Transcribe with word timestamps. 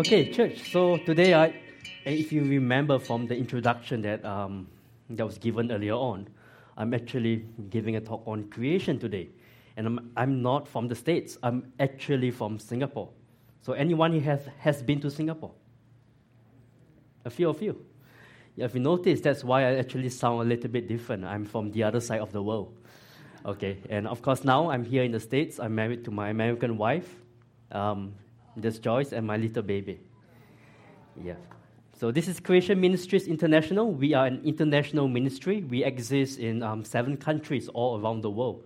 Okay, 0.00 0.32
church. 0.32 0.72
So 0.72 0.96
today, 0.96 1.34
I, 1.34 1.52
if 2.06 2.32
you 2.32 2.42
remember 2.42 2.98
from 2.98 3.26
the 3.26 3.36
introduction 3.36 4.00
that 4.00 4.24
um, 4.24 4.66
that 5.10 5.26
was 5.26 5.36
given 5.36 5.70
earlier 5.70 5.92
on, 5.92 6.26
I'm 6.78 6.94
actually 6.94 7.44
giving 7.68 7.96
a 7.96 8.00
talk 8.00 8.22
on 8.26 8.48
creation 8.48 8.98
today, 8.98 9.28
and 9.76 9.86
I'm 9.86 10.10
I'm 10.16 10.40
not 10.40 10.66
from 10.66 10.88
the 10.88 10.94
states. 10.94 11.36
I'm 11.42 11.70
actually 11.78 12.30
from 12.30 12.58
Singapore. 12.58 13.10
So 13.60 13.74
anyone 13.74 14.12
who 14.12 14.20
has 14.20 14.40
has 14.60 14.82
been 14.82 15.02
to 15.02 15.10
Singapore? 15.10 15.52
A 17.26 17.30
few 17.30 17.50
of 17.50 17.60
you. 17.60 17.84
If 18.56 18.72
you 18.74 18.80
notice, 18.80 19.20
that's 19.20 19.44
why 19.44 19.64
I 19.64 19.74
actually 19.74 20.08
sound 20.08 20.40
a 20.40 20.44
little 20.44 20.70
bit 20.70 20.88
different. 20.88 21.26
I'm 21.26 21.44
from 21.44 21.72
the 21.72 21.82
other 21.82 22.00
side 22.00 22.22
of 22.22 22.32
the 22.32 22.42
world. 22.42 22.74
Okay, 23.44 23.76
and 23.90 24.08
of 24.08 24.22
course 24.22 24.44
now 24.44 24.70
I'm 24.70 24.86
here 24.86 25.02
in 25.02 25.12
the 25.12 25.20
states. 25.20 25.60
I'm 25.60 25.74
married 25.74 26.06
to 26.06 26.10
my 26.10 26.30
American 26.30 26.78
wife. 26.78 27.16
Um, 27.70 28.14
there's 28.56 28.78
Joyce 28.78 29.12
and 29.12 29.26
my 29.26 29.36
little 29.36 29.62
baby. 29.62 30.00
Yeah. 31.22 31.34
So 31.92 32.10
this 32.10 32.28
is 32.28 32.40
Creation 32.40 32.80
Ministries 32.80 33.26
International. 33.26 33.92
We 33.92 34.14
are 34.14 34.26
an 34.26 34.40
international 34.42 35.06
ministry. 35.06 35.62
We 35.62 35.84
exist 35.84 36.38
in 36.38 36.62
um, 36.62 36.84
seven 36.84 37.16
countries 37.16 37.68
all 37.68 38.00
around 38.00 38.22
the 38.22 38.30
world. 38.30 38.64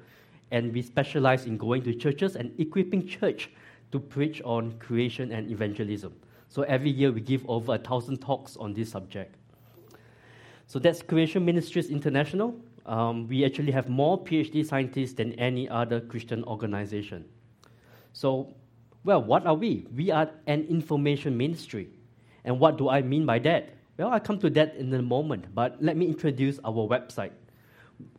And 0.52 0.73
we 0.73 0.83
specialize 0.83 1.47
in 1.47 1.57
going 1.57 1.83
to 1.83 1.95
churches 1.95 2.37
and 2.37 2.52
equipping 2.60 3.09
church 3.09 3.51
to 3.91 3.98
preach 3.98 4.41
on 4.43 4.79
creation 4.79 5.33
and 5.33 5.51
evangelism. 5.51 6.15
So 6.48 6.62
every 6.62 6.91
year 6.91 7.10
we 7.10 7.21
give 7.21 7.45
over 7.48 7.74
a 7.74 7.79
thousand 7.79 8.19
talks 8.19 8.57
on 8.57 8.73
this 8.73 8.91
subject. 8.91 9.35
So 10.66 10.79
that's 10.79 11.02
Creation 11.02 11.45
Ministries 11.45 11.91
International. 11.91 12.55
Um, 12.87 13.27
we 13.27 13.45
actually 13.45 13.73
have 13.73 13.88
more 13.88 14.23
PhD 14.23 14.65
scientists 14.65 15.15
than 15.15 15.32
any 15.32 15.68
other 15.68 16.01
Christian 16.01 16.45
organization. 16.45 17.24
So 18.12 18.55
well, 19.05 19.23
what 19.23 19.47
are 19.47 19.55
we? 19.55 19.87
We 19.95 20.10
are 20.10 20.30
an 20.47 20.65
information 20.65 21.37
ministry. 21.37 21.88
And 22.45 22.59
what 22.59 22.79
do 22.79 22.88
I 22.88 23.02
mean 23.02 23.27
by 23.27 23.38
that? 23.41 23.71
Well, 23.99 24.11
I 24.11 24.19
come 24.19 24.38
to 24.41 24.51
that 24.51 24.74
in 24.77 24.93
a 24.93 25.02
moment, 25.02 25.55
but 25.55 25.77
let 25.80 25.96
me 25.96 26.07
introduce 26.07 26.59
our 26.65 26.73
website. 26.73 27.30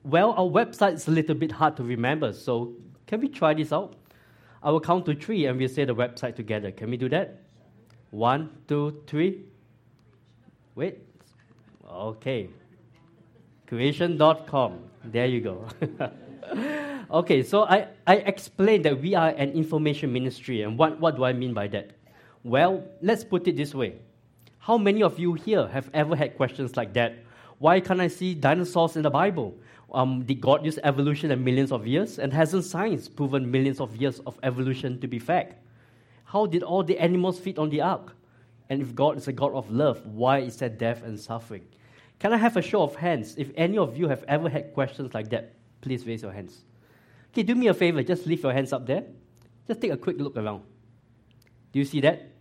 Well, 0.03 0.31
our 0.31 0.47
website 0.47 0.93
is 0.93 1.07
a 1.07 1.11
little 1.11 1.35
bit 1.35 1.51
hard 1.51 1.75
to 1.77 1.83
remember, 1.83 2.31
so 2.31 2.73
can 3.07 3.19
we 3.19 3.27
try 3.27 3.53
this 3.53 3.73
out? 3.73 3.95
I 4.63 4.71
will 4.71 4.79
count 4.79 5.05
to 5.07 5.15
three 5.15 5.45
and 5.45 5.59
we'll 5.59 5.69
say 5.69 5.85
the 5.85 5.93
website 5.93 6.35
together. 6.35 6.71
Can 6.71 6.89
we 6.89 6.97
do 6.97 7.09
that? 7.09 7.41
One, 8.11 8.49
two, 8.67 9.03
three. 9.05 9.43
Wait. 10.75 10.99
Okay. 11.87 12.49
Creation.com. 13.67 14.79
There 15.03 15.25
you 15.25 15.41
go. 15.41 15.67
okay, 17.15 17.43
so 17.43 17.63
I, 17.63 17.87
I 18.05 18.15
explained 18.17 18.85
that 18.85 19.01
we 19.01 19.15
are 19.15 19.29
an 19.29 19.51
information 19.51 20.11
ministry, 20.11 20.61
and 20.63 20.77
what, 20.77 20.99
what 20.99 21.15
do 21.15 21.23
I 21.23 21.33
mean 21.33 21.53
by 21.53 21.67
that? 21.67 21.91
Well, 22.43 22.83
let's 23.01 23.23
put 23.23 23.47
it 23.47 23.55
this 23.55 23.73
way. 23.73 23.95
How 24.59 24.77
many 24.77 25.01
of 25.01 25.17
you 25.17 25.33
here 25.33 25.67
have 25.67 25.89
ever 25.93 26.15
had 26.15 26.35
questions 26.35 26.75
like 26.75 26.93
that? 26.93 27.15
Why 27.59 27.79
can't 27.79 28.01
I 28.01 28.09
see 28.09 28.35
dinosaurs 28.35 28.97
in 28.97 29.03
the 29.03 29.09
Bible? 29.09 29.55
Um, 29.93 30.23
did 30.23 30.41
God 30.41 30.65
use 30.65 30.77
evolution 30.83 31.31
and 31.31 31.43
millions 31.45 31.71
of 31.71 31.87
years? 31.87 32.19
And 32.19 32.33
hasn't 32.33 32.65
science 32.65 33.07
proven 33.07 33.49
millions 33.49 33.79
of 33.79 33.95
years 33.95 34.19
of 34.27 34.37
evolution 34.43 34.99
to 34.99 35.07
be 35.07 35.19
fact? 35.19 35.55
How 36.25 36.47
did 36.47 36.63
all 36.63 36.83
the 36.83 36.99
animals 36.99 37.39
fit 37.39 37.57
on 37.57 37.69
the 37.69 37.81
ark? 37.81 38.13
And 38.69 38.81
if 38.81 38.93
God 38.93 39.17
is 39.17 39.27
a 39.27 39.33
God 39.33 39.53
of 39.53 39.71
love, 39.71 40.05
why 40.05 40.39
is 40.39 40.57
there 40.57 40.69
death 40.69 41.03
and 41.03 41.17
suffering? 41.17 41.63
Can 42.19 42.33
I 42.33 42.37
have 42.37 42.57
a 42.57 42.61
show 42.61 42.81
of 42.81 42.95
hands 42.95 43.35
if 43.37 43.51
any 43.55 43.77
of 43.77 43.97
you 43.97 44.09
have 44.09 44.25
ever 44.27 44.49
had 44.49 44.73
questions 44.73 45.13
like 45.13 45.29
that? 45.29 45.53
Please 45.81 46.05
raise 46.05 46.23
your 46.23 46.33
hands. 46.33 46.65
Okay, 47.35 47.43
do 47.43 47.53
me 47.53 47.67
a 47.67 47.73
favor, 47.73 48.01
just 48.01 48.25
leave 48.25 48.41
your 48.41 48.53
hands 48.53 48.71
up 48.71 48.87
there. 48.87 49.03
Just 49.67 49.81
take 49.81 49.91
a 49.91 49.97
quick 49.97 50.17
look 50.17 50.37
around. 50.37 50.63
Do 51.73 51.79
you 51.79 51.83
see 51.83 51.99
that? 51.99 52.31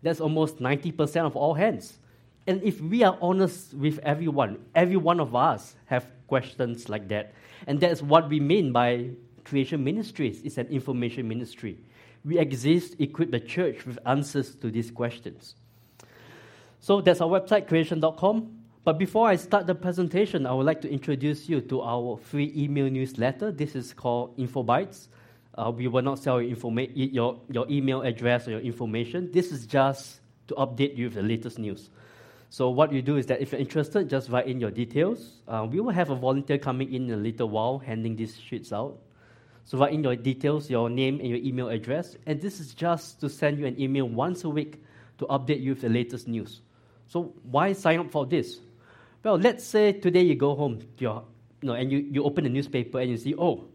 That's 0.00 0.22
almost 0.22 0.56
90% 0.56 1.26
of 1.26 1.36
all 1.36 1.52
hands. 1.52 1.98
And 2.46 2.62
if 2.62 2.80
we 2.80 3.02
are 3.02 3.18
honest 3.20 3.74
with 3.74 3.98
everyone, 3.98 4.64
every 4.74 4.96
one 4.96 5.20
of 5.20 5.36
us 5.36 5.76
have 5.84 6.06
questions 6.28 6.88
like 6.88 7.08
that. 7.08 7.34
And 7.66 7.78
that's 7.78 8.00
what 8.00 8.30
we 8.30 8.40
mean 8.40 8.72
by 8.72 9.10
creation 9.44 9.84
ministries. 9.84 10.40
It's 10.40 10.56
an 10.56 10.68
information 10.68 11.28
ministry. 11.28 11.76
We 12.24 12.38
exist, 12.38 12.96
equip 13.00 13.32
the 13.32 13.40
church 13.40 13.84
with 13.84 13.98
answers 14.06 14.54
to 14.54 14.70
these 14.70 14.90
questions. 14.90 15.56
So 16.80 17.02
that's 17.02 17.20
our 17.20 17.28
website, 17.28 17.68
creation.com. 17.68 18.61
But 18.84 18.98
before 18.98 19.28
I 19.28 19.36
start 19.36 19.68
the 19.68 19.76
presentation, 19.76 20.44
I 20.44 20.52
would 20.52 20.66
like 20.66 20.80
to 20.80 20.90
introduce 20.90 21.48
you 21.48 21.60
to 21.60 21.82
our 21.82 22.16
free 22.16 22.52
email 22.56 22.90
newsletter. 22.90 23.52
This 23.52 23.76
is 23.76 23.92
called 23.92 24.36
InfoBytes. 24.36 25.06
Uh, 25.54 25.70
we 25.70 25.86
will 25.86 26.02
not 26.02 26.18
sell 26.18 26.42
your, 26.42 26.56
informa- 26.56 26.90
your, 26.92 27.38
your 27.48 27.64
email 27.70 28.02
address 28.02 28.48
or 28.48 28.52
your 28.52 28.60
information. 28.60 29.30
This 29.30 29.52
is 29.52 29.66
just 29.66 30.18
to 30.48 30.54
update 30.54 30.96
you 30.96 31.04
with 31.04 31.14
the 31.14 31.22
latest 31.22 31.60
news. 31.60 31.90
So 32.50 32.70
what 32.70 32.92
you 32.92 33.02
do 33.02 33.18
is 33.18 33.26
that 33.26 33.40
if 33.40 33.52
you're 33.52 33.60
interested, 33.60 34.10
just 34.10 34.30
write 34.30 34.48
in 34.48 34.58
your 34.58 34.72
details. 34.72 35.42
Uh, 35.46 35.64
we 35.70 35.78
will 35.78 35.92
have 35.92 36.10
a 36.10 36.16
volunteer 36.16 36.58
coming 36.58 36.92
in, 36.92 37.04
in 37.04 37.12
a 37.12 37.16
little 37.16 37.50
while 37.50 37.78
handing 37.78 38.16
these 38.16 38.36
sheets 38.36 38.72
out. 38.72 38.98
So 39.64 39.78
write 39.78 39.92
in 39.92 40.02
your 40.02 40.16
details, 40.16 40.68
your 40.68 40.90
name 40.90 41.20
and 41.20 41.28
your 41.28 41.38
email 41.38 41.68
address. 41.68 42.16
And 42.26 42.40
this 42.40 42.58
is 42.58 42.74
just 42.74 43.20
to 43.20 43.28
send 43.28 43.60
you 43.60 43.66
an 43.66 43.80
email 43.80 44.08
once 44.08 44.42
a 44.42 44.48
week 44.48 44.82
to 45.18 45.26
update 45.26 45.60
you 45.60 45.70
with 45.70 45.82
the 45.82 45.88
latest 45.88 46.26
news. 46.26 46.62
So 47.06 47.32
why 47.44 47.74
sign 47.74 48.00
up 48.00 48.10
for 48.10 48.26
this? 48.26 48.58
Well, 49.22 49.38
let's 49.38 49.64
say 49.64 49.92
today 49.92 50.22
you 50.22 50.34
go 50.34 50.54
home 50.56 50.80
your, 50.98 51.24
you 51.60 51.68
know, 51.68 51.74
and 51.74 51.92
you, 51.92 51.98
you 51.98 52.24
open 52.24 52.44
the 52.44 52.50
newspaper 52.50 52.98
and 52.98 53.10
you 53.10 53.16
see, 53.16 53.34
oh, 53.38 53.68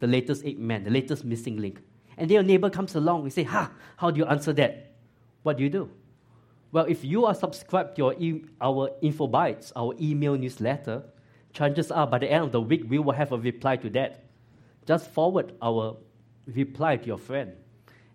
the 0.00 0.06
latest 0.06 0.44
ape 0.46 0.58
man, 0.58 0.84
the 0.84 0.90
latest 0.90 1.24
missing 1.24 1.58
link. 1.58 1.80
And 2.16 2.30
then 2.30 2.34
your 2.36 2.42
neighbor 2.42 2.70
comes 2.70 2.94
along 2.94 3.22
and 3.22 3.32
say, 3.32 3.42
ha, 3.42 3.70
how 3.96 4.10
do 4.10 4.18
you 4.18 4.24
answer 4.24 4.52
that? 4.54 4.94
What 5.42 5.58
do 5.58 5.62
you 5.62 5.68
do? 5.68 5.90
Well, 6.72 6.86
if 6.86 7.04
you 7.04 7.26
are 7.26 7.34
subscribed 7.34 7.96
to 7.96 8.02
your 8.02 8.14
e- 8.18 8.44
our 8.60 8.90
our 9.76 9.94
email 10.00 10.36
newsletter, 10.36 11.02
chances 11.52 11.90
are 11.90 12.06
by 12.06 12.18
the 12.18 12.30
end 12.30 12.44
of 12.44 12.52
the 12.52 12.60
week 12.60 12.84
we 12.88 12.98
will 12.98 13.12
have 13.12 13.32
a 13.32 13.38
reply 13.38 13.76
to 13.76 13.90
that. 13.90 14.24
Just 14.86 15.10
forward 15.10 15.52
our 15.62 15.96
reply 16.46 16.96
to 16.96 17.06
your 17.06 17.18
friend, 17.18 17.52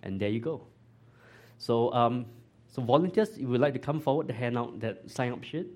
and 0.04 0.20
there 0.20 0.30
you 0.30 0.40
go. 0.40 0.68
So, 1.58 1.92
um, 1.94 2.26
so 2.68 2.82
volunteers, 2.82 3.30
if 3.30 3.40
you 3.40 3.48
would 3.48 3.62
like 3.62 3.74
to 3.74 3.80
come 3.80 4.00
forward 4.00 4.28
to 4.28 4.34
hand 4.34 4.58
out 4.58 4.80
that 4.82 5.10
sign 5.10 5.32
up 5.32 5.44
sheet, 5.44 5.68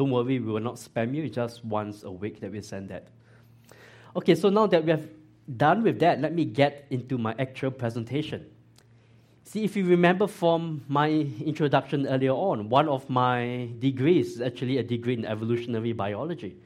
don't 0.00 0.12
worry, 0.12 0.38
we 0.38 0.50
will 0.50 0.60
not 0.60 0.76
spam 0.76 1.14
you. 1.14 1.28
Just 1.28 1.62
once 1.62 2.04
a 2.04 2.10
week 2.10 2.40
that 2.40 2.50
we 2.50 2.62
send 2.62 2.88
that. 2.88 3.08
Okay, 4.16 4.34
so 4.34 4.48
now 4.48 4.66
that 4.66 4.82
we 4.82 4.90
have 4.92 5.06
done 5.58 5.82
with 5.82 5.98
that, 6.00 6.22
let 6.22 6.32
me 6.32 6.46
get 6.46 6.86
into 6.88 7.18
my 7.18 7.34
actual 7.38 7.70
presentation. 7.70 8.46
See, 9.44 9.62
if 9.62 9.76
you 9.76 9.84
remember 9.84 10.26
from 10.26 10.82
my 10.88 11.10
introduction 11.44 12.06
earlier 12.06 12.32
on, 12.32 12.70
one 12.70 12.88
of 12.88 13.10
my 13.10 13.68
degrees 13.78 14.36
is 14.36 14.40
actually 14.40 14.78
a 14.78 14.82
degree 14.82 15.12
in 15.12 15.26
evolutionary 15.26 15.92
biology. 15.92 16.56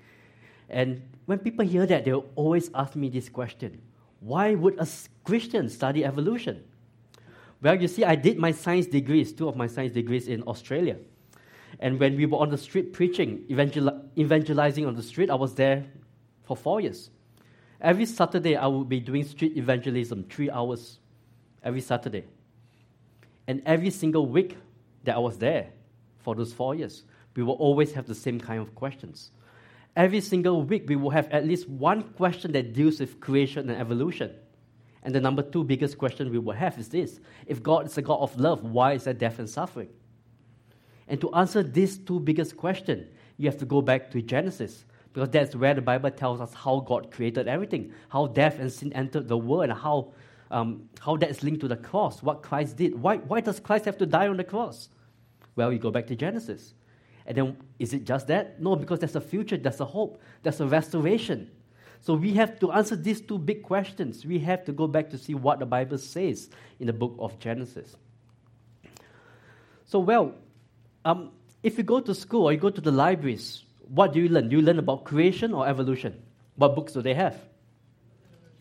And 0.68 1.02
when 1.26 1.40
people 1.40 1.66
hear 1.66 1.86
that, 1.86 2.04
they'll 2.04 2.30
always 2.36 2.70
ask 2.72 2.94
me 2.94 3.08
this 3.08 3.28
question 3.28 3.82
Why 4.20 4.54
would 4.54 4.78
a 4.78 4.86
Christian 5.24 5.68
study 5.68 6.04
evolution? 6.04 6.62
Well, 7.60 7.82
you 7.82 7.88
see, 7.88 8.04
I 8.04 8.14
did 8.14 8.38
my 8.38 8.52
science 8.52 8.86
degrees, 8.86 9.32
two 9.32 9.48
of 9.48 9.56
my 9.56 9.66
science 9.66 9.92
degrees 9.92 10.28
in 10.28 10.42
Australia. 10.42 10.98
And 11.80 11.98
when 11.98 12.16
we 12.16 12.26
were 12.26 12.38
on 12.38 12.50
the 12.50 12.58
street 12.58 12.92
preaching, 12.92 13.44
evangel- 13.50 14.02
evangelizing 14.16 14.86
on 14.86 14.94
the 14.94 15.02
street, 15.02 15.30
I 15.30 15.34
was 15.34 15.54
there 15.54 15.84
for 16.44 16.56
four 16.56 16.80
years. 16.80 17.10
Every 17.80 18.06
Saturday, 18.06 18.56
I 18.56 18.66
would 18.66 18.88
be 18.88 19.00
doing 19.00 19.24
street 19.24 19.56
evangelism, 19.56 20.24
three 20.24 20.50
hours 20.50 20.98
every 21.62 21.80
Saturday. 21.80 22.24
And 23.46 23.62
every 23.66 23.90
single 23.90 24.26
week 24.26 24.56
that 25.04 25.16
I 25.16 25.18
was 25.18 25.38
there 25.38 25.68
for 26.18 26.34
those 26.34 26.52
four 26.52 26.74
years, 26.74 27.04
we 27.36 27.42
will 27.42 27.54
always 27.54 27.92
have 27.92 28.06
the 28.06 28.14
same 28.14 28.40
kind 28.40 28.60
of 28.60 28.74
questions. 28.74 29.30
Every 29.96 30.20
single 30.20 30.62
week, 30.62 30.84
we 30.88 30.96
will 30.96 31.10
have 31.10 31.28
at 31.30 31.46
least 31.46 31.68
one 31.68 32.02
question 32.02 32.52
that 32.52 32.72
deals 32.72 33.00
with 33.00 33.20
creation 33.20 33.68
and 33.68 33.80
evolution. 33.80 34.32
And 35.02 35.14
the 35.14 35.20
number 35.20 35.42
two 35.42 35.62
biggest 35.62 35.98
question 35.98 36.30
we 36.30 36.38
will 36.38 36.54
have 36.54 36.78
is 36.78 36.88
this 36.88 37.20
If 37.46 37.62
God 37.62 37.86
is 37.86 37.98
a 37.98 38.02
God 38.02 38.20
of 38.20 38.38
love, 38.40 38.64
why 38.64 38.94
is 38.94 39.04
there 39.04 39.14
death 39.14 39.38
and 39.38 39.48
suffering? 39.48 39.88
And 41.08 41.20
to 41.20 41.32
answer 41.34 41.62
these 41.62 41.98
two 41.98 42.20
biggest 42.20 42.56
questions, 42.56 43.08
you 43.36 43.46
have 43.46 43.58
to 43.58 43.66
go 43.66 43.82
back 43.82 44.10
to 44.12 44.22
Genesis, 44.22 44.84
because 45.12 45.28
that's 45.30 45.54
where 45.54 45.74
the 45.74 45.82
Bible 45.82 46.10
tells 46.10 46.40
us 46.40 46.52
how 46.54 46.80
God 46.80 47.10
created 47.10 47.46
everything, 47.46 47.92
how 48.08 48.26
death 48.26 48.58
and 48.58 48.72
sin 48.72 48.92
entered 48.94 49.28
the 49.28 49.36
world, 49.36 49.64
and 49.64 49.72
how, 49.72 50.12
um, 50.50 50.88
how 51.00 51.16
that 51.16 51.30
is 51.30 51.42
linked 51.42 51.60
to 51.60 51.68
the 51.68 51.76
cross, 51.76 52.22
what 52.22 52.42
Christ 52.42 52.76
did. 52.76 53.00
Why, 53.00 53.18
why 53.18 53.40
does 53.40 53.60
Christ 53.60 53.84
have 53.84 53.98
to 53.98 54.06
die 54.06 54.28
on 54.28 54.36
the 54.36 54.44
cross? 54.44 54.88
Well, 55.56 55.72
you 55.72 55.78
go 55.78 55.90
back 55.90 56.06
to 56.08 56.16
Genesis. 56.16 56.74
And 57.26 57.36
then, 57.36 57.56
is 57.78 57.94
it 57.94 58.04
just 58.04 58.26
that? 58.26 58.60
No, 58.60 58.76
because 58.76 58.98
there's 58.98 59.16
a 59.16 59.20
future, 59.20 59.56
there's 59.56 59.80
a 59.80 59.84
hope, 59.84 60.20
there's 60.42 60.60
a 60.60 60.66
restoration. 60.66 61.50
So 62.00 62.14
we 62.14 62.34
have 62.34 62.60
to 62.60 62.72
answer 62.72 62.96
these 62.96 63.22
two 63.22 63.38
big 63.38 63.62
questions. 63.62 64.26
We 64.26 64.38
have 64.40 64.64
to 64.66 64.72
go 64.72 64.86
back 64.86 65.08
to 65.10 65.16
see 65.16 65.34
what 65.34 65.58
the 65.58 65.64
Bible 65.64 65.96
says 65.96 66.50
in 66.78 66.86
the 66.86 66.92
book 66.92 67.14
of 67.18 67.38
Genesis. 67.38 67.96
So, 69.86 70.00
well, 70.00 70.34
um, 71.04 71.30
if 71.62 71.78
you 71.78 71.84
go 71.84 72.00
to 72.00 72.14
school 72.14 72.44
or 72.44 72.52
you 72.52 72.58
go 72.58 72.70
to 72.70 72.80
the 72.80 72.92
libraries, 72.92 73.64
what 73.88 74.12
do 74.12 74.20
you 74.20 74.28
learn? 74.28 74.48
Do 74.48 74.56
you 74.56 74.62
learn 74.62 74.78
about 74.78 75.04
creation 75.04 75.52
or 75.52 75.66
evolution? 75.66 76.22
What 76.56 76.74
books 76.74 76.92
do 76.92 77.02
they 77.02 77.14
have? 77.14 77.36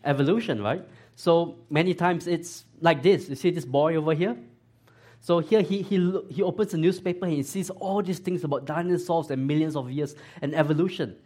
Evolution, 0.04 0.62
right? 0.62 0.84
So 1.16 1.56
many 1.70 1.94
times 1.94 2.26
it's 2.26 2.64
like 2.80 3.02
this. 3.02 3.28
You 3.28 3.36
see 3.36 3.50
this 3.50 3.64
boy 3.64 3.96
over 3.96 4.14
here? 4.14 4.36
So 5.20 5.38
here 5.38 5.62
he, 5.62 5.80
he, 5.80 6.20
he 6.28 6.42
opens 6.42 6.74
a 6.74 6.76
newspaper 6.76 7.24
and 7.24 7.34
he 7.34 7.42
sees 7.42 7.70
all 7.70 8.02
these 8.02 8.18
things 8.18 8.44
about 8.44 8.66
dinosaurs 8.66 9.30
and 9.30 9.46
millions 9.46 9.74
of 9.74 9.90
years 9.90 10.14
and 10.42 10.54
evolution. 10.54 11.16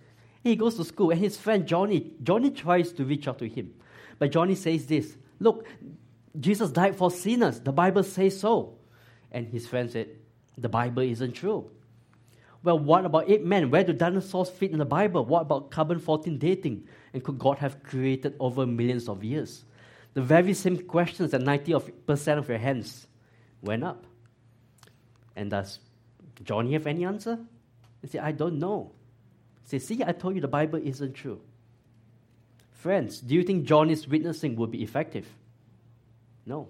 He 0.44 0.54
goes 0.54 0.76
to 0.76 0.84
school 0.84 1.10
and 1.10 1.18
his 1.18 1.36
friend 1.36 1.66
Johnny, 1.66 2.12
Johnny 2.22 2.50
tries 2.50 2.92
to 2.92 3.04
reach 3.04 3.26
out 3.26 3.40
to 3.40 3.48
him. 3.48 3.74
But 4.18 4.30
Johnny 4.30 4.54
says 4.54 4.86
this 4.86 5.16
Look, 5.40 5.66
Jesus 6.38 6.70
died 6.70 6.96
for 6.96 7.10
sinners. 7.10 7.60
The 7.60 7.72
Bible 7.72 8.04
says 8.04 8.38
so. 8.38 8.78
And 9.32 9.48
his 9.48 9.66
friend 9.66 9.90
said, 9.90 10.08
The 10.60 10.68
Bible 10.68 11.02
isn't 11.02 11.32
true. 11.32 11.70
Well, 12.62 12.78
what 12.78 13.04
about 13.04 13.30
ape 13.30 13.44
men? 13.44 13.70
Where 13.70 13.84
do 13.84 13.92
dinosaurs 13.92 14.50
fit 14.50 14.72
in 14.72 14.78
the 14.78 14.84
Bible? 14.84 15.24
What 15.24 15.42
about 15.42 15.70
carbon 15.70 16.00
14 16.00 16.38
dating? 16.38 16.88
And 17.12 17.22
could 17.22 17.38
God 17.38 17.58
have 17.58 17.82
created 17.82 18.34
over 18.40 18.66
millions 18.66 19.08
of 19.08 19.22
years? 19.22 19.64
The 20.14 20.22
very 20.22 20.54
same 20.54 20.78
questions 20.78 21.30
that 21.30 21.42
90% 21.42 22.38
of 22.38 22.48
your 22.48 22.58
hands 22.58 23.06
went 23.62 23.84
up. 23.84 24.04
And 25.36 25.50
does 25.50 25.78
Johnny 26.42 26.72
have 26.72 26.86
any 26.86 27.04
answer? 27.04 27.38
He 28.02 28.08
said, 28.08 28.22
I 28.22 28.32
don't 28.32 28.58
know. 28.58 28.92
He 29.62 29.68
said, 29.78 29.82
See, 29.82 30.02
I 30.04 30.12
told 30.12 30.34
you 30.34 30.40
the 30.40 30.48
Bible 30.48 30.80
isn't 30.82 31.14
true. 31.14 31.40
Friends, 32.72 33.20
do 33.20 33.34
you 33.34 33.42
think 33.42 33.64
Johnny's 33.64 34.06
witnessing 34.08 34.56
would 34.56 34.70
be 34.70 34.82
effective? 34.82 35.26
No. 36.46 36.68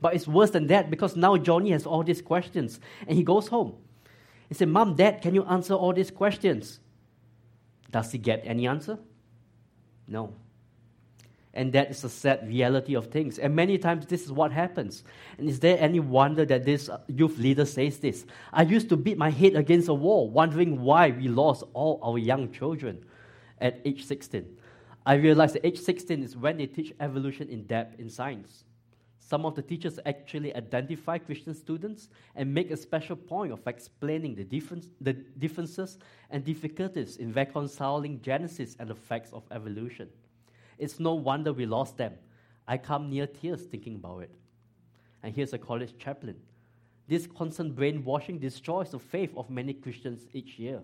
But 0.00 0.14
it's 0.14 0.28
worse 0.28 0.50
than 0.50 0.66
that 0.68 0.90
because 0.90 1.16
now 1.16 1.36
Johnny 1.36 1.70
has 1.70 1.86
all 1.86 2.02
these 2.02 2.22
questions 2.22 2.80
and 3.06 3.16
he 3.16 3.22
goes 3.22 3.48
home. 3.48 3.74
He 4.48 4.54
said, 4.54 4.68
Mom, 4.68 4.94
Dad, 4.94 5.22
can 5.22 5.34
you 5.34 5.44
answer 5.44 5.74
all 5.74 5.92
these 5.92 6.10
questions? 6.10 6.80
Does 7.90 8.12
he 8.12 8.18
get 8.18 8.42
any 8.44 8.66
answer? 8.66 8.98
No. 10.06 10.34
And 11.54 11.72
that 11.72 11.90
is 11.90 12.04
a 12.04 12.10
sad 12.10 12.46
reality 12.46 12.94
of 12.94 13.06
things. 13.06 13.38
And 13.38 13.56
many 13.56 13.78
times 13.78 14.04
this 14.06 14.24
is 14.24 14.30
what 14.30 14.52
happens. 14.52 15.02
And 15.38 15.48
is 15.48 15.58
there 15.58 15.78
any 15.80 16.00
wonder 16.00 16.44
that 16.44 16.64
this 16.64 16.90
uh, 16.90 16.98
youth 17.08 17.38
leader 17.38 17.64
says 17.64 17.98
this? 17.98 18.26
I 18.52 18.62
used 18.62 18.90
to 18.90 18.96
beat 18.96 19.16
my 19.16 19.30
head 19.30 19.54
against 19.54 19.88
a 19.88 19.94
wall, 19.94 20.28
wondering 20.28 20.82
why 20.82 21.10
we 21.10 21.28
lost 21.28 21.64
all 21.72 21.98
our 22.02 22.18
young 22.18 22.52
children 22.52 23.02
at 23.58 23.80
age 23.86 24.04
16. 24.04 24.44
I 25.06 25.14
realized 25.14 25.54
that 25.54 25.64
age 25.66 25.78
16 25.78 26.22
is 26.22 26.36
when 26.36 26.58
they 26.58 26.66
teach 26.66 26.92
evolution 27.00 27.48
in 27.48 27.64
depth 27.64 27.98
in 27.98 28.10
science. 28.10 28.65
Some 29.28 29.44
of 29.44 29.56
the 29.56 29.62
teachers 29.62 29.98
actually 30.06 30.54
identify 30.54 31.18
Christian 31.18 31.52
students 31.52 32.10
and 32.36 32.54
make 32.54 32.70
a 32.70 32.76
special 32.76 33.16
point 33.16 33.52
of 33.52 33.66
explaining 33.66 34.36
the, 34.36 34.44
difference, 34.44 34.86
the 35.00 35.14
differences 35.14 35.98
and 36.30 36.44
difficulties 36.44 37.16
in 37.16 37.32
reconciling 37.32 38.20
Genesis 38.22 38.76
and 38.78 38.88
the 38.88 38.94
facts 38.94 39.32
of 39.32 39.42
evolution. 39.50 40.08
It's 40.78 41.00
no 41.00 41.14
wonder 41.14 41.52
we 41.52 41.66
lost 41.66 41.96
them. 41.96 42.12
I 42.68 42.78
come 42.78 43.10
near 43.10 43.26
tears 43.26 43.62
thinking 43.62 43.96
about 43.96 44.20
it. 44.20 44.34
And 45.24 45.34
here's 45.34 45.52
a 45.52 45.58
college 45.58 45.98
chaplain. 45.98 46.36
This 47.08 47.26
constant 47.26 47.74
brainwashing 47.74 48.38
destroys 48.38 48.92
the 48.92 49.00
faith 49.00 49.32
of 49.36 49.50
many 49.50 49.74
Christians 49.74 50.28
each 50.34 50.56
year. 50.56 50.82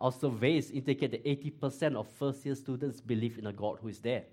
Our 0.00 0.10
surveys 0.10 0.72
indicate 0.72 1.12
that 1.12 1.24
80% 1.24 1.94
of 1.94 2.08
first 2.08 2.44
year 2.44 2.56
students 2.56 3.00
believe 3.00 3.38
in 3.38 3.46
a 3.46 3.52
God 3.52 3.78
who 3.80 3.86
is 3.86 4.00
there. 4.00 4.24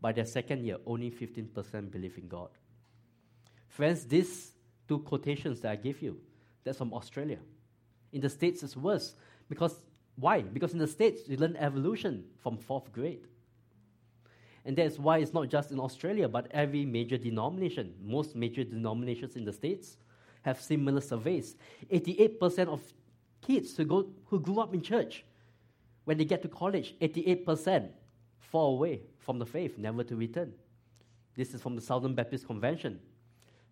By 0.00 0.12
their 0.12 0.26
second 0.26 0.64
year, 0.64 0.76
only 0.86 1.10
15% 1.10 1.90
believe 1.90 2.16
in 2.16 2.28
God. 2.28 2.50
Friends, 3.70 4.04
these 4.04 4.52
two 4.88 4.98
quotations 4.98 5.60
that 5.60 5.72
I 5.72 5.76
gave 5.76 6.02
you, 6.02 6.20
that's 6.64 6.78
from 6.78 6.92
Australia. 6.92 7.38
In 8.12 8.20
the 8.20 8.28
States, 8.28 8.62
it's 8.62 8.76
worse. 8.76 9.14
Because 9.48 9.80
why? 10.16 10.42
Because 10.42 10.72
in 10.72 10.78
the 10.78 10.88
States, 10.88 11.22
you 11.28 11.36
learn 11.36 11.56
evolution 11.56 12.24
from 12.42 12.58
fourth 12.58 12.92
grade. 12.92 13.26
And 14.64 14.76
that's 14.76 14.98
why 14.98 15.18
it's 15.18 15.32
not 15.32 15.48
just 15.48 15.70
in 15.70 15.80
Australia, 15.80 16.28
but 16.28 16.48
every 16.50 16.84
major 16.84 17.16
denomination, 17.16 17.94
most 18.04 18.36
major 18.36 18.64
denominations 18.64 19.36
in 19.36 19.44
the 19.44 19.52
States, 19.52 19.96
have 20.42 20.60
similar 20.60 21.00
surveys. 21.00 21.56
88% 21.90 22.68
of 22.68 22.82
kids 23.40 23.76
who, 23.76 23.84
go, 23.84 24.06
who 24.26 24.40
grew 24.40 24.60
up 24.60 24.74
in 24.74 24.82
church, 24.82 25.24
when 26.04 26.18
they 26.18 26.24
get 26.24 26.42
to 26.42 26.48
college, 26.48 26.94
88% 27.00 27.88
fall 28.40 28.74
away 28.74 29.00
from 29.18 29.38
the 29.38 29.46
faith, 29.46 29.78
never 29.78 30.02
to 30.04 30.16
return. 30.16 30.52
This 31.36 31.54
is 31.54 31.62
from 31.62 31.76
the 31.76 31.82
Southern 31.82 32.14
Baptist 32.14 32.46
Convention. 32.46 33.00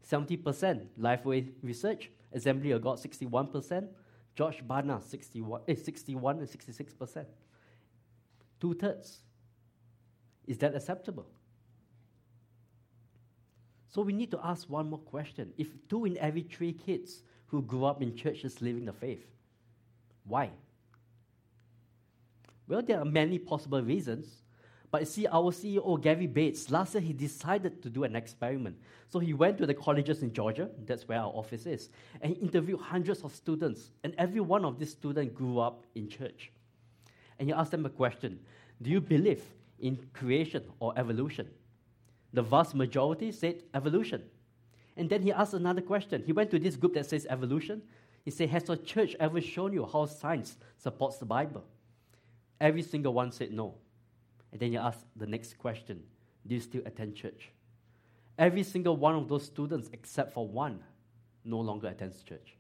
70% 0.06 0.87
Lifeway 1.00 1.49
Research, 1.62 2.11
Assembly 2.33 2.73
of 2.73 2.83
God 2.83 2.99
61%, 2.99 3.89
George 4.35 4.62
Barna 4.67 5.03
61, 5.03 5.62
eh, 5.69 5.75
61 5.75 6.39
and 6.39 6.49
66%. 6.49 7.25
Two 8.61 8.75
thirds. 8.75 9.19
Is 10.47 10.59
that 10.59 10.75
acceptable? 10.75 11.27
So 13.89 14.03
we 14.03 14.12
need 14.12 14.31
to 14.31 14.41
ask 14.43 14.69
one 14.69 14.91
more 14.91 14.99
question. 14.99 15.53
If 15.56 15.69
two 15.89 16.05
in 16.05 16.17
every 16.19 16.43
three 16.43 16.73
kids 16.73 17.23
who 17.47 17.62
grew 17.62 17.85
up 17.85 18.03
in 18.03 18.15
churches 18.15 18.61
living 18.61 18.85
the 18.85 18.93
faith, 18.93 19.27
why? 20.25 20.51
Well, 22.69 22.83
there 22.83 23.01
are 23.01 23.05
many 23.05 23.39
possible 23.39 23.83
reasons. 23.83 24.43
But 24.90 25.06
see, 25.06 25.26
our 25.26 25.52
CEO, 25.52 26.00
Gary 26.00 26.26
Bates, 26.26 26.70
last 26.70 26.94
year 26.94 27.02
he 27.02 27.12
decided 27.12 27.82
to 27.82 27.90
do 27.90 28.05
an 28.05 28.17
experiment. 28.17 28.76
So 29.11 29.19
he 29.19 29.35
went 29.35 29.58
to 29.58 29.67
the 29.67 29.75
colleges 29.75 30.23
in 30.23 30.32
Georgia, 30.32 30.70
that's 30.87 31.06
where 31.06 31.19
our 31.19 31.32
office 31.32 31.67
is, 31.67 31.90
and 32.20 32.35
he 32.35 32.40
interviewed 32.40 32.81
hundreds 32.81 33.23
of 33.23 33.35
students. 33.35 33.90
And 34.02 34.14
every 34.17 34.40
one 34.40 34.64
of 34.64 34.79
these 34.79 34.93
students 34.93 35.35
grew 35.35 35.58
up 35.58 35.85
in 35.94 36.08
church. 36.08 36.50
And 37.38 37.49
he 37.49 37.52
asked 37.52 37.70
them 37.70 37.85
a 37.85 37.90
question 37.90 38.40
Do 38.81 38.90
you 38.90 39.00
believe 39.00 39.43
in 39.79 39.99
creation 40.14 40.64
or 40.81 40.94
evolution? 40.96 41.49
The 42.32 42.43
vast 42.43 42.75
majority 42.75 43.32
said 43.32 43.62
evolution. 43.75 44.23
And 44.96 45.08
then 45.08 45.23
he 45.23 45.32
asked 45.32 45.55
another 45.55 45.81
question. 45.81 46.23
He 46.26 46.32
went 46.32 46.50
to 46.50 46.58
this 46.58 46.76
group 46.76 46.94
that 46.94 47.06
says 47.06 47.26
evolution. 47.31 47.82
He 48.25 48.31
said, 48.31 48.49
Has 48.50 48.64
the 48.64 48.76
church 48.76 49.14
ever 49.20 49.41
shown 49.41 49.73
you 49.73 49.87
how 49.91 50.06
science 50.06 50.56
supports 50.76 51.19
the 51.19 51.26
Bible? 51.26 51.64
Every 52.61 52.82
single 52.82 53.12
one 53.14 53.32
said 53.32 53.52
no. 53.52 53.75
And 54.53 54.61
then 54.61 54.73
you 54.73 54.79
ask 54.79 55.00
the 55.17 55.27
next 55.27 55.59
question 55.59 56.03
Do 56.47 56.55
you 56.55 56.61
still 56.61 56.83
attend 56.87 57.15
church? 57.15 57.50
Every 58.39 58.62
single 58.62 58.97
one 58.97 59.17
of 59.17 59.29
those 59.29 59.45
students, 59.45 59.91
except 59.93 60.33
for 60.33 60.47
one, 60.47 60.81
no 61.45 61.59
longer 61.59 61.89
attends 61.89 62.23
church. 62.23 62.55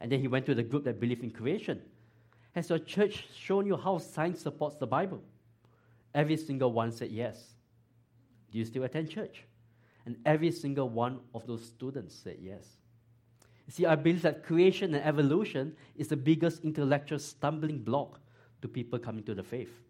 And 0.00 0.12
then 0.12 0.20
he 0.20 0.28
went 0.28 0.46
to 0.46 0.54
the 0.54 0.62
group 0.62 0.84
that 0.84 1.00
believed 1.00 1.24
in 1.24 1.30
creation. 1.30 1.80
Has 2.54 2.68
your 2.68 2.78
church 2.78 3.26
shown 3.34 3.66
you 3.66 3.76
how 3.76 3.98
science 3.98 4.42
supports 4.42 4.76
the 4.76 4.86
Bible? 4.86 5.22
Every 6.14 6.36
single 6.36 6.72
one 6.72 6.92
said 6.92 7.10
yes. 7.10 7.54
Do 8.50 8.58
you 8.58 8.64
still 8.64 8.84
attend 8.84 9.10
church? 9.10 9.44
And 10.06 10.16
every 10.24 10.50
single 10.50 10.88
one 10.88 11.20
of 11.34 11.46
those 11.46 11.64
students 11.64 12.14
said 12.14 12.38
yes. 12.40 12.64
You 13.66 13.72
see, 13.72 13.86
I 13.86 13.94
believe 13.94 14.22
that 14.22 14.44
creation 14.44 14.94
and 14.94 15.04
evolution 15.04 15.76
is 15.96 16.08
the 16.08 16.16
biggest 16.16 16.64
intellectual 16.64 17.18
stumbling 17.18 17.80
block 17.80 18.20
to 18.62 18.68
people 18.68 18.98
coming 18.98 19.22
to 19.24 19.34
the 19.34 19.42
faith. 19.42 19.82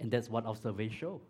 And 0.00 0.10
that's 0.10 0.28
what 0.28 0.46
our 0.46 0.56
show. 0.90 1.20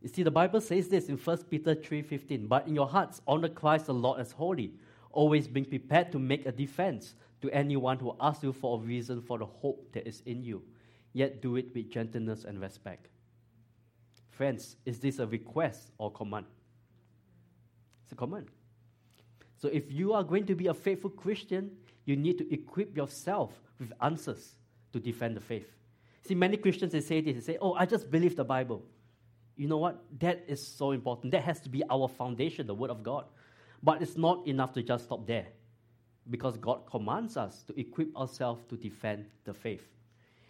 You 0.00 0.08
see, 0.08 0.22
the 0.22 0.30
Bible 0.30 0.60
says 0.60 0.88
this 0.88 1.08
in 1.08 1.16
1 1.16 1.38
Peter 1.50 1.74
3.15, 1.74 2.48
But 2.48 2.68
in 2.68 2.74
your 2.74 2.86
hearts, 2.86 3.20
honor 3.26 3.48
Christ 3.48 3.86
the 3.86 3.94
Lord 3.94 4.20
as 4.20 4.30
holy, 4.30 4.72
always 5.10 5.48
being 5.48 5.66
prepared 5.66 6.12
to 6.12 6.18
make 6.18 6.46
a 6.46 6.52
defense 6.52 7.14
to 7.42 7.50
anyone 7.50 7.98
who 7.98 8.14
asks 8.20 8.44
you 8.44 8.52
for 8.52 8.78
a 8.78 8.80
reason 8.80 9.20
for 9.20 9.38
the 9.38 9.46
hope 9.46 9.92
that 9.92 10.06
is 10.06 10.22
in 10.24 10.44
you, 10.44 10.62
yet 11.12 11.42
do 11.42 11.56
it 11.56 11.74
with 11.74 11.90
gentleness 11.90 12.44
and 12.44 12.60
respect. 12.60 13.08
Friends, 14.30 14.76
is 14.86 15.00
this 15.00 15.18
a 15.18 15.26
request 15.26 15.90
or 15.98 16.12
command? 16.12 16.46
It's 18.04 18.12
a 18.12 18.16
command. 18.16 18.46
So 19.56 19.68
if 19.68 19.90
you 19.90 20.12
are 20.12 20.22
going 20.22 20.46
to 20.46 20.54
be 20.54 20.68
a 20.68 20.74
faithful 20.74 21.10
Christian, 21.10 21.72
you 22.04 22.14
need 22.14 22.38
to 22.38 22.54
equip 22.54 22.96
yourself 22.96 23.52
with 23.80 23.92
answers 24.00 24.54
to 24.92 25.00
defend 25.00 25.36
the 25.36 25.40
faith. 25.40 25.77
See, 26.28 26.34
many 26.34 26.58
Christians 26.58 26.92
they 26.92 27.00
say 27.00 27.22
this, 27.22 27.34
they 27.34 27.52
say, 27.54 27.58
Oh, 27.58 27.72
I 27.72 27.86
just 27.86 28.10
believe 28.10 28.36
the 28.36 28.44
Bible. 28.44 28.82
You 29.56 29.66
know 29.66 29.78
what? 29.78 30.04
That 30.20 30.44
is 30.46 30.64
so 30.64 30.92
important. 30.92 31.32
That 31.32 31.42
has 31.42 31.58
to 31.60 31.70
be 31.70 31.82
our 31.88 32.06
foundation, 32.06 32.66
the 32.66 32.74
Word 32.74 32.90
of 32.90 33.02
God. 33.02 33.24
But 33.82 34.02
it's 34.02 34.16
not 34.18 34.46
enough 34.46 34.74
to 34.74 34.82
just 34.82 35.04
stop 35.04 35.26
there. 35.26 35.46
Because 36.28 36.58
God 36.58 36.82
commands 36.86 37.38
us 37.38 37.62
to 37.64 37.80
equip 37.80 38.14
ourselves 38.14 38.62
to 38.68 38.76
defend 38.76 39.24
the 39.44 39.54
faith. 39.54 39.88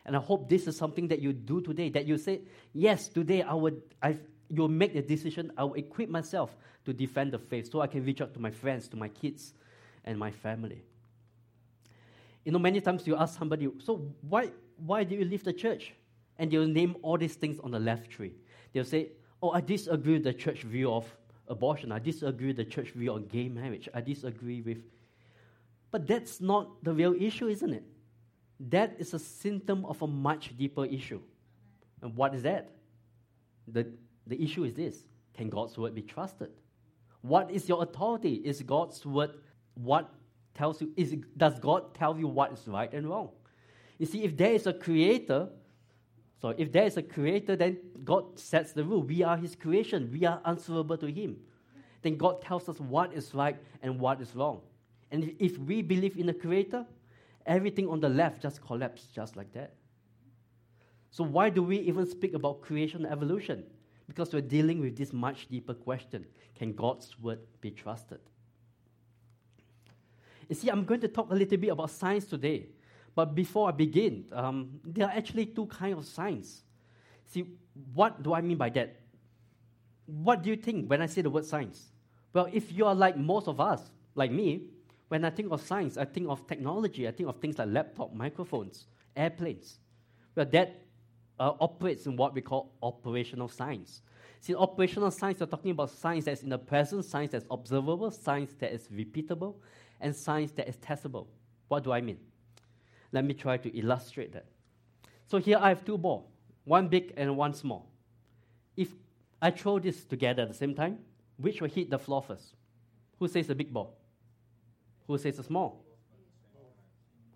And 0.05 0.17
I 0.17 0.19
hope 0.19 0.49
this 0.49 0.67
is 0.67 0.77
something 0.77 1.07
that 1.09 1.21
you 1.21 1.33
do 1.33 1.61
today, 1.61 1.91
that 1.91 2.07
you 2.07 2.19
say, 2.19 2.41
Yes, 2.73 3.07
today 3.07 3.43
I 3.43 3.55
would 3.55 3.81
I 4.03 4.19
you'll 4.49 4.69
make 4.69 4.95
the 4.95 5.03
decision, 5.03 5.53
I 5.57 5.63
will 5.63 5.75
equip 5.75 6.09
myself 6.09 6.57
to 6.87 6.93
defend 6.93 7.33
the 7.33 7.39
faith 7.39 7.71
so 7.71 7.83
I 7.83 7.87
can 7.87 8.05
reach 8.05 8.21
out 8.21 8.35
to 8.35 8.41
my 8.41 8.51
friends, 8.51 8.89
to 8.89 8.97
my 8.97 9.09
kids, 9.09 9.53
and 10.05 10.19
my 10.19 10.31
family. 10.31 10.83
You 12.45 12.53
know, 12.53 12.59
many 12.59 12.81
times 12.81 13.07
you 13.07 13.15
ask 13.15 13.39
somebody, 13.39 13.69
so 13.79 14.11
why, 14.23 14.51
why 14.85 15.05
do 15.05 15.15
you 15.15 15.25
leave 15.25 15.45
the 15.45 15.53
church? 15.53 15.93
And 16.39 16.51
they'll 16.51 16.67
name 16.67 16.97
all 17.03 17.19
these 17.19 17.35
things 17.35 17.59
on 17.61 17.71
the 17.71 17.81
left 17.81 18.11
tree. 18.11 18.33
They'll 18.73 18.85
say, 18.85 19.11
oh, 19.43 19.51
I 19.51 19.61
disagree 19.61 20.15
with 20.15 20.25
the 20.25 20.33
church 20.33 20.63
view 20.63 20.93
of 20.93 21.05
abortion. 21.49 21.93
I 21.93 21.99
disagree 21.99 22.49
with 22.49 22.57
the 22.57 22.65
church 22.65 22.91
view 22.91 23.13
on 23.13 23.27
gay 23.27 23.49
marriage. 23.49 23.89
I 23.95 24.01
disagree 24.01 24.61
with. 24.61 24.79
But 25.91 26.07
that's 26.07 26.41
not 26.41 26.85
the 26.85 26.93
real 26.93 27.15
issue, 27.19 27.49
isn't 27.49 27.73
it? 27.73 27.85
That 28.61 28.97
is 28.99 29.15
a 29.15 29.19
symptom 29.19 29.85
of 29.85 30.01
a 30.03 30.07
much 30.07 30.57
deeper 30.57 30.85
issue. 30.85 31.21
And 32.03 32.15
what 32.15 32.35
is 32.35 32.43
that? 32.43 32.71
The, 33.67 33.87
the 34.27 34.41
issue 34.43 34.65
is 34.65 34.75
this 34.75 35.05
Can 35.35 35.49
God's 35.49 35.77
word 35.77 35.95
be 35.95 36.03
trusted? 36.03 36.51
What 37.23 37.51
is 37.51 37.69
your 37.69 37.83
authority? 37.83 38.35
Is 38.35 38.63
God's 38.63 39.05
word 39.05 39.31
what 39.75 40.11
tells 40.55 40.81
you? 40.81 40.93
Is, 40.97 41.17
does 41.37 41.59
God 41.59 41.95
tell 41.95 42.19
you 42.19 42.29
what 42.29 42.53
is 42.53 42.67
right 42.67 42.93
and 42.93 43.09
wrong? 43.09 43.31
You 43.99 44.07
see, 44.07 44.23
if 44.23 44.37
there 44.37 44.53
is 44.53 44.67
a 44.67 44.73
creator, 44.73 45.49
so 46.41 46.51
if 46.51 46.71
there 46.71 46.85
is 46.85 46.97
a 46.97 47.03
creator, 47.03 47.57
then 47.57 47.79
God 48.05 48.39
sets 48.39 48.73
the 48.73 48.85
rule. 48.85 49.03
We 49.03 49.23
are 49.25 49.37
his 49.37 49.57
creation. 49.57 50.11
We 50.13 50.25
are 50.25 50.41
answerable 50.45 50.97
to 50.99 51.11
him. 51.11 51.37
Then 52.03 52.17
God 52.17 52.41
tells 52.41 52.69
us 52.69 52.79
what 52.79 53.13
is 53.13 53.35
right 53.35 53.57
and 53.83 53.99
what 53.99 54.21
is 54.21 54.35
wrong. 54.37 54.61
And 55.11 55.35
if 55.41 55.59
we 55.59 55.83
believe 55.83 56.17
in 56.17 56.27
the 56.27 56.35
creator, 56.35 56.87
everything 57.45 57.89
on 57.89 57.99
the 57.99 58.09
left 58.09 58.41
just 58.41 58.65
collapses 58.65 59.09
just 59.09 59.37
like 59.37 59.53
that. 59.55 59.75
So 61.11 61.25
why 61.25 61.51
do 61.51 61.63
we 61.63 61.79
even 61.79 62.07
speak 62.07 62.35
about 62.35 62.61
creation 62.61 63.05
and 63.05 63.13
evolution? 63.13 63.65
Because 64.07 64.33
we're 64.33 64.43
dealing 64.43 64.81
with 64.81 64.97
this 64.97 65.13
much 65.13 65.49
deeper 65.49 65.75
question. 65.75 66.25
Can 66.55 66.73
God's 66.73 67.19
word 67.19 67.41
be 67.61 67.71
trusted? 67.71 68.21
You 70.49 70.55
see, 70.55 70.69
I'm 70.69 70.85
going 70.85 71.01
to 71.01 71.09
talk 71.09 71.31
a 71.31 71.35
little 71.35 71.59
bit 71.59 71.69
about 71.69 71.91
science 71.91 72.27
today. 72.27 72.69
But 73.19 73.35
before 73.35 73.69
I 73.69 73.73
begin, 73.73 74.27
um, 74.33 74.79
there 74.85 75.09
are 75.09 75.11
actually 75.11 75.47
two 75.47 75.67
kinds 75.67 75.99
of 75.99 76.07
science. 76.07 76.63
See, 77.27 77.47
what 77.93 78.23
do 78.23 78.33
I 78.33 78.41
mean 78.41 78.57
by 78.57 78.69
that? 78.69 78.95
What 80.07 80.45
do 80.45 80.51
you 80.51 80.55
think 80.55 80.89
when 80.89 81.03
I 81.03 81.07
say 81.07 81.23
the 81.23 81.29
word 81.29 81.45
science? 81.45 81.87
Well, 82.33 82.49
if 82.53 82.71
you 82.73 82.87
are 82.87 82.95
like 82.95 83.17
most 83.17 83.49
of 83.49 83.61
us, 83.61 83.83
like 84.15 84.31
me, 84.31 84.69
when 85.09 85.25
I 85.25 85.31
think 85.31 85.51
of 85.51 85.61
science, 85.61 85.97
I 85.97 86.05
think 86.05 86.29
of 86.29 86.47
technology. 86.47 87.09
I 87.09 87.11
think 87.11 87.29
of 87.29 87.41
things 87.41 87.59
like 87.59 87.67
laptop, 87.73 88.15
microphones, 88.15 88.87
airplanes. 89.17 89.81
Well, 90.37 90.47
that 90.53 90.81
uh, 91.41 91.55
operates 91.59 92.07
in 92.07 92.15
what 92.15 92.37
we 92.37 92.41
call 92.41 92.77
operational 92.85 93.49
science. 93.49 94.03
See, 94.39 94.55
operational 94.55 95.11
science, 95.11 95.41
we're 95.41 95.47
talking 95.47 95.73
about 95.73 95.91
science 95.91 96.27
that's 96.27 96.45
in 96.45 96.51
the 96.51 96.59
present, 96.59 97.05
science 97.05 97.33
that's 97.33 97.47
observable, 97.51 98.13
science 98.13 98.55
that 98.61 98.73
is 98.73 98.87
repeatable, 98.87 99.57
and 100.01 100.15
science 100.15 100.53
that 100.53 100.69
is 100.69 100.77
testable. 100.77 101.27
What 101.67 101.83
do 101.83 101.91
I 101.91 102.01
mean? 102.01 102.19
Let 103.13 103.25
me 103.25 103.35
try 103.35 103.57
to 103.57 103.79
illustrate 103.79 104.33
that. 104.33 104.47
So 105.27 105.39
here 105.39 105.59
I 105.61 105.69
have 105.71 105.85
two 105.85 105.99
balls, 105.99 106.27
one 106.65 106.89
big 106.89 107.13
and 107.17 107.37
one 107.37 107.55
small. 107.55 107.91
If 108.77 108.89
I 109.41 109.51
throw 109.51 109.79
this 109.79 110.05
together 110.05 110.43
at 110.43 110.49
the 110.49 110.55
same 110.55 110.75
time, 110.75 110.99
which 111.37 111.61
will 111.61 111.69
hit 111.69 111.91
the 111.91 111.99
floor 111.99 112.23
first? 112.23 112.55
Who 113.19 113.29
says 113.29 113.47
the 113.47 113.55
big 113.55 113.73
ball? 113.73 113.97
Who 115.07 115.17
says 115.19 115.37
the 115.37 115.43
small? 115.43 115.85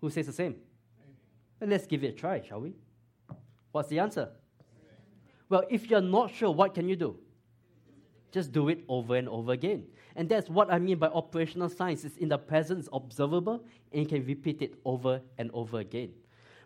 Who 0.01 0.09
says 0.09 0.27
the 0.27 0.33
same? 0.33 0.55
Let's 1.61 1.87
give 1.87 2.03
it 2.03 2.07
a 2.07 2.11
try, 2.11 2.41
shall 2.41 2.59
we? 2.61 2.73
What's 3.71 3.89
the 3.89 3.99
answer? 3.99 4.29
Well, 5.49 5.63
if 5.69 5.89
you're 5.89 6.01
not 6.01 6.31
sure, 6.31 6.51
what 6.51 6.73
can 6.73 6.89
you 6.89 6.95
do? 6.95 7.17
Just 8.33 8.51
do 8.51 8.67
it 8.69 8.83
over 8.89 9.15
and 9.15 9.29
over 9.29 9.51
again. 9.51 9.85
And 10.15 10.27
that's 10.27 10.49
what 10.49 10.73
I 10.73 10.79
mean 10.79 10.97
by 10.97 11.07
operational 11.07 11.69
science. 11.69 12.03
It's 12.03 12.17
in 12.17 12.29
the 12.29 12.37
present, 12.39 12.79
it's 12.79 12.89
observable, 12.91 13.63
and 13.91 14.01
you 14.01 14.07
can 14.07 14.25
repeat 14.25 14.63
it 14.63 14.73
over 14.85 15.21
and 15.37 15.51
over 15.53 15.79
again. 15.79 16.09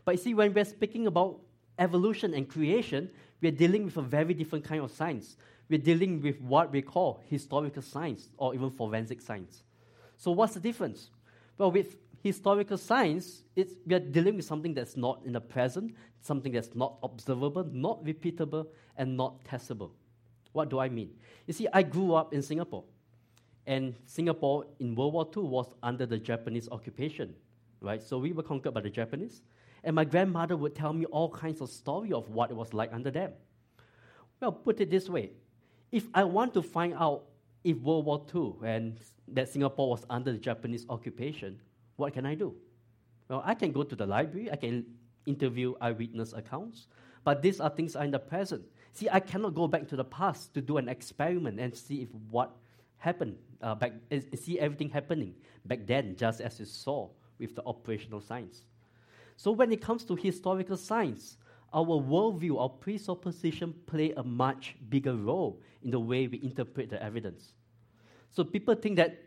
But 0.06 0.14
you 0.14 0.18
see, 0.18 0.34
when 0.34 0.54
we're 0.54 0.64
speaking 0.64 1.08
about 1.08 1.42
evolution 1.78 2.34
and 2.34 2.48
creation, 2.48 3.10
we're 3.42 3.52
dealing 3.52 3.84
with 3.84 3.98
a 3.98 4.02
very 4.02 4.34
different 4.34 4.64
kind 4.64 4.82
of 4.82 4.92
science. 4.92 5.36
We're 5.70 5.80
dealing 5.80 6.22
with 6.22 6.40
what 6.40 6.72
we 6.72 6.82
call 6.82 7.22
historical 7.30 7.82
science 7.82 8.30
or 8.38 8.56
even 8.56 8.70
forensic 8.70 9.20
science. 9.20 9.64
So, 10.16 10.32
what's 10.32 10.54
the 10.54 10.62
difference? 10.62 11.10
Well, 11.58 11.72
with 11.72 11.98
historical 12.24 12.78
science, 12.78 13.44
it's, 13.58 13.74
we 13.86 13.94
are 13.94 14.00
dealing 14.00 14.38
with 14.38 14.46
something 14.46 14.74
that's 14.74 14.96
not 14.96 15.22
in 15.26 15.34
the 15.34 15.42
present, 15.42 15.94
something 16.22 16.54
that's 16.54 16.74
not 16.76 16.96
observable, 17.04 17.66
not 17.66 18.02
repeatable, 18.06 18.68
and 18.96 19.18
not 19.18 19.44
testable. 19.44 19.92
What 20.58 20.70
do 20.70 20.80
I 20.80 20.90
mean? 20.90 21.12
You 21.46 21.54
see, 21.54 21.68
I 21.72 21.84
grew 21.84 22.16
up 22.16 22.34
in 22.34 22.42
Singapore. 22.42 22.84
And 23.68 23.94
Singapore 24.08 24.66
in 24.80 24.96
World 24.96 25.14
War 25.14 25.30
II 25.38 25.44
was 25.44 25.68
under 25.84 26.08
the 26.08 26.18
Japanese 26.18 26.68
occupation, 26.72 27.36
right? 27.80 28.02
So 28.02 28.18
we 28.18 28.32
were 28.32 28.42
conquered 28.42 28.74
by 28.74 28.82
the 28.82 28.90
Japanese. 28.90 29.44
And 29.84 29.96
my 29.96 30.04
grandmother 30.04 30.58
would 30.58 30.74
tell 30.74 30.94
me 30.94 31.06
all 31.06 31.30
kinds 31.30 31.62
of 31.62 31.70
story 31.70 32.12
of 32.12 32.28
what 32.30 32.50
it 32.50 32.56
was 32.56 32.74
like 32.74 32.92
under 32.92 33.12
them. 33.12 33.34
Well, 34.40 34.52
put 34.52 34.82
it 34.82 34.90
this 34.90 35.08
way. 35.10 35.30
If 35.92 36.08
I 36.16 36.24
want 36.24 36.56
to 36.56 36.64
find 36.64 36.96
out 36.96 37.26
if 37.64 37.78
World 37.78 38.06
War 38.06 38.26
II 38.34 38.54
and 38.64 39.00
that 39.28 39.50
Singapore 39.50 39.92
was 39.92 40.06
under 40.10 40.32
the 40.32 40.40
Japanese 40.40 40.88
occupation, 40.90 41.60
what 41.98 42.14
can 42.14 42.26
I 42.26 42.34
do? 42.34 42.56
Well, 43.30 43.44
I 43.46 43.54
can 43.54 43.72
go 43.72 43.84
to 43.84 43.96
the 43.96 44.08
library, 44.08 44.52
I 44.52 44.56
can 44.56 44.86
interview 45.28 45.76
eyewitness 45.82 46.34
accounts, 46.34 46.88
but 47.24 47.44
these 47.44 47.60
are 47.60 47.70
things 47.70 47.96
are 47.96 48.06
in 48.06 48.12
the 48.12 48.20
present. 48.20 48.64
See, 48.94 49.08
I 49.12 49.20
cannot 49.20 49.54
go 49.54 49.68
back 49.68 49.88
to 49.90 49.96
the 49.96 50.04
past 50.04 50.54
to 50.56 50.62
do 50.62 50.78
an 50.78 50.90
experiment 50.90 51.60
and 51.60 51.76
see 51.76 52.02
if 52.02 52.10
what 52.32 52.56
happened 52.98 53.38
uh, 53.62 53.76
back, 53.76 53.94
see 54.36 54.60
everything 54.60 54.90
happening 54.90 55.36
back 55.66 55.86
then, 55.86 56.16
just 56.16 56.42
as 56.42 56.60
you 56.60 56.66
saw 56.66 57.10
with 57.40 57.56
the 57.56 57.64
operational 57.66 58.22
science. 58.22 58.62
So 59.36 59.52
when 59.52 59.72
it 59.72 59.82
comes 59.82 60.04
to 60.06 60.16
historical 60.16 60.78
science, 60.78 61.38
our 61.74 61.86
worldview, 61.86 62.60
our 62.60 62.70
presupposition 62.70 63.74
play 63.86 64.14
a 64.18 64.24
much 64.24 64.76
bigger 64.90 65.16
role 65.16 65.62
in 65.84 65.92
the 65.92 66.00
way 66.00 66.28
we 66.28 66.42
interpret 66.42 66.90
the 66.90 67.02
evidence. 67.04 67.54
So 68.32 68.44
people 68.44 68.74
think 68.76 68.96
that 68.96 69.24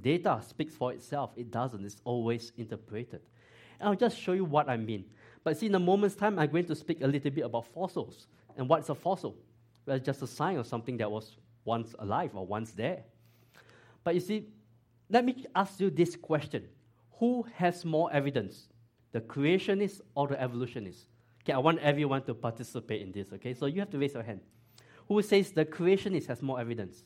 data 0.00 0.40
speaks 0.48 0.74
for 0.74 0.92
itself. 0.92 1.30
It 1.36 1.50
doesn't. 1.50 1.84
It's 1.84 2.00
always 2.04 2.52
interpreted. 2.56 3.20
And 3.78 3.88
I'll 3.88 3.94
just 3.94 4.18
show 4.18 4.32
you 4.32 4.44
what 4.44 4.68
I 4.68 4.76
mean. 4.76 5.04
But 5.44 5.58
see, 5.58 5.66
in 5.66 5.74
a 5.74 5.78
moment's 5.78 6.16
time, 6.16 6.38
I'm 6.38 6.50
going 6.50 6.64
to 6.66 6.74
speak 6.74 7.02
a 7.02 7.06
little 7.06 7.30
bit 7.30 7.44
about 7.44 7.66
fossils. 7.66 8.26
And 8.56 8.68
what's 8.68 8.88
a 8.88 8.94
fossil? 8.94 9.36
Well, 9.86 9.96
it's 9.96 10.06
just 10.06 10.22
a 10.22 10.26
sign 10.26 10.56
of 10.56 10.66
something 10.66 10.96
that 10.98 11.10
was 11.10 11.36
once 11.64 11.94
alive 11.98 12.34
or 12.34 12.46
once 12.46 12.72
there. 12.72 13.02
But 14.02 14.14
you 14.14 14.20
see, 14.20 14.48
let 15.10 15.24
me 15.24 15.44
ask 15.54 15.80
you 15.80 15.90
this 15.90 16.16
question 16.16 16.68
Who 17.18 17.46
has 17.54 17.84
more 17.84 18.12
evidence, 18.12 18.68
the 19.12 19.20
creationist 19.20 20.00
or 20.14 20.28
the 20.28 20.40
evolutionist? 20.40 21.06
Okay, 21.42 21.52
I 21.52 21.58
want 21.58 21.78
everyone 21.80 22.22
to 22.22 22.34
participate 22.34 23.02
in 23.02 23.12
this, 23.12 23.32
okay? 23.34 23.52
So 23.52 23.66
you 23.66 23.80
have 23.80 23.90
to 23.90 23.98
raise 23.98 24.14
your 24.14 24.22
hand. 24.22 24.40
Who 25.08 25.20
says 25.20 25.50
the 25.50 25.66
creationist 25.66 26.26
has 26.26 26.40
more 26.40 26.58
evidence? 26.58 27.04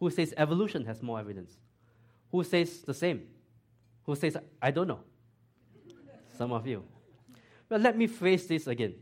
Who 0.00 0.10
says 0.10 0.32
evolution 0.36 0.84
has 0.86 1.02
more 1.02 1.20
evidence? 1.20 1.58
Who 2.30 2.42
says 2.44 2.80
the 2.82 2.94
same? 2.94 3.22
Who 4.04 4.14
says, 4.16 4.36
I 4.60 4.70
don't 4.70 4.88
know? 4.88 5.00
Some 6.36 6.52
of 6.52 6.66
you. 6.66 6.82
Well, 7.68 7.80
let 7.80 7.96
me 7.96 8.06
phrase 8.06 8.46
this 8.46 8.66
again. 8.66 8.94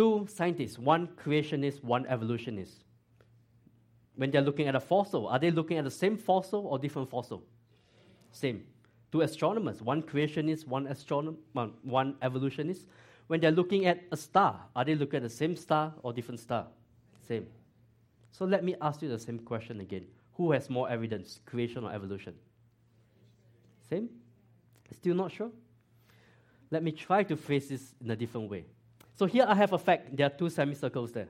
Two 0.00 0.26
scientists, 0.30 0.78
one 0.78 1.08
creationist, 1.08 1.84
one 1.84 2.06
evolutionist. 2.06 2.84
When 4.16 4.30
they're 4.30 4.40
looking 4.40 4.66
at 4.66 4.74
a 4.74 4.80
fossil, 4.80 5.26
are 5.26 5.38
they 5.38 5.50
looking 5.50 5.76
at 5.76 5.84
the 5.84 5.90
same 5.90 6.16
fossil 6.16 6.66
or 6.68 6.78
different 6.78 7.10
fossil? 7.10 7.42
Same. 8.32 8.64
Two 9.12 9.20
astronomers, 9.20 9.82
one 9.82 10.02
creationist, 10.02 10.66
one 10.66 10.86
astronomer, 10.86 11.36
one 11.82 12.14
evolutionist. 12.22 12.86
When 13.26 13.40
they're 13.40 13.50
looking 13.50 13.84
at 13.84 14.00
a 14.10 14.16
star, 14.16 14.62
are 14.74 14.86
they 14.86 14.94
looking 14.94 15.18
at 15.18 15.22
the 15.24 15.28
same 15.28 15.54
star 15.54 15.92
or 16.02 16.14
different 16.14 16.40
star? 16.40 16.68
Same. 17.28 17.46
So 18.30 18.46
let 18.46 18.64
me 18.64 18.76
ask 18.80 19.02
you 19.02 19.10
the 19.10 19.18
same 19.18 19.40
question 19.40 19.80
again. 19.80 20.06
Who 20.36 20.52
has 20.52 20.70
more 20.70 20.88
evidence, 20.88 21.40
creation 21.44 21.84
or 21.84 21.92
evolution? 21.92 22.32
Same? 23.90 24.08
Still 24.92 25.16
not 25.16 25.30
sure? 25.30 25.50
Let 26.70 26.82
me 26.82 26.90
try 26.90 27.22
to 27.24 27.36
phrase 27.36 27.68
this 27.68 27.94
in 28.02 28.10
a 28.10 28.16
different 28.16 28.50
way. 28.50 28.64
So 29.20 29.26
here 29.26 29.44
I 29.46 29.54
have 29.54 29.74
a 29.74 29.78
fact. 29.78 30.16
There 30.16 30.24
are 30.24 30.30
two 30.30 30.48
semicircles 30.48 31.12
there. 31.12 31.28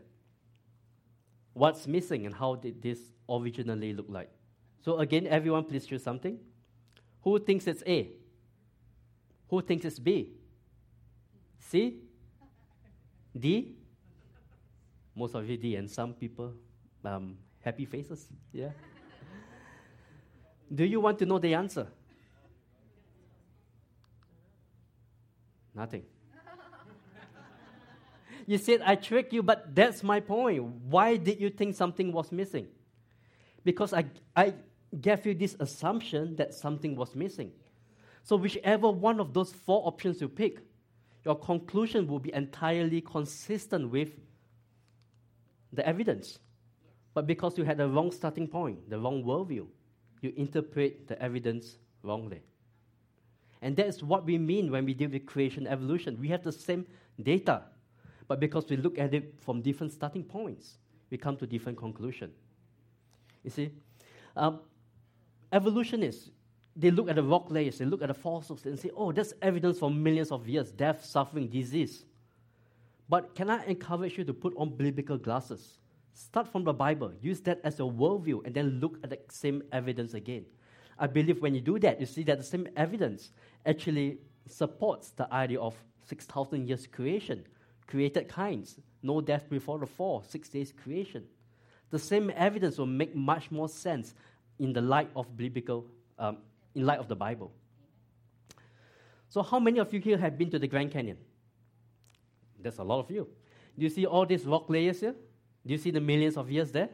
What's 1.54 1.88
missing 1.88 2.24
and 2.24 2.32
how 2.32 2.54
did 2.54 2.80
this 2.80 3.00
originally 3.28 3.92
look 3.92 4.06
like? 4.08 4.30
So 4.80 5.00
again, 5.00 5.26
everyone 5.26 5.64
please 5.64 5.86
choose 5.86 6.00
something. 6.00 6.38
Who 7.22 7.40
thinks 7.40 7.66
it's 7.66 7.82
A? 7.84 8.12
Who 9.48 9.60
thinks 9.60 9.84
it's 9.86 9.98
B? 9.98 10.34
C? 11.58 11.96
D? 13.36 13.74
Most 15.16 15.34
of 15.34 15.50
you 15.50 15.56
D, 15.56 15.74
and 15.74 15.90
some 15.90 16.14
people 16.14 16.52
um, 17.04 17.38
happy 17.58 17.86
faces. 17.86 18.28
Yeah. 18.52 18.70
Do 20.72 20.84
you 20.84 21.00
want 21.00 21.18
to 21.18 21.26
know 21.26 21.40
the 21.40 21.54
answer? 21.54 21.88
Nothing. 25.74 26.04
You 28.50 28.58
said 28.58 28.82
I 28.84 28.96
tricked 28.96 29.32
you, 29.32 29.44
but 29.44 29.76
that's 29.76 30.02
my 30.02 30.18
point. 30.18 30.64
Why 30.64 31.16
did 31.16 31.40
you 31.40 31.50
think 31.50 31.76
something 31.76 32.10
was 32.10 32.32
missing? 32.32 32.66
Because 33.62 33.92
I, 33.92 34.06
I 34.34 34.54
gave 35.00 35.24
you 35.24 35.34
this 35.34 35.54
assumption 35.60 36.34
that 36.34 36.52
something 36.52 36.96
was 36.96 37.14
missing. 37.14 37.52
So, 38.24 38.34
whichever 38.34 38.90
one 38.90 39.20
of 39.20 39.32
those 39.32 39.52
four 39.52 39.86
options 39.86 40.20
you 40.20 40.28
pick, 40.28 40.58
your 41.24 41.36
conclusion 41.36 42.08
will 42.08 42.18
be 42.18 42.34
entirely 42.34 43.00
consistent 43.00 43.88
with 43.88 44.18
the 45.72 45.86
evidence. 45.86 46.40
But 47.14 47.28
because 47.28 47.56
you 47.56 47.62
had 47.62 47.76
the 47.76 47.86
wrong 47.86 48.10
starting 48.10 48.48
point, 48.48 48.90
the 48.90 48.98
wrong 48.98 49.22
worldview, 49.22 49.68
you 50.22 50.32
interpret 50.36 51.06
the 51.06 51.22
evidence 51.22 51.76
wrongly. 52.02 52.42
And 53.62 53.76
that's 53.76 54.02
what 54.02 54.24
we 54.24 54.38
mean 54.38 54.72
when 54.72 54.84
we 54.86 54.92
deal 54.92 55.10
with 55.10 55.24
creation 55.24 55.68
evolution. 55.68 56.18
We 56.18 56.26
have 56.30 56.42
the 56.42 56.50
same 56.50 56.84
data, 57.22 57.62
but 58.30 58.38
because 58.38 58.64
we 58.70 58.76
look 58.76 58.96
at 58.96 59.12
it 59.12 59.34
from 59.40 59.60
different 59.60 59.92
starting 59.92 60.22
points, 60.22 60.78
we 61.10 61.18
come 61.18 61.36
to 61.36 61.48
different 61.48 61.76
conclusion. 61.76 62.30
You 63.42 63.50
see? 63.50 63.72
Um, 64.36 64.60
evolutionists, 65.52 66.30
they 66.76 66.92
look 66.92 67.08
at 67.08 67.16
the 67.16 67.24
rock 67.24 67.50
layers, 67.50 67.78
they 67.78 67.86
look 67.86 68.02
at 68.02 68.06
the 68.06 68.14
fossils, 68.14 68.64
and 68.66 68.78
say, 68.78 68.92
oh, 68.96 69.10
that's 69.10 69.34
evidence 69.42 69.80
for 69.80 69.90
millions 69.90 70.30
of 70.30 70.48
years 70.48 70.70
death, 70.70 71.04
suffering, 71.04 71.48
disease. 71.48 72.04
But 73.08 73.34
can 73.34 73.50
I 73.50 73.64
encourage 73.64 74.16
you 74.16 74.22
to 74.22 74.32
put 74.32 74.54
on 74.56 74.76
biblical 74.76 75.18
glasses? 75.18 75.78
Start 76.14 76.46
from 76.46 76.62
the 76.62 76.72
Bible, 76.72 77.12
use 77.20 77.40
that 77.40 77.60
as 77.64 77.80
your 77.80 77.90
worldview, 77.90 78.46
and 78.46 78.54
then 78.54 78.78
look 78.78 79.00
at 79.02 79.10
the 79.10 79.18
same 79.28 79.60
evidence 79.72 80.14
again. 80.14 80.44
I 81.00 81.08
believe 81.08 81.42
when 81.42 81.52
you 81.52 81.60
do 81.60 81.80
that, 81.80 81.98
you 81.98 82.06
see 82.06 82.22
that 82.22 82.38
the 82.38 82.44
same 82.44 82.68
evidence 82.76 83.32
actually 83.66 84.18
supports 84.46 85.10
the 85.10 85.26
idea 85.34 85.58
of 85.58 85.74
6,000 86.06 86.68
years 86.68 86.86
creation, 86.86 87.44
created 87.90 88.28
kinds, 88.28 88.76
no 89.02 89.20
death 89.20 89.50
before 89.50 89.78
the 89.78 89.86
fall, 89.86 90.22
six 90.26 90.48
days 90.48 90.72
creation. 90.72 91.24
The 91.90 91.98
same 91.98 92.30
evidence 92.36 92.78
will 92.78 92.86
make 92.86 93.14
much 93.14 93.50
more 93.50 93.68
sense 93.68 94.14
in 94.58 94.72
the 94.72 94.80
light 94.80 95.10
of 95.16 95.36
biblical, 95.36 95.86
um, 96.18 96.38
in 96.74 96.86
light 96.86 97.00
of 97.00 97.08
the 97.08 97.16
Bible. 97.16 97.52
So, 99.28 99.42
how 99.42 99.58
many 99.58 99.78
of 99.78 99.92
you 99.92 100.00
here 100.00 100.18
have 100.18 100.38
been 100.38 100.50
to 100.50 100.58
the 100.58 100.66
Grand 100.66 100.92
Canyon? 100.92 101.18
There's 102.60 102.78
a 102.78 102.84
lot 102.84 103.00
of 103.00 103.10
you. 103.10 103.28
Do 103.76 103.84
you 103.84 103.90
see 103.90 104.06
all 104.06 104.26
these 104.26 104.44
rock 104.44 104.68
layers 104.68 105.00
here? 105.00 105.14
Do 105.66 105.72
you 105.72 105.78
see 105.78 105.90
the 105.90 106.00
millions 106.00 106.36
of 106.36 106.50
years 106.50 106.70
there? 106.70 106.90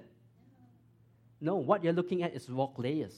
No, 1.41 1.57
what 1.57 1.85
you're 1.85 1.93
looking 1.93 2.23
at 2.23 2.35
is 2.35 2.49
rock 2.49 2.79
layers. 2.79 3.15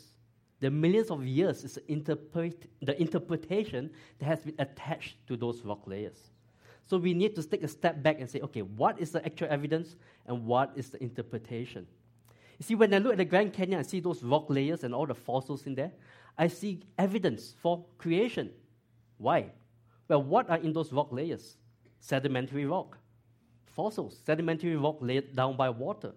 The 0.61 0.71
millions 0.71 1.11
of 1.11 1.25
years 1.25 1.63
is 1.65 1.79
interpret, 1.89 2.69
the 2.83 3.01
interpretation 3.01 3.91
that 4.19 4.25
has 4.25 4.41
been 4.41 4.57
attached 4.59 5.17
to 5.29 5.37
those 5.37 5.63
rock 5.65 5.83
layers. 5.87 6.31
So 6.89 6.97
we 6.97 7.13
need 7.13 7.37
to 7.37 7.43
take 7.43 7.63
a 7.63 7.69
step 7.69 8.03
back 8.03 8.19
and 8.19 8.29
say, 8.29 8.41
okay, 8.41 8.63
what 8.63 8.99
is 8.99 9.11
the 9.11 9.25
actual 9.25 9.49
evidence 9.51 9.95
and 10.27 10.47
what 10.47 10.73
is 10.75 10.89
the 10.89 11.03
interpretation? 11.03 11.87
You 12.59 12.65
see, 12.65 12.75
when 12.75 12.95
I 12.95 12.99
look 12.99 13.13
at 13.13 13.19
the 13.19 13.27
Grand 13.27 13.53
Canyon, 13.53 13.79
I 13.79 13.83
see 13.83 14.01
those 14.01 14.23
rock 14.23 14.47
layers 14.49 14.85
and 14.85 14.95
all 14.95 15.07
the 15.07 15.15
fossils 15.15 15.67
in 15.67 15.75
there. 15.75 15.93
I 16.39 16.49
see 16.49 16.81
evidence 16.97 17.55
for 17.61 17.85
creation. 17.99 18.51
Why? 19.19 19.51
Well, 20.09 20.23
what 20.23 20.49
are 20.49 20.57
in 20.57 20.73
those 20.73 20.91
rock 20.91 21.09
layers? 21.13 21.59
Sedimentary 22.01 22.65
rock. 22.65 22.97
Fossils, 23.67 24.19
sedimentary 24.25 24.77
rock 24.77 24.97
laid 25.01 25.37
down 25.37 25.59
by 25.59 25.69
water. 25.69 26.13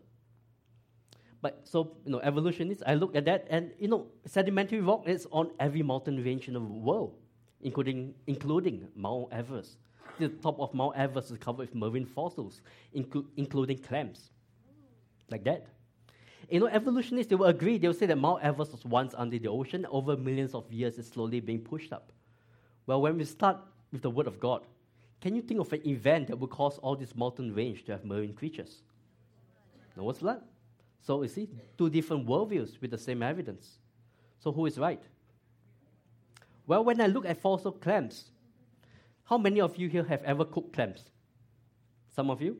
But 1.41 1.67
so, 1.67 1.97
you 2.05 2.13
know, 2.13 2.21
evolutionists, 2.21 2.81
I 2.87 2.93
look 2.93 3.13
at 3.13 3.25
that 3.25 3.45
and, 3.49 3.71
you 3.77 3.89
know, 3.89 4.07
sedimentary 4.25 4.79
rock 4.79 5.03
is 5.05 5.27
on 5.31 5.51
every 5.59 5.83
mountain 5.83 6.23
range 6.23 6.47
in 6.47 6.53
the 6.53 6.61
world, 6.61 7.17
including, 7.59 8.13
including 8.25 8.87
Mount 8.95 9.33
Everest. 9.33 9.77
The 10.19 10.29
top 10.29 10.59
of 10.59 10.73
Mount 10.73 10.95
Everest 10.95 11.31
is 11.31 11.37
covered 11.37 11.69
with 11.69 11.75
marine 11.75 12.05
fossils, 12.05 12.61
inclu- 12.95 13.25
including 13.37 13.79
clams. 13.79 14.29
Like 15.29 15.43
that. 15.45 15.67
You 16.49 16.59
know, 16.59 16.67
evolutionists, 16.67 17.29
they 17.29 17.35
will 17.35 17.47
agree. 17.47 17.77
They 17.77 17.87
will 17.87 17.95
say 17.95 18.05
that 18.07 18.17
Mount 18.17 18.43
Everest 18.43 18.73
was 18.73 18.83
once 18.85 19.15
under 19.17 19.39
the 19.39 19.47
ocean. 19.47 19.85
Over 19.89 20.17
millions 20.17 20.53
of 20.53 20.71
years, 20.71 20.97
it's 20.97 21.09
slowly 21.09 21.39
being 21.39 21.61
pushed 21.61 21.93
up. 21.93 22.11
Well, 22.85 23.01
when 23.01 23.17
we 23.17 23.23
start 23.23 23.57
with 23.91 24.01
the 24.01 24.09
Word 24.09 24.27
of 24.27 24.39
God, 24.39 24.63
can 25.21 25.35
you 25.35 25.41
think 25.41 25.59
of 25.59 25.71
an 25.71 25.87
event 25.87 26.27
that 26.27 26.37
would 26.37 26.49
cause 26.49 26.77
all 26.79 26.95
this 26.95 27.15
mountain 27.15 27.53
range 27.53 27.85
to 27.85 27.91
have 27.93 28.03
marine 28.03 28.33
creatures? 28.33 28.81
No, 29.95 30.03
Noah's 30.03 30.17
flood. 30.17 30.41
So 31.01 31.21
you 31.21 31.29
see, 31.29 31.49
two 31.77 31.89
different 31.89 32.27
worldviews 32.27 32.81
with 32.81 32.91
the 32.91 32.97
same 32.97 33.23
evidence. 33.23 33.77
So 34.39 34.51
who 34.51 34.65
is 34.65 34.77
right? 34.77 35.01
Well, 36.67 36.83
when 36.83 36.99
I 37.01 37.07
look 37.07 37.25
at 37.25 37.37
fossil 37.39 37.71
clams, 37.71 38.31
how 39.31 39.37
many 39.37 39.61
of 39.61 39.77
you 39.77 39.87
here 39.87 40.03
have 40.03 40.21
ever 40.23 40.43
cooked 40.43 40.73
clams? 40.73 41.05
Some 42.13 42.29
of 42.29 42.41
you? 42.41 42.57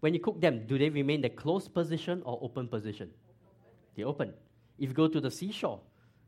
When 0.00 0.14
you 0.14 0.20
cook 0.20 0.40
them, 0.40 0.66
do 0.66 0.78
they 0.78 0.88
remain 0.88 1.16
in 1.16 1.20
the 1.20 1.28
closed 1.28 1.74
position 1.74 2.22
or 2.24 2.38
open 2.40 2.68
position? 2.68 3.10
They 3.94 4.02
open. 4.02 4.32
If 4.78 4.88
you 4.88 4.94
go 4.94 5.08
to 5.08 5.20
the 5.20 5.30
seashore, 5.30 5.78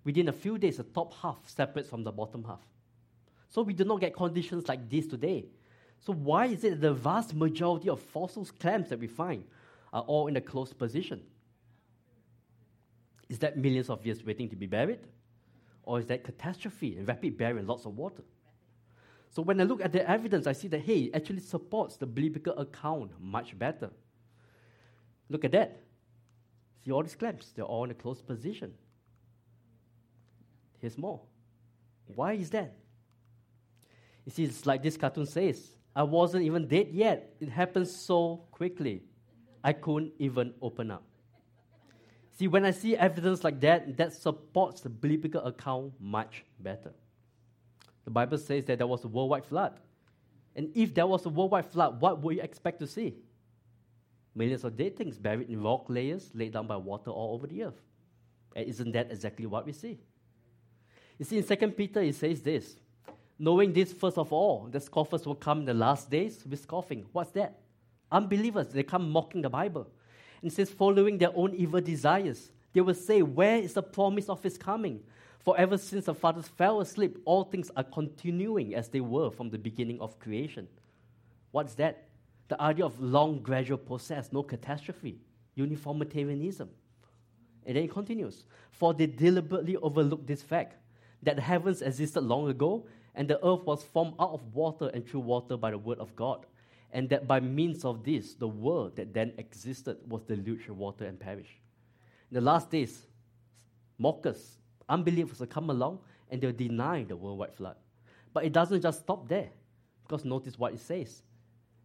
within 0.04 0.28
a 0.28 0.32
few 0.32 0.58
days, 0.58 0.76
the 0.76 0.82
top 0.82 1.14
half 1.14 1.38
separates 1.46 1.88
from 1.88 2.04
the 2.04 2.12
bottom 2.12 2.44
half. 2.44 2.60
So 3.48 3.62
we 3.62 3.72
do 3.72 3.84
not 3.84 4.02
get 4.02 4.14
conditions 4.14 4.68
like 4.68 4.90
this 4.90 5.06
today. 5.06 5.46
So 6.00 6.12
why 6.12 6.48
is 6.48 6.64
it 6.64 6.70
that 6.72 6.80
the 6.82 6.92
vast 6.92 7.34
majority 7.34 7.88
of 7.88 7.98
fossil 7.98 8.46
clams 8.60 8.90
that 8.90 8.98
we 8.98 9.06
find 9.06 9.42
are 9.94 10.02
all 10.02 10.26
in 10.26 10.36
a 10.36 10.40
closed 10.42 10.76
position? 10.76 11.22
Is 13.30 13.38
that 13.38 13.56
millions 13.56 13.88
of 13.88 14.04
years 14.04 14.22
waiting 14.22 14.50
to 14.50 14.56
be 14.56 14.66
buried? 14.66 15.00
Or 15.84 15.98
is 15.98 16.04
that 16.08 16.24
catastrophe 16.24 16.98
and 16.98 17.08
rapid 17.08 17.38
burial 17.38 17.64
lots 17.64 17.86
of 17.86 17.96
water? 17.96 18.22
So 19.30 19.42
when 19.42 19.60
I 19.60 19.64
look 19.64 19.82
at 19.82 19.92
the 19.92 20.08
evidence, 20.08 20.46
I 20.46 20.52
see 20.52 20.68
that, 20.68 20.80
hey, 20.80 21.00
it 21.00 21.14
actually 21.14 21.40
supports 21.40 21.96
the 21.96 22.06
biblical 22.06 22.56
account 22.58 23.12
much 23.20 23.58
better. 23.58 23.90
Look 25.28 25.44
at 25.44 25.52
that. 25.52 25.80
See 26.84 26.92
all 26.92 27.02
these 27.02 27.14
clams, 27.14 27.52
they're 27.54 27.64
all 27.64 27.84
in 27.84 27.90
a 27.90 27.94
closed 27.94 28.26
position. 28.26 28.72
Here's 30.80 30.96
more. 30.96 31.20
Why 32.06 32.32
is 32.34 32.50
that? 32.50 32.74
You 34.24 34.32
see, 34.32 34.44
it's 34.44 34.64
like 34.66 34.82
this 34.82 34.96
cartoon 34.96 35.26
says 35.26 35.70
I 35.94 36.02
wasn't 36.04 36.44
even 36.44 36.68
dead 36.68 36.88
yet. 36.92 37.34
It 37.40 37.48
happened 37.48 37.88
so 37.88 38.44
quickly. 38.52 39.02
I 39.62 39.72
couldn't 39.72 40.12
even 40.18 40.54
open 40.62 40.90
up. 40.90 41.02
See, 42.38 42.46
when 42.46 42.64
I 42.64 42.70
see 42.70 42.96
evidence 42.96 43.42
like 43.42 43.60
that, 43.60 43.96
that 43.96 44.12
supports 44.12 44.80
the 44.80 44.88
biblical 44.88 45.42
account 45.42 45.92
much 45.98 46.44
better. 46.60 46.92
The 48.08 48.12
Bible 48.12 48.38
says 48.38 48.64
that 48.64 48.78
there 48.78 48.86
was 48.86 49.04
a 49.04 49.06
worldwide 49.06 49.44
flood. 49.44 49.74
And 50.56 50.70
if 50.74 50.94
there 50.94 51.06
was 51.06 51.26
a 51.26 51.28
worldwide 51.28 51.66
flood, 51.66 52.00
what 52.00 52.22
would 52.22 52.36
you 52.36 52.40
expect 52.40 52.78
to 52.78 52.86
see? 52.86 53.16
Millions 54.34 54.64
of 54.64 54.78
dead 54.78 54.96
things 54.96 55.18
buried 55.18 55.50
in 55.50 55.62
rock 55.62 55.84
layers 55.90 56.30
laid 56.32 56.54
down 56.54 56.66
by 56.66 56.78
water 56.78 57.10
all 57.10 57.34
over 57.34 57.46
the 57.46 57.64
earth. 57.64 57.82
And 58.56 58.66
isn't 58.66 58.92
that 58.92 59.10
exactly 59.10 59.44
what 59.44 59.66
we 59.66 59.74
see? 59.74 59.98
You 61.18 61.26
see, 61.26 61.36
in 61.36 61.44
2 61.44 61.68
Peter, 61.72 62.00
it 62.00 62.14
says 62.14 62.40
this 62.40 62.76
Knowing 63.38 63.74
this, 63.74 63.92
first 63.92 64.16
of 64.16 64.32
all, 64.32 64.68
the 64.70 64.80
scoffers 64.80 65.26
will 65.26 65.34
come 65.34 65.58
in 65.58 65.64
the 65.66 65.74
last 65.74 66.10
days 66.10 66.42
with 66.48 66.62
scoffing. 66.62 67.04
What's 67.12 67.32
that? 67.32 67.60
Unbelievers, 68.10 68.68
they 68.68 68.84
come 68.84 69.10
mocking 69.10 69.42
the 69.42 69.50
Bible 69.50 69.86
and 70.40 70.50
says, 70.50 70.70
following 70.70 71.18
their 71.18 71.36
own 71.36 71.54
evil 71.54 71.82
desires. 71.82 72.52
They 72.72 72.80
will 72.80 72.94
say, 72.94 73.20
Where 73.20 73.58
is 73.58 73.74
the 73.74 73.82
promise 73.82 74.30
of 74.30 74.42
his 74.42 74.56
coming? 74.56 75.02
For 75.40 75.58
ever 75.58 75.78
since 75.78 76.06
the 76.06 76.14
fathers 76.14 76.48
fell 76.48 76.80
asleep, 76.80 77.18
all 77.24 77.44
things 77.44 77.70
are 77.76 77.84
continuing 77.84 78.74
as 78.74 78.88
they 78.88 79.00
were 79.00 79.30
from 79.30 79.50
the 79.50 79.58
beginning 79.58 80.00
of 80.00 80.18
creation. 80.18 80.68
What's 81.52 81.74
that? 81.74 82.08
The 82.48 82.60
idea 82.60 82.84
of 82.84 83.00
long, 83.00 83.42
gradual 83.42 83.78
process, 83.78 84.30
no 84.32 84.42
catastrophe, 84.42 85.20
uniformitarianism. 85.54 86.68
And 87.66 87.76
then 87.76 87.84
it 87.84 87.90
continues. 87.90 88.44
For 88.70 88.94
they 88.94 89.06
deliberately 89.06 89.76
overlooked 89.76 90.26
this 90.26 90.42
fact 90.42 90.76
that 91.22 91.36
the 91.36 91.42
heavens 91.42 91.82
existed 91.82 92.22
long 92.22 92.48
ago, 92.48 92.86
and 93.14 93.28
the 93.28 93.36
earth 93.44 93.64
was 93.64 93.82
formed 93.82 94.14
out 94.20 94.30
of 94.30 94.54
water 94.54 94.90
and 94.94 95.06
through 95.06 95.20
water 95.20 95.56
by 95.56 95.70
the 95.70 95.78
word 95.78 95.98
of 95.98 96.14
God 96.16 96.46
and 96.92 97.08
that 97.10 97.26
by 97.26 97.40
means 97.40 97.84
of 97.84 98.04
this, 98.04 98.34
the 98.34 98.48
world 98.48 98.96
that 98.96 99.12
then 99.12 99.32
existed 99.36 99.98
was 100.08 100.22
deluged 100.22 100.68
with 100.68 100.78
water 100.78 101.04
and 101.04 101.20
perished. 101.20 101.60
In 102.30 102.36
the 102.36 102.40
last 102.40 102.70
days, 102.70 103.06
mockers, 103.98 104.56
unbelievers 104.88 105.40
will 105.40 105.46
come 105.46 105.70
along 105.70 105.98
and 106.30 106.40
they'll 106.40 106.52
deny 106.52 107.04
the 107.04 107.16
worldwide 107.16 107.54
flood. 107.54 107.76
But 108.32 108.44
it 108.44 108.52
doesn't 108.52 108.82
just 108.82 109.00
stop 109.00 109.28
there, 109.28 109.48
because 110.02 110.24
notice 110.24 110.58
what 110.58 110.74
it 110.74 110.80
says. 110.80 111.22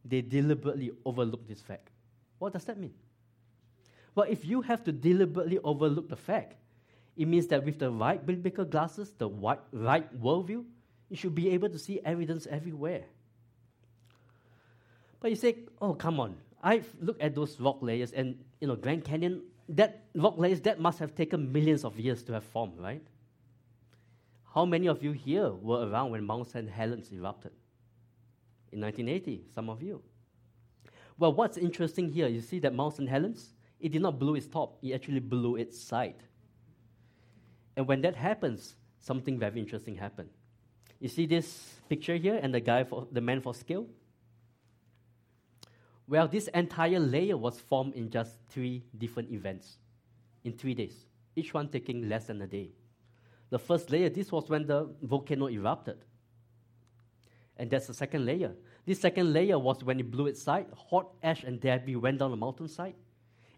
They 0.05 0.21
deliberately 0.21 0.91
overlook 1.05 1.47
this 1.47 1.61
fact. 1.61 1.89
What 2.39 2.53
does 2.53 2.65
that 2.65 2.77
mean? 2.77 2.93
Well, 4.15 4.27
if 4.29 4.45
you 4.45 4.61
have 4.61 4.83
to 4.83 4.91
deliberately 4.91 5.59
overlook 5.59 6.09
the 6.09 6.15
fact, 6.15 6.55
it 7.15 7.27
means 7.27 7.47
that 7.47 7.63
with 7.63 7.79
the 7.79 7.89
right 7.89 8.23
biblical 8.23 8.65
glasses, 8.65 9.13
the 9.17 9.29
right, 9.29 9.59
right 9.71 10.21
worldview, 10.21 10.65
you 11.09 11.15
should 11.15 11.35
be 11.35 11.49
able 11.51 11.69
to 11.69 11.79
see 11.79 11.99
evidence 12.03 12.47
everywhere. 12.47 13.03
But 15.19 15.29
you 15.29 15.37
say, 15.37 15.59
oh, 15.81 15.93
come 15.93 16.19
on. 16.19 16.35
I 16.61 16.81
look 16.99 17.17
at 17.21 17.35
those 17.35 17.59
rock 17.59 17.77
layers 17.81 18.11
and, 18.11 18.37
you 18.59 18.67
know, 18.67 18.75
Grand 18.75 19.05
Canyon, 19.05 19.41
that 19.69 20.05
rock 20.15 20.37
layers, 20.37 20.61
that 20.61 20.79
must 20.79 20.99
have 20.99 21.15
taken 21.15 21.51
millions 21.51 21.83
of 21.83 21.99
years 21.99 22.23
to 22.23 22.33
have 22.33 22.43
formed, 22.43 22.79
right? 22.79 23.05
How 24.53 24.65
many 24.65 24.87
of 24.87 25.03
you 25.03 25.11
here 25.11 25.49
were 25.49 25.87
around 25.87 26.11
when 26.11 26.23
Mount 26.25 26.47
St. 26.47 26.69
Helens 26.69 27.09
erupted? 27.11 27.51
In 28.71 28.81
1980, 28.81 29.45
some 29.53 29.69
of 29.69 29.81
you. 29.81 30.01
Well, 31.17 31.33
what's 31.33 31.57
interesting 31.57 32.09
here, 32.09 32.27
you 32.27 32.41
see 32.41 32.59
that 32.59 32.73
Mount 32.73 32.95
St. 32.95 33.07
Helens, 33.07 33.53
it 33.79 33.91
did 33.91 34.01
not 34.01 34.19
blow 34.19 34.35
its 34.35 34.47
top, 34.47 34.77
it 34.81 34.93
actually 34.93 35.19
blew 35.19 35.55
its 35.55 35.79
side. 35.79 36.23
And 37.75 37.87
when 37.87 38.01
that 38.01 38.15
happens, 38.15 38.75
something 38.99 39.39
very 39.39 39.59
interesting 39.59 39.95
happened. 39.95 40.29
You 40.99 41.09
see 41.09 41.25
this 41.25 41.79
picture 41.89 42.15
here 42.15 42.39
and 42.41 42.53
the 42.53 42.59
guy 42.59 42.83
for 42.83 43.07
the 43.11 43.21
man 43.21 43.41
for 43.41 43.53
scale? 43.53 43.87
Well, 46.07 46.27
this 46.27 46.47
entire 46.49 46.99
layer 46.99 47.37
was 47.37 47.59
formed 47.59 47.93
in 47.93 48.09
just 48.09 48.37
three 48.49 48.83
different 48.97 49.31
events 49.31 49.77
in 50.43 50.53
three 50.53 50.73
days, 50.73 51.05
each 51.35 51.53
one 51.53 51.69
taking 51.69 52.09
less 52.09 52.25
than 52.25 52.41
a 52.41 52.47
day. 52.47 52.71
The 53.49 53.59
first 53.59 53.89
layer, 53.89 54.09
this 54.09 54.31
was 54.31 54.49
when 54.49 54.65
the 54.65 54.89
volcano 55.01 55.47
erupted. 55.47 55.97
And 57.57 57.69
that's 57.69 57.87
the 57.87 57.93
second 57.93 58.25
layer. 58.25 58.51
This 58.85 58.99
second 58.99 59.31
layer 59.31 59.57
was 59.57 59.83
when 59.83 59.99
it 59.99 60.09
blew 60.11 60.27
its 60.27 60.41
side, 60.41 60.65
hot 60.75 61.07
ash 61.21 61.43
and 61.43 61.61
debris 61.61 61.95
went 61.95 62.19
down 62.19 62.31
the 62.31 62.37
mountainside. 62.37 62.95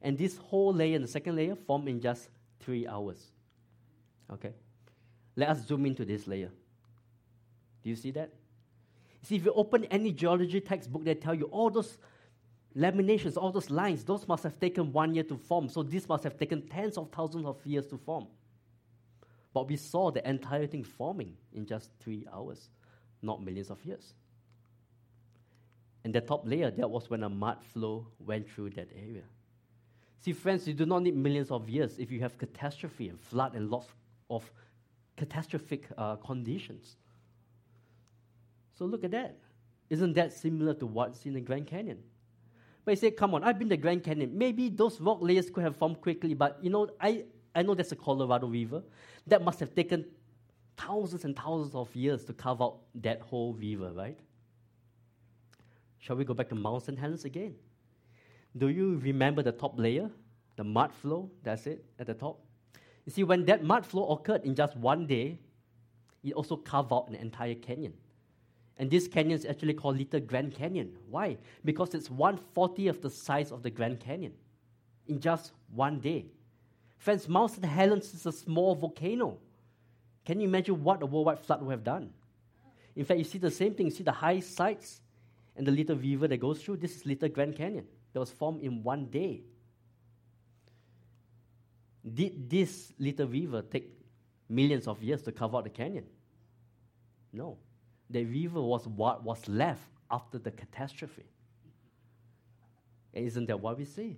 And 0.02 0.18
this 0.18 0.38
whole 0.38 0.74
layer 0.74 1.00
the 1.00 1.08
second 1.08 1.36
layer 1.36 1.56
formed 1.56 1.88
in 1.88 2.00
just 2.00 2.30
three 2.60 2.86
hours. 2.86 3.32
Okay? 4.32 4.54
Let 5.36 5.50
us 5.50 5.66
zoom 5.66 5.86
into 5.86 6.06
this 6.06 6.28
layer. 6.28 6.52
Do 7.84 7.90
you 7.90 7.96
see 7.96 8.12
that? 8.12 8.32
See, 9.24 9.38
if 9.38 9.46
you 9.46 9.54
open 9.54 9.86
any 9.86 10.12
geology 10.12 10.62
textbook, 10.62 11.04
they 11.04 11.16
tell 11.16 11.34
you 11.34 11.46
all 11.46 11.70
those 11.70 11.98
laminations, 12.76 13.38
all 13.38 13.52
those 13.52 13.70
lines, 13.70 14.04
those 14.04 14.28
must 14.28 14.44
have 14.44 14.60
taken 14.60 14.92
one 14.92 15.14
year 15.16 15.24
to 15.24 15.38
form. 15.38 15.70
So 15.70 15.82
this 15.82 16.08
must 16.08 16.24
have 16.24 16.38
taken 16.38 16.68
tens 16.68 16.98
of 16.98 17.10
thousands 17.12 17.46
of 17.46 17.58
years 17.66 17.86
to 17.88 17.98
form. 17.98 18.28
But 19.54 19.70
we 19.70 19.78
saw 19.78 20.12
the 20.12 20.28
entire 20.28 20.68
thing 20.68 20.84
forming 20.84 21.38
in 21.54 21.66
just 21.66 21.90
three 22.00 22.28
hours, 22.34 22.70
not 23.22 23.42
millions 23.42 23.70
of 23.70 23.84
years. 23.86 24.14
And 26.04 26.14
the 26.14 26.22
top 26.22 26.46
layer, 26.46 26.70
that 26.70 26.90
was 26.90 27.10
when 27.10 27.24
a 27.24 27.30
mud 27.30 27.64
flow 27.74 28.08
went 28.20 28.50
through 28.50 28.72
that 28.72 28.90
area. 28.94 29.24
See, 30.20 30.34
friends, 30.34 30.68
you 30.68 30.74
do 30.74 30.86
not 30.86 31.04
need 31.04 31.16
millions 31.16 31.52
of 31.52 31.70
years 31.70 31.98
if 31.98 32.12
you 32.12 32.20
have 32.20 32.38
catastrophe 32.38 33.08
and 33.10 33.20
flood 33.20 33.56
and 33.56 33.72
lots 33.72 33.88
of 34.30 34.52
catastrophic 35.16 35.88
uh, 35.98 36.18
conditions. 36.18 36.98
So 38.78 38.86
look 38.86 39.04
at 39.04 39.12
that. 39.12 39.38
Isn't 39.90 40.14
that 40.14 40.34
similar 40.34 40.74
to 40.76 40.86
what's 40.86 41.26
in 41.26 41.34
the 41.34 41.42
Grand 41.42 41.68
Canyon? 41.68 42.00
But 42.86 42.92
you 42.92 42.98
say, 42.98 43.12
come 43.12 43.34
on, 43.34 43.44
I've 43.44 43.58
been 43.58 43.68
to 43.70 43.76
the 43.76 43.82
Grand 43.82 44.04
Canyon. 44.04 44.38
Maybe 44.38 44.70
those 44.70 45.02
rock 45.02 45.18
layers 45.20 45.50
could 45.50 45.64
have 45.64 45.76
formed 45.76 46.00
quickly, 46.02 46.36
but 46.36 46.60
you 46.62 46.70
know, 46.70 46.88
I, 47.02 47.24
I 47.56 47.64
know 47.64 47.74
there's 47.74 47.92
a 47.92 47.96
Colorado 47.96 48.48
River. 48.48 48.84
That 49.26 49.44
must 49.44 49.60
have 49.60 49.74
taken 49.74 50.06
thousands 50.78 51.26
and 51.26 51.36
thousands 51.36 51.74
of 51.74 51.94
years 51.96 52.24
to 52.26 52.34
carve 52.34 52.62
out 52.62 52.78
that 53.02 53.22
whole 53.22 53.54
river, 53.54 53.92
right? 53.92 54.20
Shall 55.98 56.16
we 56.16 56.24
go 56.24 56.36
back 56.36 56.50
to 56.50 56.56
Mount 56.56 56.84
St. 56.84 56.98
Helens 57.00 57.26
again? 57.26 57.56
Do 58.56 58.70
you 58.70 59.02
remember 59.04 59.42
the 59.42 59.52
top 59.52 59.80
layer? 59.80 60.12
The 60.56 60.64
mud 60.64 60.94
flow, 60.94 61.32
that's 61.44 61.66
it, 61.66 61.84
at 62.00 62.06
the 62.06 62.14
top? 62.14 62.40
You 63.06 63.12
see, 63.12 63.24
when 63.24 63.46
that 63.46 63.64
mud 63.64 63.86
flow 63.86 64.08
occurred 64.10 64.46
in 64.46 64.54
just 64.54 64.78
one 64.78 65.08
day, 65.08 65.40
it 66.24 66.34
also 66.34 66.56
carved 66.56 66.94
out 66.94 67.08
an 67.10 67.16
entire 67.16 67.56
canyon. 67.56 67.94
And 68.78 68.92
this 68.92 69.08
canyon 69.08 69.38
is 69.38 69.46
actually 69.46 69.74
called 69.74 69.98
Little 69.98 70.20
Grand 70.20 70.54
Canyon. 70.54 70.94
Why? 71.10 71.38
Because 71.64 71.94
it's 71.94 72.10
140th 72.10 72.90
of 72.90 73.02
the 73.02 73.10
size 73.10 73.52
of 73.52 73.64
the 73.64 73.70
Grand 73.70 74.00
Canyon 74.00 74.34
in 75.08 75.20
just 75.20 75.54
one 75.74 76.00
day. 76.00 76.26
Friends, 76.98 77.30
Mount 77.30 77.52
St. 77.52 77.66
Helens 77.66 78.14
is 78.14 78.26
a 78.26 78.32
small 78.32 78.76
volcano. 78.76 79.38
Can 80.26 80.40
you 80.40 80.48
imagine 80.48 80.84
what 80.84 81.02
a 81.02 81.06
worldwide 81.06 81.40
flood 81.40 81.62
would 81.62 81.72
have 81.72 81.84
done? 81.84 82.12
In 82.96 83.06
fact, 83.06 83.18
you 83.18 83.24
see 83.24 83.38
the 83.38 83.52
same 83.52 83.74
thing. 83.76 83.86
You 83.86 83.92
see 83.92 84.04
the 84.04 84.12
high 84.12 84.40
sides 84.40 85.02
and 85.56 85.66
the 85.66 85.72
little 85.72 85.96
river 85.96 86.28
that 86.28 86.38
goes 86.38 86.62
through. 86.62 86.78
This 86.78 86.98
is 86.98 87.06
Little 87.06 87.30
Grand 87.30 87.56
Canyon 87.56 87.86
that 88.12 88.20
was 88.20 88.32
formed 88.32 88.62
in 88.62 88.84
one 88.84 89.06
day. 89.06 89.42
Did 92.14 92.50
this 92.50 92.92
little 93.00 93.28
river 93.28 93.62
take 93.62 93.90
millions 94.50 94.88
of 94.88 95.02
years 95.02 95.22
to 95.24 95.32
cover 95.32 95.58
out 95.58 95.64
the 95.64 95.70
canyon? 95.70 96.06
No 97.32 97.58
the 98.10 98.24
river 98.24 98.62
was 98.62 98.88
what 98.88 99.24
was 99.24 99.48
left 99.48 99.82
after 100.12 100.38
the 100.38 100.52
catastrophe. 100.52 101.26
Isn't 103.14 103.48
that 103.48 103.60
what 103.60 103.78
we 103.78 103.86
see? 103.86 104.18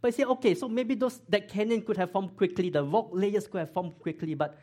But 0.00 0.08
you 0.08 0.12
say, 0.12 0.24
okay, 0.24 0.54
so 0.54 0.68
maybe 0.68 0.94
those 0.94 1.20
that 1.28 1.48
canyon 1.48 1.82
could 1.82 1.96
have 1.96 2.10
formed 2.10 2.36
quickly, 2.36 2.70
the 2.70 2.82
rock 2.82 3.08
layers 3.12 3.46
could 3.46 3.58
have 3.58 3.72
formed 3.72 3.98
quickly, 3.98 4.34
but 4.34 4.58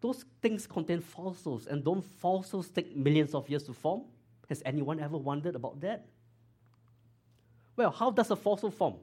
those 0.00 0.24
things 0.40 0.66
contain 0.66 1.00
fossils, 1.00 1.66
and 1.66 1.84
don't 1.84 2.04
fossils 2.04 2.68
take 2.68 2.96
millions 2.96 3.34
of 3.34 3.48
years 3.48 3.62
to 3.64 3.72
form? 3.72 4.02
Has 4.48 4.62
anyone 4.66 4.98
ever 4.98 5.16
wondered 5.16 5.54
about 5.54 5.80
that? 5.80 6.06
Well, 7.76 7.90
how 7.92 8.10
does 8.10 8.30
a 8.30 8.36
fossil 8.36 8.70
form? 8.70 8.94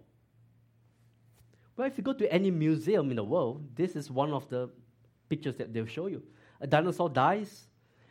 Well, 1.77 1.87
if 1.87 1.97
you 1.97 2.03
go 2.03 2.11
to 2.11 2.31
any 2.31 2.51
museum 2.51 3.09
in 3.09 3.15
the 3.15 3.23
world, 3.23 3.65
this 3.73 3.95
is 3.95 4.11
one 4.11 4.33
of 4.33 4.49
the 4.49 4.69
pictures 5.29 5.55
that 5.55 5.73
they'll 5.73 5.85
show 5.85 6.07
you. 6.07 6.21
A 6.59 6.67
dinosaur 6.67 7.09
dies, 7.09 7.68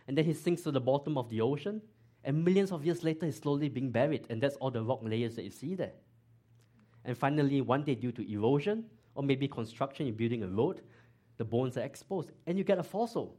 and 0.09 0.16
then 0.16 0.25
he 0.25 0.33
sinks 0.33 0.62
to 0.62 0.73
the 0.73 0.81
bottom 0.81 1.16
of 1.16 1.29
the 1.29 1.40
ocean, 1.40 1.81
and 2.25 2.44
millions 2.44 2.73
of 2.73 2.85
years 2.85 3.05
later, 3.05 3.27
he's 3.27 3.37
slowly 3.37 3.68
being 3.68 3.90
buried, 3.90 4.27
and 4.31 4.42
that's 4.42 4.57
all 4.57 4.71
the 4.71 4.83
rock 4.83 5.01
layers 5.03 5.37
that 5.37 5.44
you 5.44 5.51
see 5.51 5.75
there. 5.75 5.92
And 7.05 7.16
finally, 7.16 7.61
one 7.61 7.85
day, 7.85 7.94
due 7.94 8.11
to 8.12 8.33
erosion, 8.33 8.87
or 9.14 9.23
maybe 9.23 9.47
construction, 9.47 10.07
you're 10.07 10.16
building 10.16 10.42
a 10.42 10.49
road, 10.49 10.81
the 11.37 11.44
bones 11.44 11.77
are 11.77 11.83
exposed, 11.83 12.33
and 12.47 12.59
you 12.59 12.64
get 12.64 12.79
a 12.79 12.83
fossil. 12.83 13.37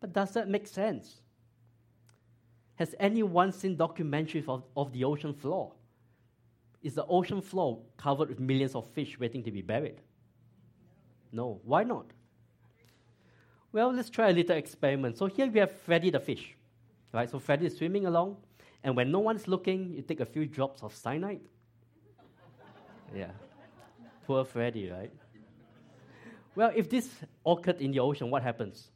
But 0.00 0.12
does 0.12 0.32
that 0.34 0.48
make 0.48 0.66
sense? 0.66 1.22
Has 2.76 2.94
anyone 3.00 3.50
seen 3.50 3.76
documentaries 3.76 4.48
of, 4.48 4.64
of 4.76 4.92
the 4.92 5.04
ocean 5.04 5.32
floor? 5.32 5.72
Is 6.82 6.94
the 6.94 7.06
ocean 7.06 7.40
floor 7.40 7.80
covered 7.96 8.28
with 8.28 8.38
millions 8.38 8.74
of 8.74 8.86
fish 8.88 9.18
waiting 9.18 9.42
to 9.44 9.50
be 9.50 9.62
buried? 9.62 10.02
No. 11.32 11.60
Why 11.64 11.84
not? 11.84 12.06
Well, 13.74 13.92
let's 13.92 14.08
try 14.08 14.28
a 14.30 14.32
little 14.32 14.56
experiment. 14.56 15.18
So 15.18 15.26
here 15.26 15.48
we 15.48 15.58
have 15.58 15.72
Freddy 15.72 16.08
the 16.08 16.20
fish. 16.20 16.54
Right? 17.12 17.28
So 17.28 17.40
Freddy 17.40 17.66
is 17.66 17.76
swimming 17.76 18.06
along, 18.06 18.36
and 18.84 18.94
when 18.94 19.10
no 19.10 19.18
one's 19.18 19.48
looking, 19.48 19.92
you 19.94 20.02
take 20.02 20.20
a 20.20 20.24
few 20.24 20.46
drops 20.46 20.84
of 20.84 20.94
cyanide. 20.94 21.40
yeah. 23.16 23.32
Poor 24.28 24.44
Freddy, 24.44 24.88
right? 24.88 25.10
Well, 26.54 26.70
if 26.76 26.88
this 26.88 27.10
occurred 27.44 27.80
in 27.80 27.90
the 27.90 27.98
ocean, 27.98 28.30
what 28.30 28.44
happens? 28.44 28.90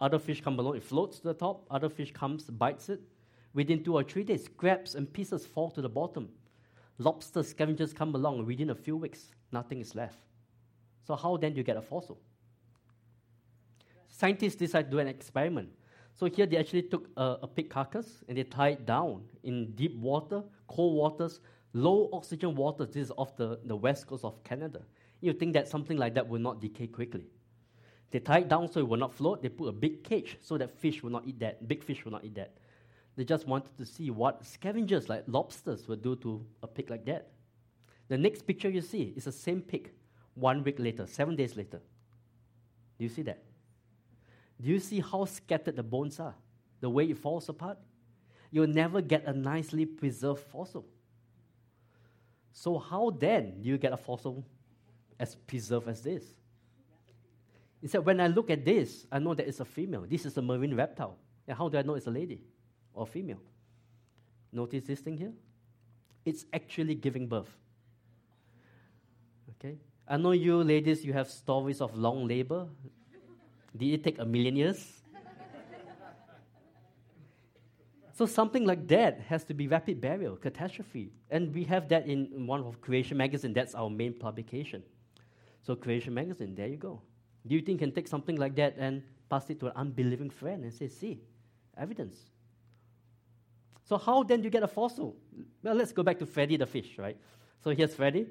Other 0.00 0.18
fish 0.18 0.40
come 0.40 0.58
along, 0.58 0.78
it 0.78 0.82
floats 0.82 1.20
to 1.20 1.28
the 1.28 1.34
top, 1.34 1.64
other 1.70 1.88
fish 1.88 2.12
comes, 2.12 2.42
bites 2.42 2.88
it. 2.88 3.02
Within 3.52 3.84
two 3.84 3.94
or 3.94 4.02
three 4.02 4.24
days, 4.24 4.46
scraps 4.46 4.96
and 4.96 5.12
pieces 5.12 5.46
fall 5.46 5.70
to 5.70 5.80
the 5.80 5.88
bottom. 5.88 6.28
Lobster 6.98 7.44
scavengers 7.44 7.92
come 7.92 8.12
along, 8.16 8.44
within 8.44 8.70
a 8.70 8.74
few 8.74 8.96
weeks, 8.96 9.26
nothing 9.52 9.80
is 9.80 9.94
left. 9.94 10.18
So 11.06 11.14
how 11.14 11.36
then 11.36 11.52
do 11.52 11.58
you 11.58 11.62
get 11.62 11.76
a 11.76 11.82
fossil? 11.82 12.18
Scientists 14.14 14.54
decided 14.54 14.90
to 14.90 14.96
do 14.96 14.98
an 15.00 15.08
experiment. 15.08 15.68
So 16.14 16.26
here 16.26 16.46
they 16.46 16.56
actually 16.56 16.82
took 16.82 17.08
a, 17.16 17.38
a 17.42 17.48
pig 17.48 17.68
carcass 17.68 18.22
and 18.28 18.38
they 18.38 18.44
tied 18.44 18.74
it 18.74 18.86
down 18.86 19.22
in 19.42 19.72
deep 19.72 19.96
water, 19.96 20.42
cold 20.68 20.94
waters, 20.96 21.40
low 21.72 22.08
oxygen 22.12 22.54
waters. 22.54 22.88
This 22.90 23.06
is 23.06 23.12
off 23.16 23.36
the, 23.36 23.58
the 23.64 23.74
west 23.74 24.06
coast 24.06 24.24
of 24.24 24.42
Canada. 24.44 24.82
You 25.20 25.32
think 25.32 25.54
that 25.54 25.66
something 25.66 25.96
like 25.96 26.14
that 26.14 26.28
will 26.28 26.38
not 26.38 26.60
decay 26.60 26.86
quickly. 26.86 27.26
They 28.12 28.20
tie 28.20 28.38
it 28.38 28.48
down 28.48 28.70
so 28.70 28.78
it 28.78 28.86
will 28.86 28.98
not 28.98 29.12
float. 29.12 29.42
They 29.42 29.48
put 29.48 29.66
a 29.66 29.72
big 29.72 30.04
cage 30.04 30.38
so 30.40 30.56
that 30.58 30.70
fish 30.78 31.02
will 31.02 31.10
not 31.10 31.26
eat 31.26 31.40
that. 31.40 31.66
Big 31.66 31.82
fish 31.82 32.04
will 32.04 32.12
not 32.12 32.24
eat 32.24 32.36
that. 32.36 32.52
They 33.16 33.24
just 33.24 33.48
wanted 33.48 33.76
to 33.78 33.84
see 33.84 34.10
what 34.10 34.44
scavengers 34.46 35.08
like 35.08 35.24
lobsters 35.26 35.88
would 35.88 36.02
do 36.02 36.14
to 36.16 36.44
a 36.62 36.68
pig 36.68 36.90
like 36.90 37.04
that. 37.06 37.30
The 38.06 38.18
next 38.18 38.42
picture 38.46 38.70
you 38.70 38.80
see 38.80 39.12
is 39.16 39.24
the 39.24 39.32
same 39.32 39.60
pig 39.60 39.90
one 40.34 40.62
week 40.62 40.78
later, 40.78 41.06
seven 41.08 41.34
days 41.34 41.56
later. 41.56 41.80
Do 42.98 43.04
you 43.04 43.08
see 43.08 43.22
that? 43.22 43.42
Do 44.60 44.68
you 44.68 44.78
see 44.78 45.00
how 45.00 45.24
scattered 45.24 45.76
the 45.76 45.82
bones 45.82 46.20
are? 46.20 46.34
The 46.80 46.90
way 46.90 47.04
it 47.10 47.18
falls 47.18 47.48
apart? 47.48 47.78
You'll 48.50 48.66
never 48.66 49.00
get 49.00 49.24
a 49.26 49.32
nicely 49.32 49.84
preserved 49.84 50.42
fossil. 50.44 50.86
So, 52.52 52.78
how 52.78 53.10
then 53.10 53.60
do 53.60 53.68
you 53.68 53.78
get 53.78 53.92
a 53.92 53.96
fossil 53.96 54.44
as 55.18 55.34
preserved 55.34 55.88
as 55.88 56.02
this? 56.02 56.22
Instead, 57.82 58.06
when 58.06 58.20
I 58.20 58.28
look 58.28 58.48
at 58.48 58.64
this, 58.64 59.06
I 59.10 59.18
know 59.18 59.34
that 59.34 59.46
it's 59.46 59.60
a 59.60 59.64
female. 59.64 60.06
This 60.08 60.24
is 60.24 60.36
a 60.36 60.42
marine 60.42 60.74
reptile. 60.74 61.18
And 61.46 61.58
how 61.58 61.68
do 61.68 61.76
I 61.76 61.82
know 61.82 61.94
it's 61.94 62.06
a 62.06 62.10
lady 62.10 62.42
or 62.94 63.06
female? 63.06 63.42
Notice 64.52 64.84
this 64.84 65.00
thing 65.00 65.18
here? 65.18 65.32
It's 66.24 66.46
actually 66.52 66.94
giving 66.94 67.26
birth. 67.26 67.54
Okay? 69.50 69.76
I 70.06 70.16
know 70.16 70.32
you 70.32 70.62
ladies, 70.62 71.04
you 71.04 71.12
have 71.12 71.28
stories 71.28 71.80
of 71.80 71.96
long 71.96 72.26
labor. 72.26 72.68
Did 73.76 73.94
it 73.94 74.04
take 74.04 74.18
a 74.18 74.24
million 74.24 74.56
years? 74.56 75.02
so 78.12 78.24
something 78.24 78.64
like 78.64 78.86
that 78.88 79.20
has 79.22 79.44
to 79.44 79.54
be 79.54 79.66
rapid 79.66 80.00
burial, 80.00 80.36
catastrophe. 80.36 81.10
And 81.30 81.52
we 81.52 81.64
have 81.64 81.88
that 81.88 82.06
in 82.06 82.46
one 82.46 82.62
of 82.62 82.80
Creation 82.80 83.16
Magazine. 83.16 83.52
That's 83.52 83.74
our 83.74 83.90
main 83.90 84.12
publication. 84.12 84.82
So 85.62 85.74
Creation 85.74 86.14
Magazine, 86.14 86.54
there 86.54 86.68
you 86.68 86.76
go. 86.76 87.00
Do 87.46 87.54
you 87.54 87.60
think 87.60 87.80
you 87.80 87.86
can 87.86 87.94
take 87.94 88.06
something 88.06 88.36
like 88.36 88.54
that 88.56 88.76
and 88.78 89.02
pass 89.28 89.50
it 89.50 89.58
to 89.60 89.66
an 89.66 89.72
unbelieving 89.74 90.30
friend 90.30 90.62
and 90.62 90.72
say, 90.72 90.86
see, 90.86 91.20
evidence. 91.76 92.16
So 93.82 93.98
how 93.98 94.22
then 94.22 94.40
do 94.40 94.44
you 94.44 94.50
get 94.50 94.62
a 94.62 94.68
fossil? 94.68 95.16
Well, 95.62 95.74
let's 95.74 95.92
go 95.92 96.02
back 96.02 96.18
to 96.20 96.26
Freddy 96.26 96.56
the 96.56 96.66
fish, 96.66 96.96
right? 96.96 97.16
So 97.62 97.70
here's 97.70 97.94
Freddy. 97.94 98.26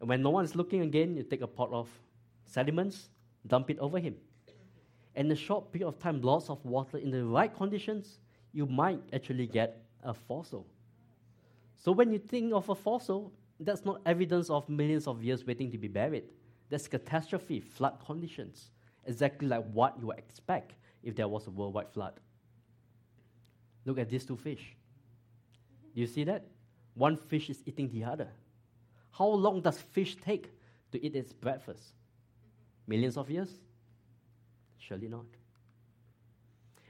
And 0.00 0.08
when 0.08 0.22
no 0.22 0.30
one's 0.30 0.56
looking 0.56 0.80
again, 0.82 1.16
you 1.16 1.22
take 1.22 1.40
a 1.42 1.46
pot 1.46 1.70
of 1.72 1.88
sediments, 2.44 3.08
dump 3.46 3.70
it 3.70 3.78
over 3.78 3.98
him 3.98 4.16
in 5.16 5.30
a 5.30 5.36
short 5.36 5.72
period 5.72 5.88
of 5.88 5.98
time, 5.98 6.20
lots 6.22 6.50
of 6.50 6.64
water 6.64 6.98
in 6.98 7.10
the 7.10 7.24
right 7.24 7.54
conditions, 7.54 8.18
you 8.52 8.66
might 8.66 9.00
actually 9.12 9.46
get 9.46 9.82
a 10.02 10.14
fossil. 10.14 10.66
So 11.76 11.92
when 11.92 12.12
you 12.12 12.18
think 12.18 12.52
of 12.52 12.68
a 12.68 12.74
fossil, 12.74 13.32
that's 13.58 13.84
not 13.84 14.00
evidence 14.06 14.50
of 14.50 14.68
millions 14.68 15.06
of 15.06 15.22
years 15.22 15.46
waiting 15.46 15.70
to 15.72 15.78
be 15.78 15.88
buried. 15.88 16.24
That's 16.68 16.86
catastrophe, 16.88 17.60
flood 17.60 17.98
conditions, 18.04 18.70
exactly 19.04 19.48
like 19.48 19.64
what 19.72 19.98
you 19.98 20.06
would 20.06 20.18
expect 20.18 20.74
if 21.02 21.16
there 21.16 21.28
was 21.28 21.46
a 21.46 21.50
worldwide 21.50 21.90
flood. 21.92 22.14
Look 23.84 23.98
at 23.98 24.08
these 24.08 24.24
two 24.24 24.36
fish. 24.36 24.76
Do 25.94 26.00
you 26.00 26.06
see 26.06 26.24
that? 26.24 26.46
One 26.94 27.16
fish 27.16 27.50
is 27.50 27.62
eating 27.66 27.90
the 27.90 28.04
other. 28.04 28.28
How 29.10 29.26
long 29.26 29.60
does 29.60 29.78
fish 29.78 30.16
take 30.24 30.50
to 30.92 31.04
eat 31.04 31.16
its 31.16 31.32
breakfast? 31.32 31.82
Millions 32.86 33.16
of 33.16 33.30
years? 33.30 33.50
Surely 34.80 35.08
not. 35.08 35.26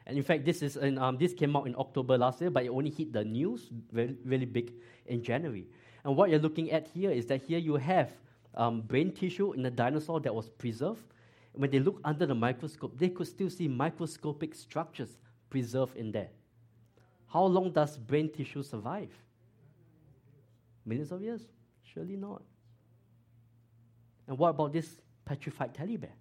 And 0.06 0.16
in 0.16 0.24
fact, 0.24 0.44
this, 0.44 0.62
is 0.62 0.76
in, 0.76 0.98
um, 0.98 1.18
this 1.18 1.34
came 1.34 1.54
out 1.54 1.66
in 1.66 1.74
October 1.76 2.16
last 2.16 2.40
year, 2.40 2.50
but 2.50 2.64
it 2.64 2.68
only 2.70 2.90
hit 2.90 3.12
the 3.12 3.24
news 3.24 3.68
very, 3.92 4.16
really 4.24 4.46
big 4.46 4.72
in 5.06 5.22
January. 5.22 5.66
And 6.04 6.16
what 6.16 6.30
you're 6.30 6.40
looking 6.40 6.72
at 6.72 6.88
here 6.88 7.10
is 7.10 7.26
that 7.26 7.42
here 7.42 7.58
you 7.58 7.76
have 7.76 8.10
um, 8.54 8.80
brain 8.80 9.12
tissue 9.12 9.52
in 9.52 9.64
a 9.66 9.70
dinosaur 9.70 10.20
that 10.20 10.34
was 10.34 10.48
preserved. 10.48 11.04
When 11.52 11.70
they 11.70 11.78
look 11.78 12.00
under 12.04 12.26
the 12.26 12.34
microscope, 12.34 12.98
they 12.98 13.10
could 13.10 13.26
still 13.26 13.50
see 13.50 13.68
microscopic 13.68 14.54
structures 14.54 15.18
preserved 15.50 15.96
in 15.96 16.10
there. 16.10 16.30
How 17.26 17.44
long 17.44 17.70
does 17.70 17.96
brain 17.98 18.30
tissue 18.32 18.62
survive? 18.62 19.10
Millions 20.84 21.12
of 21.12 21.22
years? 21.22 21.42
Surely 21.84 22.16
not. 22.16 22.42
And 24.26 24.38
what 24.38 24.48
about 24.48 24.72
this 24.72 25.00
petrified 25.24 25.74
teddy 25.74 25.96
bear? 25.96 26.14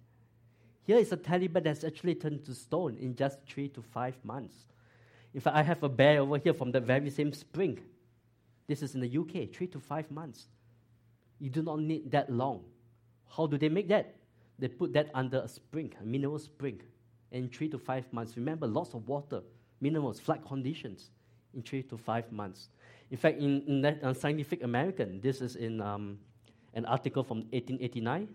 Here 0.90 0.98
is 0.98 1.12
a 1.12 1.16
bear 1.16 1.62
that's 1.62 1.84
actually 1.84 2.16
turned 2.16 2.44
to 2.46 2.52
stone 2.52 2.96
in 2.98 3.14
just 3.14 3.38
three 3.46 3.68
to 3.68 3.80
five 3.80 4.16
months. 4.24 4.66
In 5.32 5.40
fact, 5.40 5.54
I 5.56 5.62
have 5.62 5.84
a 5.84 5.88
bear 5.88 6.18
over 6.18 6.36
here 6.36 6.52
from 6.52 6.72
the 6.72 6.80
very 6.80 7.10
same 7.10 7.32
spring. 7.32 7.78
This 8.66 8.82
is 8.82 8.96
in 8.96 9.00
the 9.00 9.18
UK, 9.18 9.54
three 9.54 9.68
to 9.68 9.78
five 9.78 10.10
months. 10.10 10.48
You 11.38 11.48
do 11.48 11.62
not 11.62 11.78
need 11.78 12.10
that 12.10 12.28
long. 12.28 12.64
How 13.28 13.46
do 13.46 13.56
they 13.56 13.68
make 13.68 13.86
that? 13.86 14.16
They 14.58 14.66
put 14.66 14.92
that 14.94 15.10
under 15.14 15.38
a 15.42 15.46
spring, 15.46 15.92
a 16.02 16.04
mineral 16.04 16.40
spring, 16.40 16.80
in 17.30 17.48
three 17.50 17.68
to 17.68 17.78
five 17.78 18.12
months. 18.12 18.36
Remember, 18.36 18.66
lots 18.66 18.92
of 18.92 19.06
water, 19.06 19.42
minerals, 19.80 20.18
flood 20.18 20.44
conditions 20.44 21.10
in 21.54 21.62
three 21.62 21.84
to 21.84 21.96
five 21.98 22.32
months. 22.32 22.68
In 23.12 23.16
fact, 23.16 23.38
in, 23.38 23.62
in 23.68 23.80
that, 23.82 24.02
uh, 24.02 24.12
Scientific 24.12 24.64
American, 24.64 25.20
this 25.20 25.40
is 25.40 25.54
in 25.54 25.80
um, 25.80 26.18
an 26.74 26.84
article 26.84 27.22
from 27.22 27.42
1889. 27.52 28.26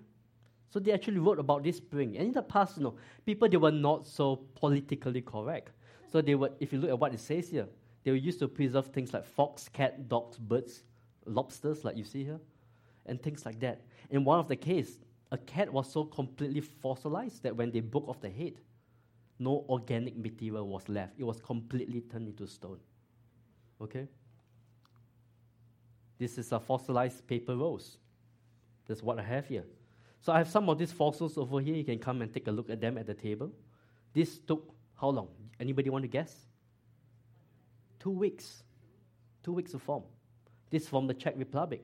So 0.75 0.79
they 0.79 0.91
actually 0.91 1.19
wrote 1.19 1.39
about 1.39 1.63
this 1.63 1.77
spring. 1.77 2.17
And 2.17 2.27
in 2.27 2.33
the 2.33 2.41
past, 2.41 2.75
you 2.75 2.83
know, 2.83 2.95
people 3.25 3.47
they 3.47 3.55
were 3.55 3.71
not 3.71 4.05
so 4.05 4.41
politically 4.55 5.21
correct. 5.21 5.71
So 6.11 6.21
they 6.21 6.35
were, 6.35 6.51
if 6.59 6.73
you 6.73 6.79
look 6.79 6.89
at 6.89 6.99
what 6.99 7.13
it 7.13 7.21
says 7.21 7.47
here, 7.47 7.69
they 8.03 8.11
were 8.11 8.17
used 8.17 8.39
to 8.39 8.49
preserve 8.49 8.87
things 8.87 9.13
like 9.13 9.23
fox, 9.23 9.69
cat, 9.69 10.09
dogs, 10.09 10.37
birds, 10.37 10.83
lobsters, 11.25 11.85
like 11.85 11.95
you 11.95 12.03
see 12.03 12.25
here, 12.25 12.41
and 13.05 13.23
things 13.23 13.45
like 13.45 13.57
that. 13.61 13.83
In 14.09 14.25
one 14.25 14.37
of 14.37 14.49
the 14.49 14.57
cases, 14.57 14.99
a 15.31 15.37
cat 15.37 15.71
was 15.71 15.89
so 15.89 16.03
completely 16.03 16.59
fossilized 16.59 17.41
that 17.43 17.55
when 17.55 17.71
they 17.71 17.79
broke 17.79 18.09
off 18.09 18.19
the 18.19 18.29
head, 18.29 18.55
no 19.39 19.63
organic 19.69 20.17
material 20.17 20.67
was 20.67 20.89
left. 20.89 21.13
It 21.17 21.23
was 21.23 21.39
completely 21.39 22.01
turned 22.01 22.27
into 22.27 22.47
stone. 22.47 22.79
Okay? 23.79 24.09
This 26.17 26.37
is 26.37 26.51
a 26.51 26.59
fossilized 26.59 27.25
paper 27.27 27.55
rose. 27.55 27.95
That's 28.87 29.01
what 29.01 29.19
I 29.19 29.23
have 29.23 29.47
here. 29.47 29.63
So 30.25 30.33
I 30.33 30.39
have 30.39 30.49
some 30.49 30.67
of 30.69 30.79
these 30.79 30.91
fossils 30.91 31.37
over 31.37 31.59
here. 31.59 31.75
You 31.75 31.83
can 31.83 31.99
come 31.99 32.23
and 32.23 32.33
take 32.33 32.47
a 32.47 32.51
look 32.51 32.71
at 32.71 32.81
them 32.81 32.97
at 32.97 33.05
the 33.05 33.13
table. 33.13 33.51
This 34.11 34.39
took 34.39 34.73
how 34.99 35.09
long? 35.09 35.27
Anybody 35.59 35.91
want 35.91 36.01
to 36.01 36.07
guess? 36.07 36.47
Two 37.99 38.09
weeks. 38.09 38.63
Two 39.43 39.53
weeks 39.53 39.73
to 39.73 39.77
form. 39.77 40.01
This 40.71 40.87
from 40.87 41.05
the 41.05 41.13
Czech 41.13 41.35
Republic. 41.37 41.83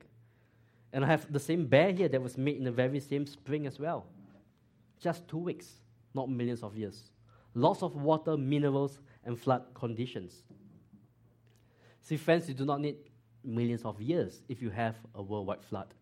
And 0.92 1.04
I 1.04 1.06
have 1.06 1.32
the 1.32 1.38
same 1.38 1.66
bear 1.66 1.92
here 1.92 2.08
that 2.08 2.20
was 2.20 2.36
made 2.36 2.56
in 2.56 2.64
the 2.64 2.72
very 2.72 2.98
same 2.98 3.26
spring 3.26 3.64
as 3.64 3.78
well. 3.78 4.06
Just 5.00 5.28
two 5.28 5.38
weeks, 5.38 5.74
not 6.12 6.28
millions 6.28 6.64
of 6.64 6.76
years. 6.76 7.12
Lots 7.54 7.84
of 7.84 7.94
water, 7.94 8.36
minerals, 8.36 8.98
and 9.24 9.38
flood 9.38 9.66
conditions. 9.72 10.42
See, 12.00 12.16
friends, 12.16 12.48
you 12.48 12.54
do 12.54 12.64
not 12.64 12.80
need 12.80 12.96
millions 13.44 13.84
of 13.84 14.02
years 14.02 14.42
if 14.48 14.60
you 14.60 14.70
have 14.70 14.96
a 15.14 15.22
worldwide 15.22 15.62
flood. 15.62 15.94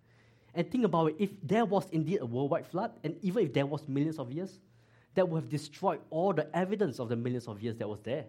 And 0.54 0.70
think 0.70 0.84
about 0.84 1.08
it 1.08 1.16
if 1.18 1.30
there 1.42 1.64
was 1.64 1.88
indeed 1.90 2.18
a 2.20 2.26
worldwide 2.26 2.66
flood, 2.66 2.92
and 3.04 3.16
even 3.22 3.46
if 3.46 3.52
there 3.52 3.66
was 3.66 3.88
millions 3.88 4.18
of 4.18 4.32
years, 4.32 4.58
that 5.14 5.28
would 5.28 5.42
have 5.42 5.50
destroyed 5.50 6.00
all 6.10 6.32
the 6.32 6.54
evidence 6.56 6.98
of 6.98 7.08
the 7.08 7.16
millions 7.16 7.48
of 7.48 7.62
years 7.62 7.76
that 7.76 7.88
was 7.88 8.00
there. 8.00 8.24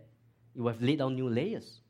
It 0.56 0.62
would 0.62 0.74
have 0.74 0.82
laid 0.82 1.00
down 1.00 1.16
new 1.16 1.30
layers. 1.30 1.82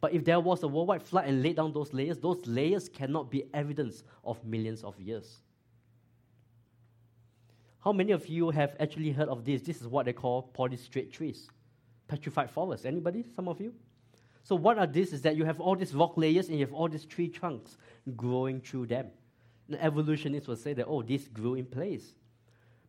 But 0.00 0.12
if 0.12 0.24
there 0.24 0.40
was 0.40 0.62
a 0.64 0.68
worldwide 0.68 1.02
flood 1.02 1.26
and 1.26 1.42
laid 1.42 1.56
down 1.56 1.72
those 1.72 1.92
layers, 1.92 2.18
those 2.18 2.44
layers 2.44 2.88
cannot 2.88 3.30
be 3.30 3.44
evidence 3.54 4.02
of 4.24 4.44
millions 4.44 4.82
of 4.82 4.98
years. 5.00 5.42
How 7.84 7.92
many 7.92 8.12
of 8.12 8.26
you 8.28 8.50
have 8.50 8.76
actually 8.80 9.10
heard 9.10 9.28
of 9.28 9.44
this? 9.44 9.62
This 9.62 9.80
is 9.80 9.88
what 9.88 10.06
they 10.06 10.12
call 10.12 10.50
polystrate 10.56 11.12
trees, 11.12 11.48
petrified 12.08 12.50
forests. 12.50 12.86
Anybody? 12.86 13.24
Some 13.34 13.48
of 13.48 13.60
you? 13.60 13.74
So 14.44 14.56
what 14.56 14.78
are 14.78 14.86
these? 14.86 15.12
Is 15.12 15.22
that 15.22 15.36
you 15.36 15.44
have 15.44 15.60
all 15.60 15.76
these 15.76 15.94
rock 15.94 16.14
layers 16.16 16.48
and 16.48 16.58
you 16.58 16.64
have 16.64 16.74
all 16.74 16.88
these 16.88 17.04
tree 17.04 17.28
trunks 17.28 17.76
growing 18.16 18.60
through 18.60 18.86
them. 18.86 19.06
Evolutionists 19.80 20.48
will 20.48 20.56
say 20.56 20.72
that, 20.74 20.86
oh, 20.86 21.02
this 21.02 21.28
grew 21.28 21.54
in 21.54 21.66
place. 21.66 22.14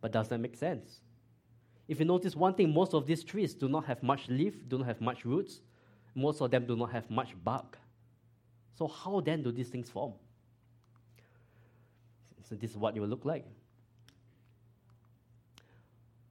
But 0.01 0.11
does 0.11 0.27
that 0.29 0.39
make 0.39 0.55
sense? 0.55 0.99
If 1.87 1.99
you 1.99 2.05
notice 2.05 2.35
one 2.35 2.53
thing, 2.53 2.73
most 2.73 2.93
of 2.93 3.05
these 3.05 3.23
trees 3.23 3.53
do 3.53 3.67
not 3.67 3.85
have 3.85 4.01
much 4.01 4.29
leaf, 4.29 4.53
do 4.67 4.77
not 4.77 4.87
have 4.87 5.01
much 5.01 5.25
roots. 5.25 5.61
Most 6.15 6.41
of 6.41 6.51
them 6.51 6.65
do 6.65 6.75
not 6.75 6.91
have 6.91 7.09
much 7.09 7.33
bark. 7.43 7.77
So 8.77 8.87
how 8.87 9.19
then 9.19 9.43
do 9.43 9.51
these 9.51 9.69
things 9.69 9.89
form? 9.89 10.13
So 12.47 12.55
this 12.55 12.71
is 12.71 12.77
what 12.77 12.95
it 12.95 12.99
will 12.99 13.07
look 13.07 13.25
like. 13.25 13.45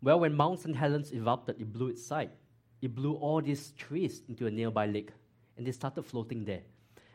Well, 0.03 0.21
when 0.21 0.35
Mount 0.35 0.61
St. 0.61 0.77
Helens 0.77 1.13
erupted, 1.13 1.61
it 1.61 1.73
blew 1.73 1.89
its 1.89 2.05
side. 2.05 2.31
It 2.81 2.95
blew 2.95 3.15
all 3.15 3.41
these 3.41 3.71
trees 3.73 4.23
into 4.29 4.47
a 4.47 4.51
nearby 4.51 4.87
lake, 4.87 5.11
and 5.57 5.67
they 5.67 5.73
started 5.73 6.03
floating 6.03 6.45
there. 6.45 6.63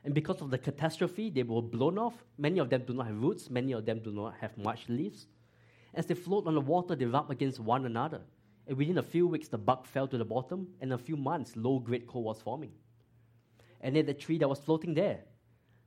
And 0.07 0.13
because 0.13 0.39
of 0.39 0.51
the 0.51 0.57
catastrophe, 0.57 1.29
they 1.29 1.43
were 1.43 1.61
blown 1.61 1.97
off. 1.97 2.13
Many 2.37 2.59
of 2.59 2.69
them 2.69 2.83
do 2.87 2.93
not 2.93 3.07
have 3.07 3.21
roots, 3.21 3.49
many 3.49 3.73
of 3.73 3.85
them 3.85 3.99
do 3.99 4.09
not 4.09 4.35
have 4.39 4.57
much 4.57 4.87
leaves. 4.87 5.27
As 5.93 6.05
they 6.05 6.13
float 6.13 6.47
on 6.47 6.53
the 6.53 6.61
water, 6.61 6.95
they 6.95 7.03
rub 7.03 7.29
against 7.29 7.59
one 7.59 7.85
another. 7.85 8.21
And 8.67 8.77
within 8.77 8.99
a 8.99 9.03
few 9.03 9.27
weeks, 9.27 9.49
the 9.49 9.57
bark 9.57 9.85
fell 9.85 10.07
to 10.07 10.17
the 10.17 10.23
bottom, 10.23 10.69
and 10.79 10.93
a 10.93 10.97
few 10.97 11.17
months, 11.17 11.57
low 11.57 11.79
grade 11.79 12.07
coal 12.07 12.23
was 12.23 12.39
forming. 12.39 12.71
And 13.81 13.97
then 13.97 14.05
the 14.05 14.13
tree 14.13 14.37
that 14.37 14.47
was 14.47 14.59
floating 14.59 14.93
there, 14.93 15.19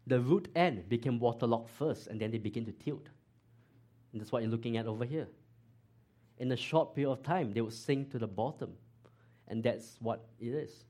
the 0.06 0.20
root 0.20 0.48
end 0.54 0.86
became 0.90 1.18
waterlogged 1.18 1.70
first, 1.70 2.08
and 2.08 2.20
then 2.20 2.30
they 2.30 2.36
begin 2.36 2.66
to 2.66 2.72
tilt. 2.72 3.08
And 4.12 4.20
that's 4.20 4.30
what 4.30 4.42
you're 4.42 4.50
looking 4.50 4.76
at 4.76 4.84
over 4.84 5.06
here. 5.06 5.28
In 6.36 6.52
a 6.52 6.56
short 6.56 6.94
period 6.94 7.12
of 7.12 7.22
time, 7.22 7.54
they 7.54 7.62
would 7.62 7.72
sink 7.72 8.10
to 8.10 8.18
the 8.18 8.28
bottom. 8.28 8.74
And 9.48 9.62
that's 9.62 9.96
what 9.98 10.26
it 10.38 10.48
is. 10.48 10.84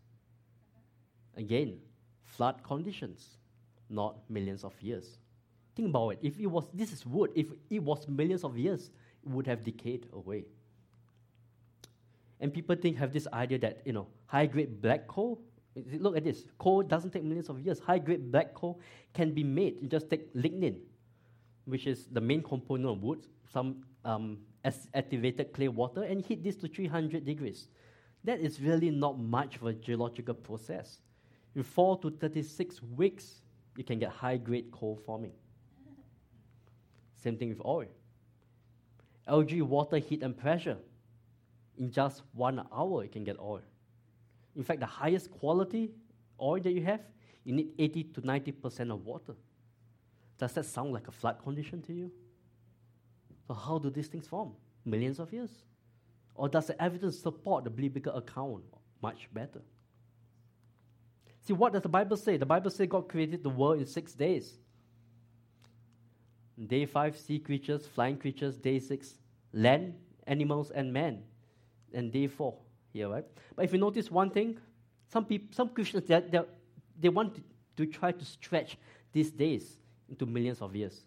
Again, 1.37 1.79
flood 2.37 2.62
conditions, 2.62 3.37
not 3.88 4.16
millions 4.29 4.64
of 4.64 4.81
years. 4.81 5.19
Think 5.75 5.88
about 5.88 6.11
it. 6.11 6.19
If 6.23 6.38
it 6.38 6.47
was, 6.47 6.69
this 6.73 6.93
is 6.93 7.07
wood, 7.07 7.31
if 7.35 7.47
it 7.69 7.83
was 7.83 8.09
millions 8.09 8.45
of 8.45 8.57
years, 8.57 8.90
it 9.23 9.29
would 9.29 9.47
have 9.47 9.64
decayed 9.64 10.07
away. 10.12 10.45
And 12.40 12.53
people 12.53 12.75
think, 12.75 12.97
have 12.97 13.12
this 13.12 13.29
idea 13.33 13.59
that, 13.59 13.83
you 13.85 13.93
know, 13.93 14.09
high 14.27 14.47
grade 14.47 14.81
black 14.81 15.07
coal, 15.07 15.43
look 15.99 16.16
at 16.16 16.25
this, 16.25 16.45
coal 16.59 16.83
doesn't 16.83 17.11
take 17.11 17.23
millions 17.23 17.49
of 17.49 17.61
years. 17.61 17.79
High 17.79 17.99
grade 17.99 18.33
black 18.33 18.55
coal 18.55 18.81
can 19.12 19.33
be 19.33 19.45
made. 19.45 19.77
You 19.81 19.88
just 19.88 20.09
take 20.09 20.33
lignin, 20.35 20.77
which 21.66 21.87
is 21.87 22.07
the 22.11 22.21
main 22.21 22.43
component 22.43 22.88
of 22.88 23.03
wood, 23.03 23.27
some 23.53 23.85
um, 24.05 24.38
activated 24.95 25.53
clay 25.53 25.69
water, 25.69 26.03
and 26.03 26.25
heat 26.25 26.43
this 26.43 26.57
to 26.57 26.69
300 26.69 27.25
degrees. 27.25 27.69
That 28.25 28.40
is 28.40 28.61
really 28.61 28.90
not 28.90 29.19
much 29.19 29.57
of 29.57 29.66
a 29.66 29.73
geological 29.73 30.35
process. 30.35 30.99
In 31.55 31.63
4 31.63 31.99
to 31.99 32.11
36 32.11 32.83
weeks, 32.97 33.43
you 33.77 33.85
can 33.85 33.99
get 33.99 34.11
high 34.11 34.37
grade 34.37 34.71
coal 34.71 35.01
forming. 35.05 35.33
Same 37.17 37.37
thing 37.37 37.49
with 37.51 37.65
oil. 37.65 37.87
algae 39.29 39.63
water, 39.63 39.99
heat, 39.99 40.23
and 40.23 40.37
pressure. 40.37 40.79
In 41.79 41.91
just 41.91 42.23
one 42.33 42.67
hour, 42.73 43.05
you 43.05 43.09
can 43.09 43.25
get 43.25 43.39
oil. 43.39 43.63
In 44.57 44.65
fact, 44.65 44.81
the 44.81 44.87
highest 44.87 45.31
quality 45.31 45.93
oil 46.41 46.61
that 46.61 46.73
you 46.73 46.83
have, 46.83 47.01
you 47.45 47.55
need 47.55 47.69
80 47.79 48.05
to 48.05 48.21
90% 48.23 48.93
of 48.93 49.05
water. 49.05 49.35
Does 50.39 50.53
that 50.55 50.65
sound 50.65 50.93
like 50.93 51.07
a 51.09 51.13
flood 51.13 51.39
condition 51.43 51.83
to 51.83 51.93
you? 51.93 52.11
So, 53.47 53.55
how 53.55 53.79
do 53.79 53.91
these 53.91 54.09
things 54.09 54.27
form? 54.27 54.53
Millions 54.85 55.19
of 55.19 55.33
years? 55.33 55.51
Or 56.35 56.49
does 56.49 56.67
the 56.67 56.83
evidence 56.83 57.19
support 57.19 57.65
the 57.65 57.71
biblical 57.71 58.15
account 58.15 58.65
much 59.03 59.29
better? 59.33 59.61
See, 61.42 61.53
what 61.53 61.72
does 61.72 61.83
the 61.83 61.88
Bible 61.88 62.16
say? 62.16 62.37
The 62.37 62.46
Bible 62.46 62.70
says 62.70 62.87
God 62.88 63.09
created 63.09 63.42
the 63.42 63.48
world 63.50 63.79
in 63.79 63.87
six 63.87 64.12
days. 64.12 64.59
Day 66.66 66.85
five, 66.85 67.16
sea 67.16 67.38
creatures, 67.38 67.87
flying 67.87 68.18
creatures. 68.18 68.57
Day 68.57 68.79
six, 68.79 69.14
land, 69.53 69.94
animals, 70.26 70.70
and 70.70 70.92
man. 70.92 71.22
And 71.92 72.12
day 72.12 72.26
four, 72.26 72.57
here, 72.92 73.09
right? 73.09 73.24
But 73.57 73.64
if 73.64 73.72
you 73.72 73.79
notice 73.79 74.11
one 74.11 74.31
thing, 74.31 74.59
some 75.09 75.24
people, 75.24 75.48
some 75.53 75.70
Christians, 75.70 76.07
they, 76.07 76.20
they, 76.20 76.40
they 77.00 77.09
want 77.09 77.35
to, 77.35 77.42
to 77.79 77.87
try 77.87 78.12
to 78.12 78.24
stretch 78.24 78.76
these 79.12 79.31
days 79.31 79.79
into 80.09 80.26
millions 80.26 80.61
of 80.61 80.76
years. 80.76 81.00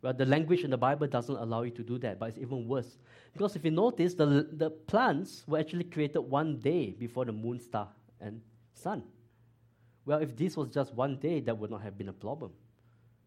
Well, 0.00 0.14
the 0.14 0.24
language 0.24 0.64
in 0.64 0.70
the 0.70 0.78
Bible 0.78 1.06
doesn't 1.06 1.36
allow 1.36 1.62
you 1.62 1.72
to 1.72 1.82
do 1.82 1.98
that, 1.98 2.18
but 2.18 2.30
it's 2.30 2.38
even 2.38 2.66
worse. 2.66 2.96
Because 3.32 3.56
if 3.56 3.64
you 3.64 3.70
notice, 3.70 4.14
the, 4.14 4.48
the 4.52 4.70
plants 4.70 5.42
were 5.46 5.58
actually 5.58 5.84
created 5.84 6.20
one 6.20 6.56
day 6.58 6.94
before 6.98 7.26
the 7.26 7.32
moon, 7.32 7.60
star, 7.60 7.88
and 8.20 8.40
sun. 8.72 9.02
Well, 10.04 10.20
if 10.20 10.36
this 10.36 10.56
was 10.56 10.68
just 10.68 10.94
one 10.94 11.16
day, 11.18 11.40
that 11.40 11.56
would 11.56 11.70
not 11.70 11.82
have 11.82 11.96
been 11.96 12.08
a 12.08 12.12
problem. 12.12 12.52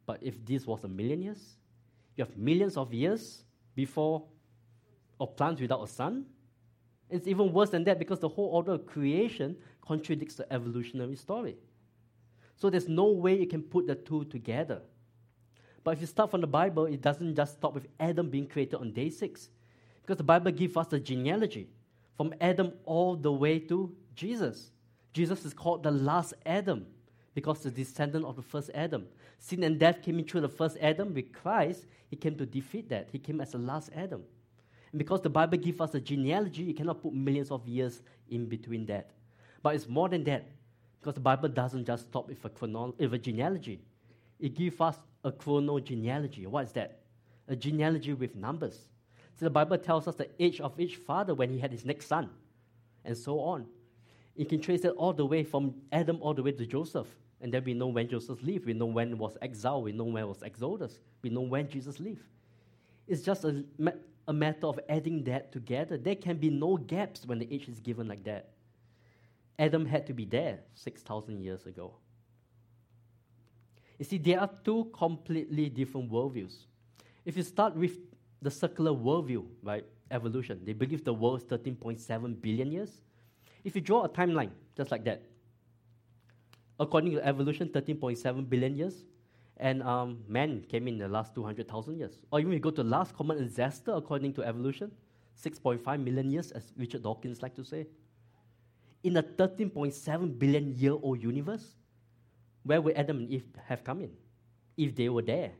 But 0.05 0.19
if 0.21 0.43
this 0.45 0.65
was 0.65 0.83
a 0.83 0.87
million 0.87 1.21
years, 1.21 1.55
you 2.15 2.25
have 2.25 2.37
millions 2.37 2.77
of 2.77 2.93
years 2.93 3.43
before 3.75 4.23
of 5.19 5.35
plants 5.35 5.61
without 5.61 5.83
a 5.83 5.87
sun. 5.87 6.25
It's 7.09 7.27
even 7.27 7.53
worse 7.53 7.69
than 7.69 7.83
that 7.85 7.99
because 7.99 8.19
the 8.19 8.29
whole 8.29 8.47
order 8.47 8.73
of 8.73 8.85
creation 8.85 9.55
contradicts 9.81 10.35
the 10.35 10.51
evolutionary 10.51 11.15
story. 11.15 11.57
So 12.55 12.69
there's 12.69 12.87
no 12.87 13.05
way 13.05 13.39
you 13.39 13.47
can 13.47 13.61
put 13.61 13.87
the 13.87 13.95
two 13.95 14.25
together. 14.25 14.81
But 15.83 15.91
if 15.91 16.01
you 16.01 16.07
start 16.07 16.31
from 16.31 16.41
the 16.41 16.47
Bible, 16.47 16.85
it 16.85 17.01
doesn't 17.01 17.35
just 17.35 17.53
stop 17.55 17.73
with 17.73 17.87
Adam 17.99 18.29
being 18.29 18.47
created 18.47 18.75
on 18.75 18.91
day 18.93 19.09
six. 19.09 19.49
Because 20.01 20.17
the 20.17 20.23
Bible 20.23 20.51
gives 20.51 20.75
us 20.77 20.87
the 20.87 20.99
genealogy 20.99 21.69
from 22.15 22.33
Adam 22.41 22.73
all 22.85 23.15
the 23.15 23.31
way 23.31 23.59
to 23.59 23.93
Jesus. 24.15 24.71
Jesus 25.13 25.45
is 25.45 25.53
called 25.53 25.83
the 25.83 25.91
last 25.91 26.33
Adam 26.45 26.85
because 27.33 27.59
the 27.61 27.71
descendant 27.71 28.25
of 28.25 28.35
the 28.35 28.41
first 28.41 28.69
Adam. 28.73 29.05
Sin 29.39 29.63
and 29.63 29.79
death 29.79 30.01
came 30.01 30.19
in 30.19 30.25
through 30.25 30.41
the 30.41 30.49
first 30.49 30.77
Adam. 30.81 31.13
With 31.13 31.31
Christ, 31.31 31.85
he 32.09 32.15
came 32.15 32.35
to 32.37 32.45
defeat 32.45 32.89
that. 32.89 33.09
He 33.11 33.19
came 33.19 33.41
as 33.41 33.51
the 33.51 33.57
last 33.57 33.89
Adam. 33.95 34.23
And 34.91 34.99
because 34.99 35.21
the 35.21 35.29
Bible 35.29 35.57
gives 35.57 35.81
us 35.81 35.95
a 35.95 35.99
genealogy, 35.99 36.63
you 36.63 36.73
cannot 36.73 37.01
put 37.01 37.13
millions 37.13 37.51
of 37.51 37.67
years 37.67 38.01
in 38.29 38.45
between 38.47 38.85
that. 38.87 39.11
But 39.61 39.75
it's 39.75 39.87
more 39.87 40.09
than 40.09 40.23
that. 40.25 40.45
Because 40.99 41.15
the 41.15 41.21
Bible 41.21 41.49
doesn't 41.49 41.85
just 41.85 42.03
stop 42.03 42.27
with 42.27 42.43
a, 42.45 42.49
chrono- 42.49 42.95
with 42.97 43.13
a 43.13 43.17
genealogy. 43.17 43.81
It 44.39 44.55
gives 44.55 44.79
us 44.79 44.97
a 45.23 45.31
chronogenealogy. 45.31 46.47
What 46.47 46.65
is 46.65 46.71
that? 46.73 46.99
A 47.47 47.55
genealogy 47.55 48.13
with 48.13 48.35
numbers. 48.35 48.77
So 49.37 49.45
the 49.45 49.49
Bible 49.49 49.77
tells 49.77 50.07
us 50.07 50.15
the 50.15 50.29
age 50.39 50.61
of 50.61 50.79
each 50.79 50.95
father 50.95 51.33
when 51.33 51.49
he 51.49 51.59
had 51.59 51.71
his 51.71 51.85
next 51.85 52.07
son, 52.07 52.29
and 53.03 53.17
so 53.17 53.39
on. 53.39 53.65
You 54.35 54.45
can 54.45 54.61
trace 54.61 54.83
it 54.83 54.93
all 54.97 55.13
the 55.13 55.25
way 55.25 55.43
from 55.43 55.75
Adam 55.91 56.17
all 56.21 56.33
the 56.33 56.43
way 56.43 56.51
to 56.51 56.65
Joseph. 56.65 57.07
And 57.41 57.53
then 57.53 57.63
we 57.65 57.73
know 57.73 57.87
when 57.87 58.07
Joseph 58.07 58.41
lived. 58.41 58.65
We 58.65 58.73
know 58.73 58.85
when 58.85 59.17
was 59.17 59.37
exile. 59.41 59.83
We 59.83 59.91
know 59.91 60.05
when 60.05 60.27
was 60.27 60.41
Exodus. 60.41 60.99
We 61.21 61.29
know 61.29 61.41
when 61.41 61.69
Jesus 61.69 61.99
lived. 61.99 62.23
It's 63.07 63.21
just 63.21 63.43
a, 63.43 63.63
a 64.27 64.33
matter 64.33 64.67
of 64.67 64.79
adding 64.87 65.23
that 65.25 65.51
together. 65.51 65.97
There 65.97 66.15
can 66.15 66.37
be 66.37 66.49
no 66.49 66.77
gaps 66.77 67.25
when 67.25 67.39
the 67.39 67.53
age 67.53 67.67
is 67.67 67.79
given 67.79 68.07
like 68.07 68.23
that. 68.23 68.49
Adam 69.59 69.85
had 69.85 70.07
to 70.07 70.13
be 70.13 70.25
there 70.25 70.59
6,000 70.73 71.39
years 71.41 71.65
ago. 71.65 71.93
You 73.99 74.05
see, 74.05 74.17
there 74.17 74.39
are 74.39 74.49
two 74.63 74.89
completely 74.97 75.69
different 75.69 76.11
worldviews. 76.11 76.53
If 77.25 77.37
you 77.37 77.43
start 77.43 77.75
with 77.75 77.97
the 78.41 78.49
circular 78.49 78.91
worldview, 78.91 79.45
right, 79.61 79.85
evolution, 80.11 80.61
they 80.63 80.73
believe 80.73 81.03
the 81.03 81.13
world 81.13 81.41
is 81.41 81.45
13.7 81.45 82.41
billion 82.41 82.71
years. 82.71 83.01
If 83.63 83.75
you 83.75 83.81
draw 83.81 84.03
a 84.03 84.09
timeline 84.09 84.51
just 84.75 84.91
like 84.91 85.03
that, 85.05 85.23
according 86.79 87.11
to 87.13 87.25
evolution, 87.25 87.69
13.7 87.69 88.49
billion 88.49 88.75
years, 88.75 89.03
and 89.57 89.83
um, 89.83 90.19
man 90.27 90.65
came 90.67 90.87
in 90.87 90.97
the 90.97 91.07
last 91.07 91.35
200,000 91.35 91.97
years. 91.97 92.17
Or 92.31 92.39
even 92.39 92.51
if 92.51 92.57
you 92.57 92.61
go 92.61 92.71
to 92.71 92.83
the 92.83 92.89
last 92.89 93.15
common 93.15 93.37
ancestor, 93.37 93.93
according 93.93 94.33
to 94.33 94.43
evolution, 94.43 94.91
6.5 95.41 96.03
million 96.03 96.29
years, 96.31 96.51
as 96.51 96.73
Richard 96.77 97.03
Dawkins 97.03 97.41
like 97.41 97.55
to 97.55 97.63
say. 97.63 97.87
In 99.03 99.17
a 99.17 99.23
13.7 99.23 100.39
billion 100.39 100.75
year 100.75 100.93
old 100.93 101.21
universe, 101.21 101.75
where 102.63 102.81
would 102.81 102.95
Adam 102.95 103.19
and 103.19 103.29
Eve 103.29 103.45
have 103.65 103.83
come 103.83 104.01
in? 104.01 104.11
If 104.77 104.95
they 104.95 105.09
were 105.09 105.21
there 105.21 105.51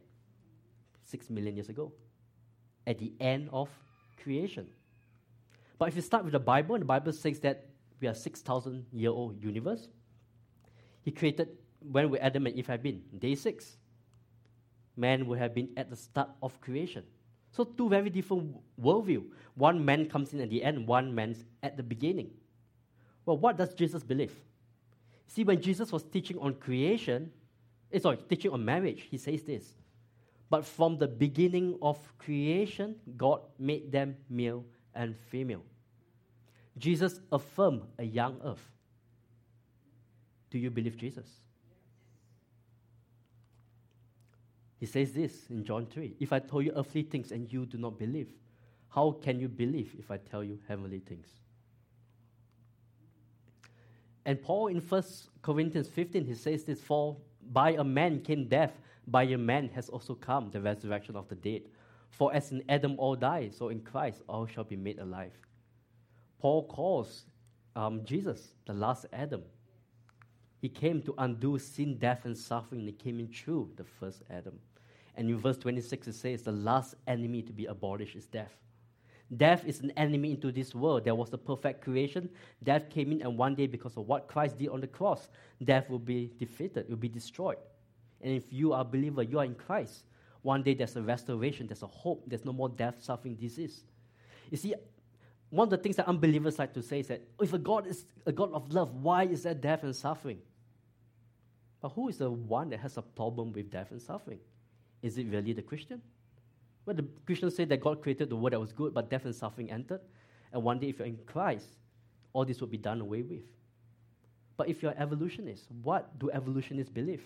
six 1.03 1.29
million 1.29 1.55
years 1.55 1.69
ago, 1.69 1.91
at 2.87 2.97
the 2.97 3.13
end 3.19 3.49
of 3.51 3.69
creation. 4.21 4.67
But 5.77 5.89
if 5.89 5.95
you 5.95 6.01
start 6.01 6.23
with 6.23 6.33
the 6.33 6.39
Bible, 6.39 6.75
and 6.75 6.81
the 6.81 6.85
Bible 6.85 7.13
says 7.13 7.39
that 7.41 7.65
we 8.03 8.09
are 8.09 8.13
6,000 8.13 8.85
year 8.91 9.11
old 9.11 9.41
universe, 9.41 9.87
He 11.03 11.11
created 11.11 11.49
when 11.79 12.09
would 12.09 12.19
Adam 12.19 12.47
and 12.47 12.55
Eve 12.55 12.67
have 12.67 12.83
been? 12.83 13.01
Day 13.17 13.35
six. 13.35 13.77
Man 14.95 15.25
would 15.27 15.39
have 15.39 15.53
been 15.53 15.69
at 15.75 15.89
the 15.89 15.95
start 15.95 16.29
of 16.41 16.59
creation. 16.61 17.03
So 17.51 17.63
two 17.63 17.89
very 17.89 18.09
different 18.09 18.55
worldview. 18.81 19.23
One 19.55 19.83
man 19.83 20.07
comes 20.07 20.33
in 20.33 20.39
at 20.39 20.49
the 20.49 20.63
end, 20.63 20.87
one 20.87 21.13
man's 21.13 21.43
at 21.61 21.77
the 21.77 21.83
beginning. 21.83 22.31
Well, 23.25 23.37
what 23.37 23.57
does 23.57 23.73
Jesus 23.73 24.03
believe? 24.03 24.33
See, 25.27 25.43
when 25.43 25.61
Jesus 25.61 25.91
was 25.91 26.03
teaching 26.03 26.37
on 26.39 26.55
creation, 26.55 27.31
eh, 27.91 27.99
sorry, 27.99 28.17
teaching 28.29 28.51
on 28.51 28.63
marriage, 28.63 29.07
he 29.09 29.17
says 29.17 29.43
this. 29.43 29.75
But 30.49 30.65
from 30.65 30.97
the 30.97 31.07
beginning 31.07 31.77
of 31.81 31.97
creation, 32.17 32.95
God 33.17 33.41
made 33.57 33.91
them 33.91 34.15
male 34.29 34.63
and 34.93 35.15
female. 35.17 35.63
Jesus 36.77 37.19
affirmed 37.31 37.83
a 37.99 38.03
young 38.03 38.39
earth. 38.43 38.71
Do 40.49 40.57
you 40.57 40.69
believe 40.69 40.97
Jesus? 40.97 41.27
He 44.79 44.85
says 44.85 45.13
this 45.13 45.49
in 45.49 45.63
John 45.63 45.85
3 45.85 46.15
If 46.19 46.33
I 46.33 46.39
told 46.39 46.65
you 46.65 46.73
earthly 46.75 47.03
things 47.03 47.31
and 47.31 47.51
you 47.51 47.65
do 47.65 47.77
not 47.77 47.97
believe, 47.97 48.29
how 48.89 49.11
can 49.11 49.39
you 49.39 49.47
believe 49.47 49.95
if 49.97 50.11
I 50.11 50.17
tell 50.17 50.43
you 50.43 50.59
heavenly 50.67 50.99
things? 50.99 51.27
And 54.25 54.41
Paul 54.41 54.67
in 54.67 54.79
1 54.79 55.03
Corinthians 55.41 55.87
15, 55.87 56.25
he 56.25 56.35
says 56.35 56.63
this 56.63 56.81
For 56.81 57.17
by 57.51 57.71
a 57.71 57.83
man 57.83 58.21
came 58.21 58.47
death, 58.47 58.73
by 59.07 59.23
a 59.23 59.37
man 59.37 59.69
has 59.69 59.89
also 59.89 60.15
come 60.15 60.49
the 60.51 60.61
resurrection 60.61 61.15
of 61.15 61.27
the 61.27 61.35
dead. 61.35 61.63
For 62.09 62.33
as 62.33 62.51
in 62.51 62.63
Adam 62.69 62.95
all 62.99 63.15
die, 63.15 63.49
so 63.49 63.69
in 63.69 63.81
Christ 63.81 64.21
all 64.29 64.45
shall 64.45 64.63
be 64.63 64.75
made 64.75 64.99
alive. 64.99 65.33
Paul 66.43 66.67
calls 66.67 67.23
um, 67.73 68.03
Jesus 68.03 68.49
the 68.65 68.73
last 68.73 69.05
Adam. 69.13 69.43
He 70.59 70.67
came 70.67 71.01
to 71.03 71.15
undo 71.17 71.57
sin, 71.57 71.97
death, 71.97 72.25
and 72.25 72.37
suffering. 72.37 72.81
He 72.85 72.91
came 72.91 73.21
in 73.21 73.29
through 73.29 73.71
the 73.77 73.85
first 73.85 74.23
Adam. 74.29 74.59
And 75.15 75.29
in 75.29 75.37
verse 75.37 75.55
26, 75.55 76.09
it 76.09 76.15
says, 76.15 76.41
The 76.41 76.51
last 76.51 76.95
enemy 77.07 77.43
to 77.43 77.53
be 77.53 77.67
abolished 77.67 78.17
is 78.17 78.25
death. 78.25 78.51
Death 79.37 79.63
is 79.65 79.79
an 79.79 79.91
enemy 79.91 80.31
into 80.31 80.51
this 80.51 80.75
world. 80.75 81.05
There 81.05 81.15
was 81.15 81.29
the 81.29 81.37
perfect 81.37 81.81
creation. 81.81 82.29
Death 82.61 82.89
came 82.89 83.13
in, 83.13 83.21
and 83.21 83.37
one 83.37 83.55
day, 83.55 83.65
because 83.65 83.95
of 83.95 84.05
what 84.09 84.27
Christ 84.27 84.57
did 84.57 84.67
on 84.67 84.81
the 84.81 84.87
cross, 84.87 85.29
death 85.63 85.89
will 85.89 85.97
be 85.97 86.29
defeated, 86.39 86.79
it 86.79 86.89
will 86.89 86.97
be 86.97 87.07
destroyed. 87.07 87.57
And 88.19 88.35
if 88.35 88.51
you 88.51 88.73
are 88.73 88.81
a 88.81 88.85
believer, 88.85 89.23
you 89.23 89.39
are 89.39 89.45
in 89.45 89.55
Christ. 89.55 90.03
One 90.41 90.61
day 90.61 90.73
there's 90.73 90.97
a 90.97 91.01
restoration, 91.01 91.67
there's 91.67 91.83
a 91.83 91.87
hope, 91.87 92.25
there's 92.27 92.43
no 92.43 92.51
more 92.51 92.67
death, 92.67 92.95
suffering, 92.99 93.35
disease. 93.35 93.85
You 94.51 94.57
see, 94.57 94.75
one 95.53 95.67
of 95.67 95.69
the 95.69 95.77
things 95.77 95.97
that 95.97 96.07
unbelievers 96.07 96.57
like 96.57 96.73
to 96.73 96.81
say 96.81 97.01
is 97.01 97.07
that 97.09 97.21
if 97.39 97.53
a 97.53 97.59
God 97.59 97.85
is 97.85 98.05
a 98.25 98.31
God 98.31 98.51
of 98.53 98.73
love, 98.73 98.95
why 98.95 99.25
is 99.25 99.43
there 99.43 99.53
death 99.53 99.83
and 99.83 99.95
suffering? 99.95 100.39
But 101.79 101.89
who 101.89 102.09
is 102.09 102.17
the 102.17 102.31
one 102.31 102.71
that 102.71 102.79
has 102.79 102.97
a 102.97 103.03
problem 103.03 103.53
with 103.53 103.69
death 103.69 103.91
and 103.91 104.01
suffering? 104.01 104.39
Is 105.03 105.19
it 105.19 105.27
really 105.27 105.53
the 105.53 105.61
Christian? 105.61 106.01
Well, 106.87 106.95
the 106.95 107.05
Christians 107.27 107.55
say 107.55 107.65
that 107.65 107.81
God 107.81 108.01
created 108.01 108.31
the 108.31 108.35
world 108.35 108.53
that 108.53 108.59
was 108.59 108.71
good, 108.71 108.95
but 108.95 109.11
death 109.11 109.25
and 109.25 109.35
suffering 109.35 109.69
entered. 109.69 110.01
And 110.51 110.63
one 110.63 110.79
day, 110.79 110.87
if 110.87 110.97
you're 110.97 111.07
in 111.07 111.19
Christ, 111.27 111.67
all 112.33 112.45
this 112.45 112.59
will 112.59 112.67
be 112.67 112.77
done 112.77 112.99
away 112.99 113.21
with. 113.21 113.43
But 114.57 114.69
if 114.69 114.81
you're 114.81 114.93
an 114.93 114.97
evolutionist, 114.97 115.65
what 115.83 116.17
do 116.17 116.31
evolutionists 116.31 116.91
believe? 116.91 117.21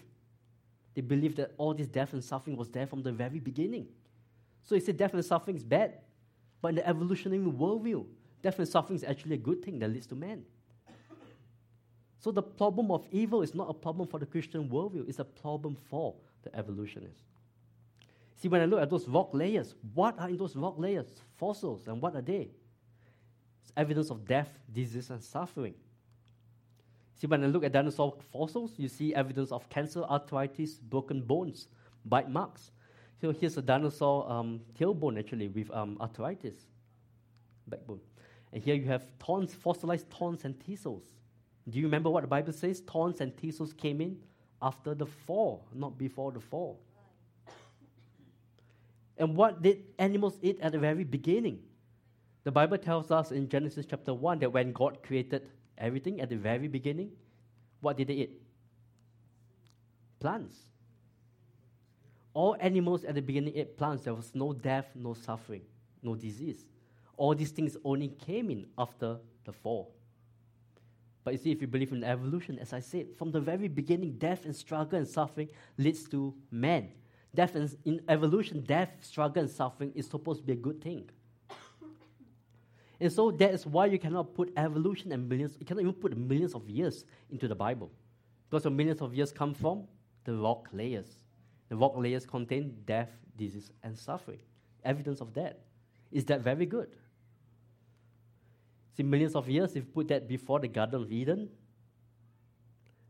They 0.96 1.02
believe 1.02 1.38
that 1.38 1.54
all 1.58 1.74
this 1.74 1.88
death 1.88 2.12
and 2.12 2.22
suffering 2.22 2.58
was 2.58 2.68
there 2.68 2.88
from 2.88 3.04
the 3.04 3.14
very 3.14 3.40
beginning. 3.40 3.88
So 4.64 4.76
you 4.76 4.82
say 4.82 4.92
death 4.92 5.14
and 5.14 5.24
suffering 5.24 5.56
is 5.56 5.64
bad. 5.64 5.94
But 6.62 6.70
in 6.70 6.76
the 6.76 6.88
evolutionary 6.88 7.46
worldview, 7.46 8.06
and 8.44 8.68
suffering 8.68 8.96
is 8.96 9.04
actually 9.04 9.36
a 9.36 9.40
good 9.40 9.64
thing 9.64 9.80
that 9.80 9.90
leads 9.90 10.08
to 10.08 10.16
man. 10.16 10.44
So 12.20 12.32
the 12.32 12.42
problem 12.42 12.92
of 12.92 13.06
evil 13.12 13.42
is 13.42 13.54
not 13.54 13.70
a 13.70 13.74
problem 13.74 14.08
for 14.08 14.20
the 14.20 14.26
Christian 14.26 14.70
worldview, 14.70 15.08
it's 15.08 15.20
a 15.20 15.24
problem 15.24 15.78
for 15.90 16.16
the 16.44 16.56
evolutionists. 16.56 17.24
See, 18.36 18.48
when 18.48 18.62
I 18.62 18.66
look 18.66 18.82
at 18.82 18.90
those 18.90 19.08
rock 19.08 19.30
layers, 19.34 19.76
what 19.94 20.18
are 20.20 20.30
in 20.30 20.38
those 20.38 20.56
rock 20.56 20.76
layers? 20.78 21.08
Fossils, 21.38 21.88
and 21.88 22.02
what 22.02 22.16
are 22.16 22.22
they? 22.22 22.50
It's 23.62 23.72
evidence 23.76 24.12
of 24.12 24.28
death, 24.28 24.50
disease, 24.72 25.10
and 25.10 25.24
suffering. 25.24 25.74
See, 27.16 27.26
when 27.26 27.44
I 27.44 27.48
look 27.48 27.64
at 27.64 27.72
dinosaur 27.72 28.16
fossils, 28.32 28.74
you 28.78 28.88
see 28.88 29.16
evidence 29.16 29.52
of 29.52 29.68
cancer, 29.70 30.04
arthritis, 30.04 30.76
broken 30.76 31.22
bones, 31.22 31.68
bite 32.06 32.30
marks. 32.30 32.72
So 33.20 33.32
here's 33.32 33.58
a 33.58 33.62
dinosaur 33.62 34.30
um, 34.32 34.62
tailbone 34.80 35.18
actually 35.18 35.48
with 35.48 35.72
um, 35.72 35.98
arthritis, 36.00 36.54
backbone. 37.68 38.00
And 38.54 38.64
here 38.64 38.76
you 38.76 38.86
have 38.86 39.06
thorns, 39.20 39.54
fossilized 39.54 40.10
thorns 40.10 40.46
and 40.46 40.60
thistles. 40.64 41.04
Do 41.70 41.78
you 41.80 41.86
remember 41.86 42.10
what 42.10 42.22
the 42.22 42.28
Bible 42.28 42.54
says? 42.54 42.80
Thorns 42.80 43.20
and 43.20 43.36
thistles 43.36 43.74
came 43.74 44.00
in 44.00 44.18
after 44.62 44.96
the 44.96 45.06
fall, 45.06 45.66
not 45.74 45.98
before 45.98 46.32
the 46.32 46.40
fall. 46.40 46.80
And 49.18 49.36
what 49.36 49.62
did 49.62 49.84
animals 49.98 50.38
eat 50.42 50.60
at 50.62 50.72
the 50.72 50.80
very 50.80 51.04
beginning? 51.04 51.60
The 52.44 52.52
Bible 52.52 52.78
tells 52.78 53.12
us 53.12 53.32
in 53.32 53.50
Genesis 53.50 53.86
chapter 53.90 54.14
1 54.14 54.40
that 54.40 54.54
when 54.54 54.72
God 54.72 55.04
created 55.04 55.50
everything 55.78 56.22
at 56.22 56.30
the 56.30 56.38
very 56.38 56.68
beginning, 56.68 57.12
what 57.82 57.98
did 57.98 58.08
they 58.08 58.14
eat? 58.14 58.42
Plants. 60.20 60.56
All 62.34 62.56
animals 62.60 63.04
at 63.04 63.16
the 63.16 63.22
beginning 63.22 63.54
ate 63.58 63.78
plants. 63.78 64.04
There 64.04 64.14
was 64.14 64.34
no 64.34 64.54
death, 64.54 64.88
no 64.96 65.14
suffering, 65.14 65.64
no 66.02 66.16
disease. 66.16 66.64
All 67.18 67.36
these 67.36 67.52
things 67.52 67.76
only 67.84 68.10
came 68.10 68.50
in 68.50 68.68
after 68.78 69.18
the 69.44 69.52
fall. 69.52 69.94
But 71.24 71.34
you 71.34 71.40
see, 71.40 71.52
if 71.52 71.60
you 71.60 71.68
believe 71.68 71.92
in 71.92 72.04
evolution, 72.04 72.58
as 72.60 72.72
I 72.72 72.80
said, 72.80 73.08
from 73.18 73.32
the 73.32 73.42
very 73.42 73.68
beginning, 73.68 74.14
death 74.14 74.46
and 74.46 74.56
struggle 74.56 74.98
and 74.98 75.08
suffering 75.08 75.50
leads 75.78 76.08
to 76.10 76.34
man. 76.52 76.90
Death 77.36 77.56
and, 77.56 77.76
in 77.84 78.02
evolution, 78.08 78.62
death, 78.62 78.90
struggle, 79.02 79.42
and 79.44 79.52
suffering 79.52 79.92
is 79.94 80.08
supposed 80.08 80.40
to 80.40 80.46
be 80.46 80.54
a 80.54 80.56
good 80.56 80.82
thing. 80.82 81.10
And 83.00 83.12
so 83.12 83.30
that 83.32 83.54
is 83.54 83.66
why 83.66 83.88
you 83.88 84.00
cannot 84.00 84.34
put 84.34 84.52
evolution 84.56 85.12
and 85.12 85.28
millions, 85.28 85.58
you 85.60 85.66
cannot 85.66 85.82
even 85.82 85.94
put 85.94 86.16
millions 86.18 86.56
of 86.56 86.70
years 86.70 87.04
into 87.30 87.48
the 87.48 87.56
Bible. 87.56 87.92
Because 88.50 88.64
the 88.64 88.70
millions 88.70 89.02
of 89.02 89.14
years 89.14 89.32
come 89.32 89.54
from 89.54 89.84
the 90.24 90.34
rock 90.34 90.70
layers. 90.72 91.10
The 91.70 91.76
rock 91.76 91.94
layers 91.98 92.26
contain 92.26 92.76
death, 92.86 93.10
disease, 93.36 93.72
and 93.84 93.98
suffering. 93.98 94.40
Evidence 94.84 95.20
of 95.20 95.34
that. 95.34 95.60
Is 96.12 96.24
that 96.26 96.42
very 96.42 96.66
good? 96.66 96.96
See, 98.98 99.04
millions 99.04 99.36
of 99.36 99.48
years, 99.48 99.76
if 99.76 99.76
you 99.76 99.92
put 99.94 100.08
that 100.08 100.28
before 100.28 100.60
the 100.60 100.68
Garden 100.68 101.04
of 101.04 101.12
Eden, 101.12 101.50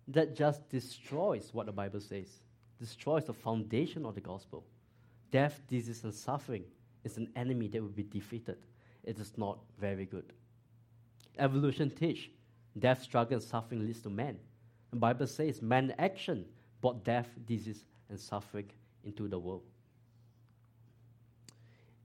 that 0.10 0.36
just 0.36 0.68
destroys 0.70 1.50
what 1.54 1.66
the 1.66 1.72
Bible 1.72 2.02
says, 2.02 2.42
destroys 2.78 3.24
the 3.24 3.34
foundation 3.34 4.06
of 4.06 4.14
the 4.14 4.20
gospel. 4.22 4.66
Death, 5.32 5.62
disease, 5.70 6.04
and 6.04 6.14
suffering 6.14 6.66
is 7.06 7.16
an 7.16 7.30
enemy 7.38 7.70
that 7.70 7.82
will 7.82 7.90
be 7.90 8.04
defeated. 8.04 8.58
It 9.06 9.18
is 9.18 9.38
not 9.38 9.60
very 9.80 10.06
good. 10.06 10.34
Evolution 11.40 11.90
teach 11.90 12.32
death, 12.78 13.02
struggle, 13.02 13.36
and 13.36 13.44
suffering 13.44 13.86
leads 13.86 14.02
to 14.02 14.10
man. 14.10 14.38
The 14.92 14.98
Bible 14.98 15.28
says 15.28 15.62
man 15.62 15.94
action 15.98 16.46
brought 16.82 17.06
death, 17.06 17.30
disease, 17.46 17.86
and 18.10 18.20
suffering 18.20 18.70
into 19.06 19.28
the 19.30 19.40
world. 19.40 19.64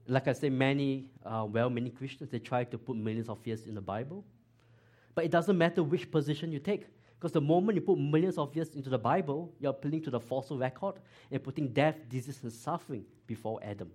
Like 0.07 0.27
I 0.27 0.33
said, 0.33 0.51
many, 0.51 1.09
uh, 1.25 1.47
well, 1.49 1.69
many 1.69 1.89
Christians, 1.89 2.29
they 2.29 2.39
try 2.39 2.65
to 2.65 2.77
put 2.77 2.97
millions 2.97 3.29
of 3.29 3.45
years 3.47 3.65
in 3.65 3.75
the 3.75 3.81
Bible. 3.81 4.25
But 5.15 5.25
it 5.25 5.31
doesn't 5.31 5.57
matter 5.57 5.83
which 5.83 6.11
position 6.11 6.51
you 6.51 6.59
take. 6.59 6.85
Because 7.17 7.31
the 7.31 7.41
moment 7.41 7.75
you 7.75 7.81
put 7.81 7.97
millions 7.97 8.37
of 8.37 8.53
years 8.53 8.75
into 8.75 8.89
the 8.89 8.97
Bible, 8.97 9.53
you're 9.59 9.71
appealing 9.71 10.01
to 10.03 10.09
the 10.09 10.19
fossil 10.19 10.57
record 10.57 10.95
and 11.31 11.41
putting 11.41 11.69
death, 11.69 11.95
disease, 12.09 12.39
and 12.43 12.51
suffering 12.51 13.05
before 13.27 13.61
Adam. 13.63 13.89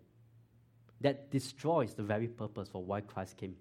That 1.02 1.30
destroys 1.30 1.92
the 1.94 2.02
very 2.02 2.26
purpose 2.26 2.70
for 2.70 2.82
why 2.82 3.02
Christ 3.02 3.36
came. 3.36 3.54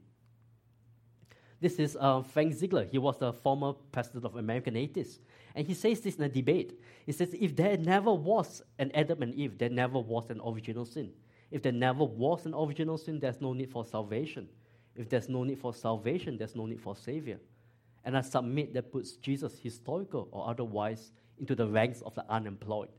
This 1.60 1.80
is 1.80 1.98
uh, 2.00 2.22
Frank 2.22 2.54
Zindler. 2.54 2.90
He 2.90 2.98
was 2.98 3.18
the 3.18 3.34
former 3.34 3.74
president 3.92 4.24
of 4.26 4.36
American 4.36 4.78
Atheists. 4.78 5.20
And 5.54 5.68
he 5.68 5.74
says 5.74 6.00
this 6.00 6.16
in 6.16 6.24
a 6.24 6.30
debate. 6.30 6.80
He 7.06 7.12
says, 7.12 7.36
if 7.38 7.56
there 7.56 7.78
never 7.78 8.14
was 8.14 8.62
an 8.80 8.92
Adam 8.94 9.22
and 9.24 9.34
Eve, 9.36 9.58
there 9.58 9.70
never 9.70 10.00
was 10.00 10.30
an 10.30 10.40
original 10.46 10.86
sin. 10.86 11.12
If 11.52 11.62
there 11.62 11.72
never 11.72 12.04
was 12.04 12.46
an 12.46 12.54
original 12.54 12.98
sin, 12.98 13.20
there's 13.20 13.40
no 13.42 13.54
need 13.54 13.72
for 13.72 13.86
salvation. 13.86 14.48
If 14.96 15.10
there's 15.10 15.30
no 15.30 15.44
need 15.44 15.60
for 15.60 15.74
salvation, 15.74 16.38
there's 16.38 16.56
no 16.56 16.66
need 16.66 16.82
for 16.82 16.96
Savior. 16.96 17.40
And 18.04 18.18
I 18.18 18.22
submit 18.22 18.74
that 18.74 18.92
puts 18.92 19.14
Jesus, 19.14 19.58
historical 19.58 20.28
or 20.32 20.50
otherwise, 20.50 21.12
into 21.40 21.56
the 21.56 21.68
ranks 21.68 22.02
of 22.02 22.16
the 22.16 22.26
unemployed. 22.30 22.90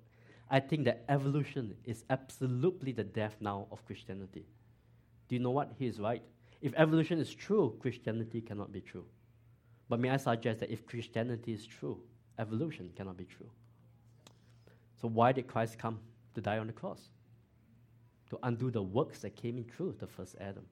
I 0.51 0.61
think 0.61 0.85
that 0.85 1.05
evolution 1.09 1.75
is 1.85 2.05
absolutely 2.09 2.93
the 2.93 3.05
death 3.05 3.37
now 3.41 3.67
of 3.71 3.85
Christianity. 3.85 4.47
Do 5.29 5.35
you 5.35 5.41
know 5.41 5.51
what? 5.51 5.73
He 5.79 5.87
is 5.87 6.01
right. 6.01 6.23
If 6.63 6.73
evolution 6.77 7.19
is 7.19 7.35
true, 7.35 7.77
Christianity 7.81 8.41
cannot 8.41 8.73
be 8.73 8.81
true. 8.81 9.05
But 9.89 10.01
may 10.01 10.11
I 10.11 10.17
suggest 10.17 10.61
that 10.61 10.71
if 10.71 10.87
Christianity 10.87 11.53
is 11.53 11.67
true, 11.67 12.01
evolution 12.39 12.91
cannot 12.97 13.17
be 13.17 13.25
true. 13.25 13.51
So 15.01 15.09
why 15.09 15.33
did 15.33 15.47
Christ 15.47 15.79
come 15.79 16.01
to 16.35 16.41
die 16.41 16.59
on 16.59 16.67
the 16.67 16.73
cross? 16.73 17.11
To 18.31 18.39
undo 18.43 18.71
the 18.71 18.83
works 18.83 19.21
that 19.21 19.37
came 19.37 19.59
in 19.59 19.65
through 19.65 19.97
the 19.99 20.07
first 20.07 20.37
Adam. 20.41 20.65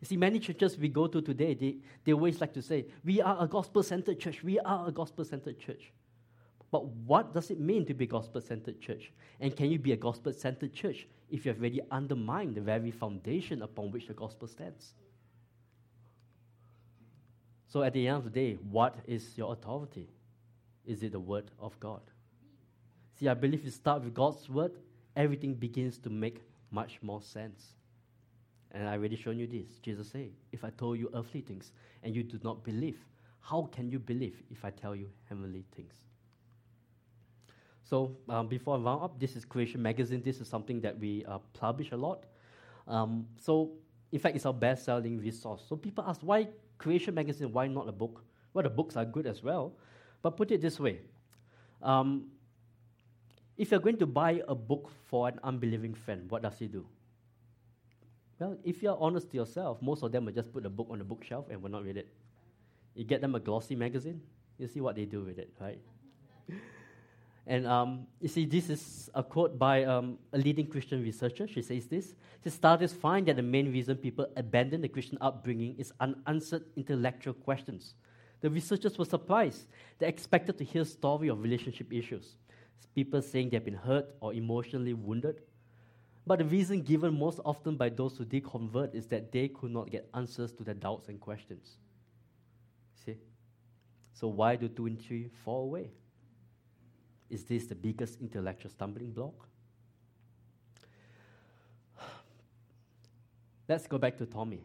You 0.00 0.06
see, 0.06 0.16
many 0.16 0.40
churches 0.40 0.76
we 0.76 0.88
go 0.88 1.06
to 1.06 1.22
today, 1.22 1.54
they, 1.54 1.76
they 2.04 2.12
always 2.12 2.40
like 2.40 2.52
to 2.54 2.62
say, 2.62 2.86
we 3.04 3.22
are 3.22 3.36
a 3.40 3.46
gospel 3.46 3.82
centered 3.82 4.18
church. 4.18 4.42
We 4.42 4.58
are 4.58 4.88
a 4.88 4.92
gospel 4.92 5.24
centered 5.24 5.60
church. 5.60 5.92
But 6.72 6.86
what 6.86 7.32
does 7.32 7.50
it 7.50 7.60
mean 7.60 7.86
to 7.86 7.94
be 7.94 8.04
a 8.04 8.08
gospel 8.08 8.40
centered 8.40 8.80
church? 8.80 9.12
And 9.38 9.54
can 9.54 9.70
you 9.70 9.78
be 9.78 9.92
a 9.92 9.96
gospel 9.96 10.32
centered 10.32 10.72
church 10.72 11.06
if 11.30 11.44
you 11.44 11.50
have 11.50 11.60
already 11.60 11.80
undermined 11.90 12.56
the 12.56 12.62
very 12.62 12.90
foundation 12.90 13.62
upon 13.62 13.92
which 13.92 14.08
the 14.08 14.14
gospel 14.14 14.48
stands? 14.48 14.94
So 17.68 17.82
at 17.82 17.92
the 17.92 18.08
end 18.08 18.18
of 18.18 18.24
the 18.24 18.30
day, 18.30 18.58
what 18.70 18.96
is 19.06 19.36
your 19.36 19.52
authority? 19.52 20.08
Is 20.84 21.02
it 21.02 21.12
the 21.12 21.20
word 21.20 21.50
of 21.58 21.78
God? 21.78 22.00
See, 23.18 23.28
I 23.28 23.34
believe 23.34 23.64
you 23.64 23.70
start 23.70 24.02
with 24.02 24.14
God's 24.14 24.48
word, 24.48 24.72
everything 25.14 25.54
begins 25.54 25.96
to 25.98 26.10
make 26.10 26.40
much 26.72 26.98
more 27.02 27.22
sense. 27.22 27.74
And 28.72 28.88
I 28.88 28.92
already 28.96 29.16
shown 29.16 29.38
you 29.38 29.46
this. 29.46 29.78
Jesus 29.82 30.08
said, 30.10 30.30
If 30.50 30.64
I 30.64 30.70
told 30.70 30.98
you 30.98 31.10
earthly 31.14 31.42
things 31.42 31.72
and 32.02 32.16
you 32.16 32.22
do 32.22 32.40
not 32.42 32.64
believe, 32.64 32.98
how 33.40 33.68
can 33.72 33.88
you 33.88 33.98
believe 33.98 34.42
if 34.50 34.64
I 34.64 34.70
tell 34.70 34.96
you 34.96 35.08
heavenly 35.28 35.64
things? 35.76 35.94
So 37.84 38.16
um, 38.28 38.48
before 38.48 38.76
I 38.76 38.80
round 38.80 39.02
up, 39.02 39.20
this 39.20 39.36
is 39.36 39.44
Creation 39.44 39.82
Magazine. 39.82 40.22
This 40.24 40.40
is 40.40 40.48
something 40.48 40.80
that 40.80 40.98
we 40.98 41.24
uh, 41.26 41.38
publish 41.52 41.92
a 41.92 41.96
lot. 41.96 42.24
Um, 42.88 43.26
so 43.38 43.72
in 44.12 44.18
fact, 44.18 44.36
it's 44.36 44.46
our 44.46 44.54
best-selling 44.54 45.18
resource. 45.18 45.62
So 45.68 45.76
people 45.76 46.04
ask, 46.06 46.20
why 46.22 46.48
Creation 46.78 47.14
Magazine? 47.14 47.52
Why 47.52 47.66
not 47.66 47.88
a 47.88 47.92
book? 47.92 48.24
Well, 48.54 48.62
the 48.62 48.70
books 48.70 48.96
are 48.96 49.04
good 49.04 49.26
as 49.26 49.42
well. 49.42 49.74
But 50.22 50.36
put 50.36 50.50
it 50.50 50.60
this 50.60 50.78
way. 50.78 51.00
Um, 51.82 52.26
if 53.56 53.70
you're 53.70 53.80
going 53.80 53.98
to 53.98 54.06
buy 54.06 54.42
a 54.48 54.54
book 54.54 54.90
for 55.08 55.28
an 55.28 55.38
unbelieving 55.42 55.94
friend, 55.94 56.30
what 56.30 56.42
does 56.42 56.58
he 56.58 56.66
do? 56.66 56.86
Well, 58.38 58.56
if 58.64 58.82
you're 58.82 58.96
honest 58.98 59.30
to 59.30 59.36
yourself, 59.36 59.80
most 59.80 60.02
of 60.02 60.10
them 60.10 60.24
will 60.24 60.32
just 60.32 60.52
put 60.52 60.64
the 60.64 60.70
book 60.70 60.88
on 60.90 60.98
the 60.98 61.04
bookshelf 61.04 61.46
and 61.48 61.62
will 61.62 61.70
not 61.70 61.84
read 61.84 61.96
it. 61.96 62.08
You 62.94 63.04
get 63.04 63.20
them 63.20 63.34
a 63.34 63.40
glossy 63.40 63.76
magazine, 63.76 64.20
you 64.58 64.66
see 64.66 64.80
what 64.80 64.96
they 64.96 65.04
do 65.04 65.22
with 65.22 65.38
it, 65.38 65.52
right? 65.60 65.78
and 67.46 67.66
um, 67.66 68.06
you 68.20 68.28
see, 68.28 68.44
this 68.44 68.68
is 68.68 69.10
a 69.14 69.22
quote 69.22 69.58
by 69.58 69.84
um, 69.84 70.18
a 70.32 70.38
leading 70.38 70.66
Christian 70.66 71.02
researcher. 71.02 71.46
She 71.46 71.62
says 71.62 71.86
this. 71.86 72.14
She 72.42 72.50
studies 72.50 72.92
find 72.92 73.26
that 73.28 73.36
the 73.36 73.42
main 73.42 73.70
reason 73.72 73.96
people 73.96 74.26
abandon 74.36 74.80
the 74.80 74.88
Christian 74.88 75.18
upbringing 75.20 75.76
is 75.78 75.92
unanswered 76.00 76.64
intellectual 76.74 77.34
questions. 77.34 77.94
The 78.40 78.50
researchers 78.50 78.98
were 78.98 79.04
surprised. 79.04 79.66
They 80.00 80.08
expected 80.08 80.58
to 80.58 80.64
hear 80.64 80.84
story 80.84 81.28
of 81.28 81.40
relationship 81.40 81.92
issues. 81.92 82.34
People 82.94 83.22
saying 83.22 83.50
they've 83.50 83.64
been 83.64 83.74
hurt 83.74 84.14
or 84.20 84.34
emotionally 84.34 84.92
wounded, 84.92 85.40
but 86.26 86.38
the 86.38 86.44
reason 86.44 86.82
given 86.82 87.18
most 87.18 87.40
often 87.44 87.76
by 87.76 87.88
those 87.88 88.16
who 88.16 88.24
did 88.24 88.44
convert 88.44 88.94
is 88.94 89.06
that 89.08 89.32
they 89.32 89.48
could 89.48 89.70
not 89.72 89.90
get 89.90 90.08
answers 90.14 90.52
to 90.52 90.62
their 90.62 90.74
doubts 90.74 91.08
and 91.08 91.20
questions. 91.20 91.76
See? 93.04 93.16
So 94.12 94.28
why 94.28 94.56
do 94.56 94.68
two 94.68 94.86
and 94.86 95.00
three 95.00 95.28
fall 95.44 95.64
away? 95.64 95.90
Is 97.28 97.44
this 97.44 97.66
the 97.66 97.74
biggest 97.74 98.20
intellectual 98.20 98.70
stumbling 98.70 99.10
block? 99.10 99.48
Let's 103.68 103.86
go 103.86 103.98
back 103.98 104.16
to 104.18 104.26
Tommy. 104.26 104.62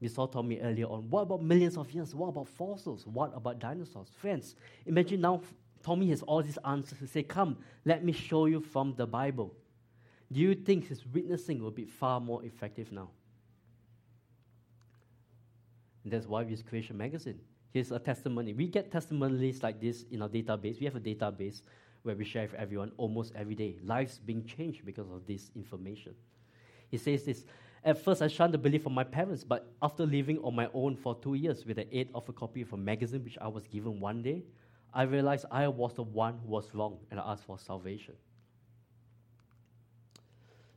We 0.00 0.08
saw 0.08 0.26
Tommy 0.26 0.58
earlier 0.60 0.86
on. 0.86 1.10
What 1.10 1.22
about 1.22 1.42
millions 1.42 1.76
of 1.76 1.90
years? 1.92 2.14
What 2.14 2.28
about 2.28 2.48
fossils? 2.48 3.06
What 3.06 3.32
about 3.34 3.58
dinosaurs? 3.58 4.08
Friends, 4.16 4.54
imagine 4.86 5.20
now 5.20 5.42
Tommy 5.82 6.08
has 6.10 6.22
all 6.22 6.42
these 6.42 6.58
answers 6.64 6.98
to 6.98 7.06
say, 7.06 7.22
Come, 7.22 7.58
let 7.84 8.04
me 8.04 8.12
show 8.12 8.46
you 8.46 8.60
from 8.60 8.94
the 8.96 9.06
Bible 9.06 9.54
do 10.30 10.40
you 10.40 10.54
think 10.54 10.88
his 10.88 11.06
witnessing 11.06 11.62
will 11.62 11.70
be 11.70 11.86
far 11.86 12.20
more 12.20 12.44
effective 12.44 12.92
now? 12.92 13.08
And 16.04 16.12
that's 16.12 16.26
why 16.26 16.42
we 16.42 16.50
use 16.50 16.62
Creation 16.62 16.96
Magazine. 16.96 17.40
Here's 17.70 17.92
a 17.92 17.98
testimony. 17.98 18.52
We 18.52 18.66
get 18.66 18.90
testimonies 18.90 19.62
like 19.62 19.80
this 19.80 20.04
in 20.10 20.22
our 20.22 20.28
database. 20.28 20.80
We 20.80 20.86
have 20.86 20.96
a 20.96 21.00
database 21.00 21.62
where 22.02 22.14
we 22.14 22.24
share 22.24 22.42
with 22.42 22.54
everyone 22.54 22.92
almost 22.96 23.32
every 23.34 23.54
day. 23.54 23.76
Lives 23.82 24.18
being 24.18 24.44
changed 24.44 24.84
because 24.84 25.10
of 25.10 25.26
this 25.26 25.50
information. 25.54 26.14
He 26.90 26.98
says 26.98 27.24
this 27.24 27.44
At 27.84 28.02
first, 28.02 28.22
I 28.22 28.28
shunned 28.28 28.54
the 28.54 28.58
belief 28.58 28.86
of 28.86 28.92
my 28.92 29.04
parents, 29.04 29.44
but 29.44 29.72
after 29.82 30.04
living 30.06 30.38
on 30.38 30.54
my 30.54 30.68
own 30.74 30.96
for 30.96 31.14
two 31.14 31.34
years 31.34 31.64
with 31.64 31.76
the 31.76 31.96
aid 31.96 32.10
of 32.14 32.28
a 32.28 32.32
copy 32.32 32.62
of 32.62 32.72
a 32.72 32.76
magazine 32.76 33.24
which 33.24 33.38
I 33.40 33.48
was 33.48 33.66
given 33.66 33.98
one 34.00 34.22
day, 34.22 34.44
I 34.92 35.02
realized 35.02 35.44
I 35.50 35.68
was 35.68 35.94
the 35.94 36.02
one 36.02 36.38
who 36.42 36.48
was 36.48 36.74
wrong 36.74 36.98
and 37.10 37.20
I 37.20 37.32
asked 37.32 37.44
for 37.44 37.58
salvation. 37.58 38.14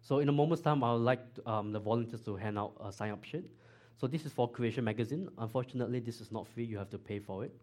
So 0.01 0.19
in 0.19 0.29
a 0.29 0.31
moment's 0.31 0.61
time, 0.61 0.83
I 0.83 0.93
would 0.93 1.03
like 1.03 1.21
um, 1.45 1.71
the 1.71 1.79
volunteers 1.79 2.21
to 2.21 2.35
hand 2.35 2.57
out 2.57 2.73
a 2.83 2.91
sign-up 2.91 3.23
sheet. 3.23 3.45
So 3.97 4.07
this 4.07 4.25
is 4.25 4.31
for 4.31 4.49
Creation 4.49 4.83
Magazine. 4.83 5.29
Unfortunately, 5.37 5.99
this 5.99 6.21
is 6.21 6.31
not 6.31 6.47
free. 6.47 6.65
You 6.65 6.77
have 6.77 6.89
to 6.89 6.97
pay 6.97 7.19
for 7.19 7.45
it. 7.45 7.55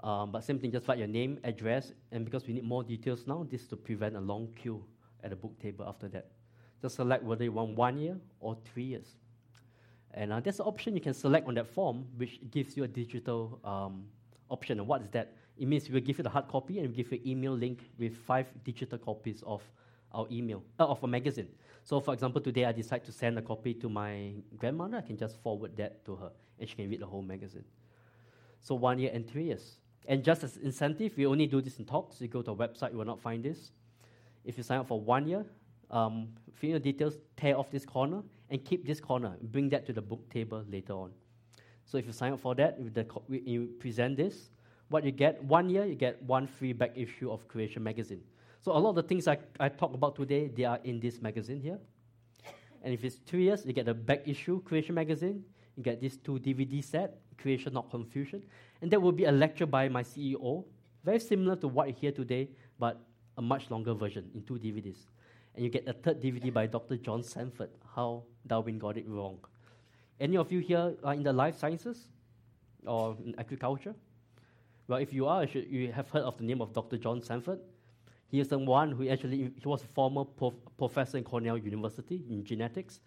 Um, 0.00 0.30
but 0.30 0.44
same 0.44 0.58
thing, 0.58 0.70
just 0.70 0.86
write 0.88 0.98
your 0.98 1.08
name, 1.08 1.38
address, 1.42 1.92
and 2.12 2.24
because 2.24 2.46
we 2.46 2.54
need 2.54 2.64
more 2.64 2.84
details 2.84 3.26
now, 3.26 3.46
this 3.50 3.62
is 3.62 3.68
to 3.68 3.76
prevent 3.76 4.14
a 4.14 4.20
long 4.20 4.48
queue 4.54 4.84
at 5.24 5.30
the 5.30 5.36
book 5.36 5.58
table 5.60 5.86
after 5.88 6.06
that. 6.08 6.30
Just 6.82 6.96
select 6.96 7.24
whether 7.24 7.44
you 7.44 7.52
want 7.52 7.74
one 7.74 7.98
year 7.98 8.16
or 8.40 8.56
three 8.72 8.84
years. 8.84 9.16
And 10.12 10.32
uh, 10.32 10.40
there's 10.40 10.60
an 10.60 10.66
option 10.66 10.94
you 10.94 11.00
can 11.00 11.14
select 11.14 11.48
on 11.48 11.54
that 11.54 11.66
form, 11.66 12.06
which 12.16 12.40
gives 12.50 12.76
you 12.76 12.84
a 12.84 12.88
digital 12.88 13.58
um, 13.64 14.04
option. 14.50 14.78
And 14.78 14.86
what 14.86 15.02
is 15.02 15.10
that? 15.10 15.32
It 15.58 15.66
means 15.66 15.88
we 15.88 15.94
will 15.94 16.06
give 16.06 16.18
you 16.18 16.24
the 16.24 16.30
hard 16.30 16.48
copy 16.48 16.78
and 16.78 16.88
we 16.88 16.94
give 16.94 17.12
you 17.12 17.18
an 17.18 17.28
email 17.28 17.52
link 17.52 17.80
with 17.98 18.16
five 18.16 18.46
digital 18.64 18.98
copies 18.98 19.42
of 19.46 19.62
our 20.12 20.26
email, 20.30 20.62
uh, 20.78 20.86
of 20.86 21.02
a 21.02 21.06
magazine. 21.06 21.48
So, 21.82 22.00
for 22.00 22.14
example, 22.14 22.40
today 22.40 22.64
I 22.64 22.72
decide 22.72 23.04
to 23.04 23.12
send 23.12 23.38
a 23.38 23.42
copy 23.42 23.74
to 23.74 23.88
my 23.88 24.32
grandmother. 24.56 24.96
I 24.96 25.02
can 25.02 25.16
just 25.16 25.40
forward 25.42 25.76
that 25.76 26.04
to 26.06 26.16
her, 26.16 26.30
and 26.58 26.68
she 26.68 26.74
can 26.74 26.90
read 26.90 27.00
the 27.00 27.06
whole 27.06 27.22
magazine. 27.22 27.64
So, 28.60 28.74
one 28.74 28.98
year 28.98 29.10
and 29.14 29.28
three 29.28 29.44
years. 29.44 29.76
And 30.08 30.24
just 30.24 30.42
as 30.44 30.56
incentive, 30.56 31.16
we 31.16 31.26
only 31.26 31.46
do 31.46 31.60
this 31.60 31.78
in 31.78 31.84
talks. 31.84 32.20
You 32.20 32.28
go 32.28 32.42
to 32.42 32.50
our 32.50 32.56
website, 32.56 32.92
you 32.92 32.98
will 32.98 33.04
not 33.04 33.20
find 33.20 33.42
this. 33.42 33.70
If 34.44 34.56
you 34.56 34.62
sign 34.62 34.80
up 34.80 34.88
for 34.88 35.00
one 35.00 35.26
year, 35.26 35.44
um, 35.90 36.28
fill 36.54 36.68
in 36.68 36.70
your 36.70 36.80
details, 36.80 37.18
tear 37.36 37.56
off 37.56 37.70
this 37.70 37.84
corner, 37.84 38.22
and 38.50 38.64
keep 38.64 38.86
this 38.86 39.00
corner. 39.00 39.36
Bring 39.42 39.68
that 39.70 39.86
to 39.86 39.92
the 39.92 40.02
book 40.02 40.28
table 40.30 40.64
later 40.68 40.92
on. 40.92 41.10
So 41.84 41.98
if 41.98 42.06
you 42.06 42.12
sign 42.12 42.32
up 42.32 42.40
for 42.40 42.54
that, 42.56 42.94
the, 42.94 43.06
you 43.28 43.68
present 43.78 44.16
this, 44.16 44.50
what 44.88 45.04
you 45.04 45.12
get, 45.12 45.42
one 45.44 45.68
year, 45.68 45.84
you 45.84 45.94
get 45.94 46.22
one 46.22 46.46
free 46.46 46.72
back 46.72 46.92
issue 46.94 47.30
of 47.30 47.46
Creation 47.48 47.82
Magazine. 47.82 48.22
So 48.60 48.72
a 48.72 48.78
lot 48.78 48.90
of 48.90 48.96
the 48.96 49.02
things 49.02 49.28
I, 49.28 49.38
I 49.60 49.68
talk 49.68 49.94
about 49.94 50.16
today, 50.16 50.48
they 50.48 50.64
are 50.64 50.78
in 50.84 51.00
this 51.00 51.20
magazine 51.20 51.60
here. 51.60 51.78
And 52.82 52.94
if 52.94 53.04
it's 53.04 53.16
two 53.16 53.38
years, 53.38 53.64
you 53.66 53.72
get 53.72 53.86
the 53.86 53.94
back 53.94 54.26
issue 54.26 54.62
Creation 54.62 54.94
Magazine. 54.94 55.44
You 55.76 55.82
get 55.82 56.00
this 56.00 56.16
two 56.16 56.38
DVD 56.38 56.82
set, 56.82 57.18
Creation 57.36 57.74
Not 57.74 57.90
Confusion. 57.90 58.42
And 58.80 58.90
there 58.90 59.00
will 59.00 59.12
be 59.12 59.24
a 59.24 59.32
lecture 59.32 59.66
by 59.66 59.88
my 59.88 60.02
CEO, 60.02 60.64
very 61.04 61.20
similar 61.20 61.56
to 61.56 61.68
what 61.68 61.88
you 61.88 61.94
hear 61.94 62.12
today, 62.12 62.48
but 62.78 63.00
a 63.38 63.42
much 63.42 63.70
longer 63.70 63.94
version 63.94 64.30
in 64.34 64.42
two 64.42 64.54
DVDs. 64.54 65.06
And 65.54 65.64
you 65.64 65.70
get 65.70 65.86
a 65.88 65.92
third 65.92 66.20
DVD 66.22 66.52
by 66.52 66.66
Dr. 66.66 66.96
John 66.96 67.22
Sanford, 67.22 67.70
How 67.94 68.22
Darwin 68.46 68.78
Got 68.78 68.96
It 68.98 69.08
Wrong. 69.08 69.38
Any 70.20 70.36
of 70.36 70.50
you 70.50 70.60
here 70.60 70.94
are 71.04 71.14
in 71.14 71.22
the 71.22 71.32
life 71.32 71.58
sciences 71.58 72.08
or 72.86 73.16
in 73.24 73.34
agriculture? 73.38 73.94
Well, 74.88 75.00
if 75.00 75.12
you 75.12 75.26
are, 75.26 75.44
you 75.44 75.90
have 75.92 76.10
heard 76.10 76.22
of 76.22 76.38
the 76.38 76.44
name 76.44 76.60
of 76.60 76.72
Dr. 76.72 76.96
John 76.96 77.20
Sanford. 77.20 77.58
He 78.28 78.38
is 78.38 78.48
the 78.48 78.58
one 78.58 78.92
who 78.92 79.08
actually, 79.08 79.52
he 79.60 79.68
was 79.68 79.82
a 79.82 79.86
former 79.86 80.24
prof, 80.24 80.54
professor 80.78 81.18
in 81.18 81.24
Cornell 81.24 81.58
University 81.58 82.24
in 82.28 82.44
genetics, 82.44 83.00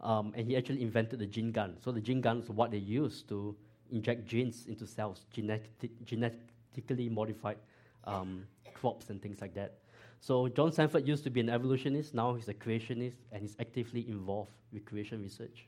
um, 0.00 0.32
and 0.36 0.46
he 0.46 0.56
actually 0.56 0.82
invented 0.82 1.18
the 1.18 1.26
gene 1.26 1.52
gun. 1.52 1.76
So 1.82 1.92
the 1.92 2.00
gene 2.00 2.20
gun 2.20 2.38
is 2.40 2.48
what 2.48 2.70
they 2.70 2.78
use 2.78 3.22
to 3.24 3.54
inject 3.90 4.26
genes 4.26 4.66
into 4.66 4.86
cells, 4.86 5.26
genetic, 5.30 5.70
genetically 6.04 7.08
modified 7.10 7.58
um, 8.04 8.46
crops 8.74 9.10
and 9.10 9.20
things 9.20 9.40
like 9.40 9.54
that. 9.54 9.78
So 10.20 10.48
John 10.48 10.72
Sanford 10.72 11.06
used 11.06 11.24
to 11.24 11.30
be 11.30 11.40
an 11.40 11.50
evolutionist, 11.50 12.14
now 12.14 12.34
he's 12.34 12.48
a 12.48 12.54
creationist, 12.54 13.16
and 13.32 13.42
he's 13.42 13.56
actively 13.60 14.08
involved 14.08 14.50
with 14.72 14.84
creation 14.84 15.22
research. 15.22 15.66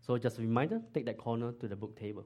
So 0.00 0.16
just 0.16 0.38
a 0.38 0.40
reminder, 0.40 0.80
take 0.94 1.04
that 1.06 1.18
corner 1.18 1.52
to 1.52 1.68
the 1.68 1.76
book 1.76 1.98
table. 1.98 2.24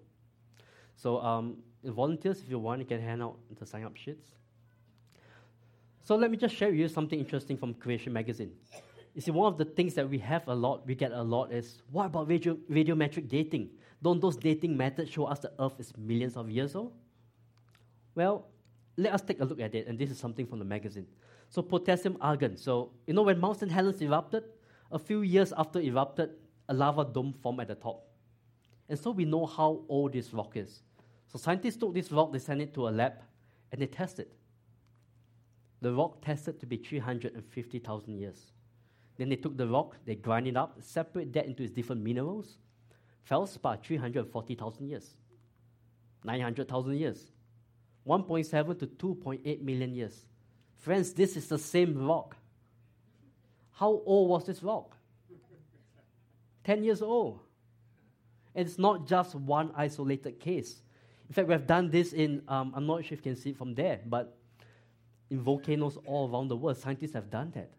So 0.97 1.21
um, 1.21 1.57
volunteers, 1.85 2.41
if 2.41 2.49
you 2.49 2.59
want, 2.59 2.81
you 2.81 2.87
can 2.87 3.01
hand 3.01 3.23
out 3.23 3.37
the 3.59 3.67
sign-up 3.67 3.97
sheets. 3.97 4.31
So 6.05 6.17
let 6.17 6.31
me 6.31 6.37
just 6.37 6.55
share 6.55 6.69
with 6.69 6.79
you 6.79 6.89
something 6.89 7.19
interesting 7.19 7.57
from 7.57 7.75
Creation 7.75 8.13
Magazine. 8.13 8.53
You 9.15 9.21
see, 9.21 9.31
one 9.31 9.53
of 9.53 9.59
the 9.59 9.65
things 9.65 9.95
that 9.95 10.09
we 10.09 10.19
have 10.19 10.47
a 10.49 10.55
lot, 10.55 10.87
we 10.87 10.95
get 10.95 11.13
a 11.13 11.23
lot, 11.23 11.53
is 11.53 11.83
what 11.91 12.07
about 12.07 12.29
radio, 12.29 12.55
radiometric 12.71 13.29
dating? 13.29 13.71
Don't 14.03 14.21
those 14.21 14.37
dating 14.37 14.77
methods 14.77 15.11
show 15.11 15.25
us 15.25 15.41
the 15.41 15.53
Earth 15.61 15.79
is 15.79 15.93
millions 15.97 16.37
of 16.37 16.51
years 16.51 16.75
old? 16.75 16.93
Well, 18.15 18.49
let 18.97 19.13
us 19.13 19.23
take 19.23 19.41
a 19.41 19.45
look 19.45 19.61
at 19.61 19.75
it, 19.75 19.87
and 19.87 19.99
this 19.99 20.11
is 20.11 20.19
something 20.19 20.47
from 20.47 20.59
the 20.59 20.65
magazine. 20.65 21.07
So, 21.49 21.63
potassium 21.63 22.17
argon. 22.21 22.57
So, 22.57 22.91
you 23.07 23.15
know, 23.15 23.23
when 23.23 23.39
Mount 23.39 23.61
St. 23.61 23.71
Helens 23.71 24.01
erupted, 24.01 24.45
a 24.91 24.99
few 24.99 25.23
years 25.23 25.53
after 25.57 25.81
erupted, 25.81 26.31
a 26.69 26.75
lava 26.75 27.05
dome 27.05 27.35
formed 27.43 27.61
at 27.61 27.69
the 27.69 27.75
top. 27.75 28.07
And 28.89 28.99
so 28.99 29.11
we 29.11 29.25
know 29.25 29.47
how 29.47 29.81
old 29.89 30.13
this 30.13 30.33
rock 30.33 30.57
is. 30.57 30.83
So 31.33 31.39
scientists 31.39 31.77
took 31.77 31.95
this 31.95 32.13
rock, 32.13 32.33
they 32.33 32.39
sent 32.39 32.61
it 32.61 32.75
to 32.75 32.89
a 32.89 32.91
lab, 32.91 33.15
and 33.71 33.81
they 33.81 33.87
tested. 33.87 34.29
The 35.81 35.93
rock 35.93 36.23
tested 36.23 36.61
to 36.61 36.67
be 36.67 36.77
350,000 36.77 38.19
years. 38.19 38.53
Then 39.17 39.31
they 39.31 39.37
took 39.37 39.57
the 39.57 39.67
rock, 39.67 39.97
they 40.05 40.15
grind 40.15 40.47
it 40.47 40.57
up, 40.57 40.77
separate 40.81 41.33
that 41.33 41.47
into 41.47 41.63
its 41.63 41.73
different 41.73 42.03
minerals. 42.03 42.59
Feldspar, 43.25 43.79
340,000 43.83 44.89
years. 44.89 45.17
900,000 46.25 46.97
years. 46.97 47.31
1.7 48.07 48.79
to 48.79 48.87
2.8 48.87 49.63
million 49.63 49.95
years. 49.95 50.25
Friends, 50.77 51.13
this 51.13 51.37
is 51.37 51.49
the 51.49 51.59
same 51.59 52.07
rock. 52.07 52.37
How 53.73 54.03
old 54.05 54.29
was 54.29 54.47
this 54.47 54.63
rock? 54.63 54.97
10 56.65 56.85
years 56.85 57.01
old. 57.01 57.41
And 58.55 58.67
it's 58.67 58.79
not 58.79 59.07
just 59.07 59.35
one 59.35 59.71
isolated 59.75 60.39
case. 60.39 60.82
In 61.33 61.35
fact, 61.35 61.49
we 61.49 61.55
have 61.55 61.67
done 61.67 61.89
this 61.89 62.13
in, 62.13 62.43
um, 62.47 62.75
I'm 62.77 62.85
not 62.85 63.07
sure 63.07 63.15
if 63.15 63.25
you 63.25 63.33
can 63.33 63.37
see 63.37 63.51
it 63.51 63.57
from 63.57 63.75
there, 63.75 64.01
but 64.05 64.37
in 65.31 65.41
volcanoes 65.41 65.97
all 66.05 66.31
around 66.31 66.49
the 66.49 66.57
world, 66.57 66.77
scientists 66.77 67.15
have 67.15 67.31
done 67.31 67.51
that. 67.55 67.71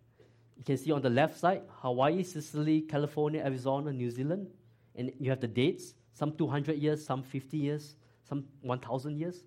You 0.58 0.64
can 0.64 0.76
see 0.76 0.92
on 0.92 1.04
the 1.04 1.12
left 1.12 1.38
side 1.38 1.62
Hawaii, 1.70 2.24
Sicily, 2.24 2.82
California, 2.82 3.44
Arizona, 3.46 3.94
New 3.94 4.10
Zealand, 4.10 4.48
and 4.96 5.12
you 5.20 5.30
have 5.30 5.40
the 5.40 5.48
dates 5.48 5.94
some 6.14 6.32
200 6.36 6.80
years, 6.80 7.06
some 7.06 7.22
50 7.22 7.56
years, 7.56 7.96
some 8.28 8.44
1,000 8.62 9.20
years. 9.20 9.44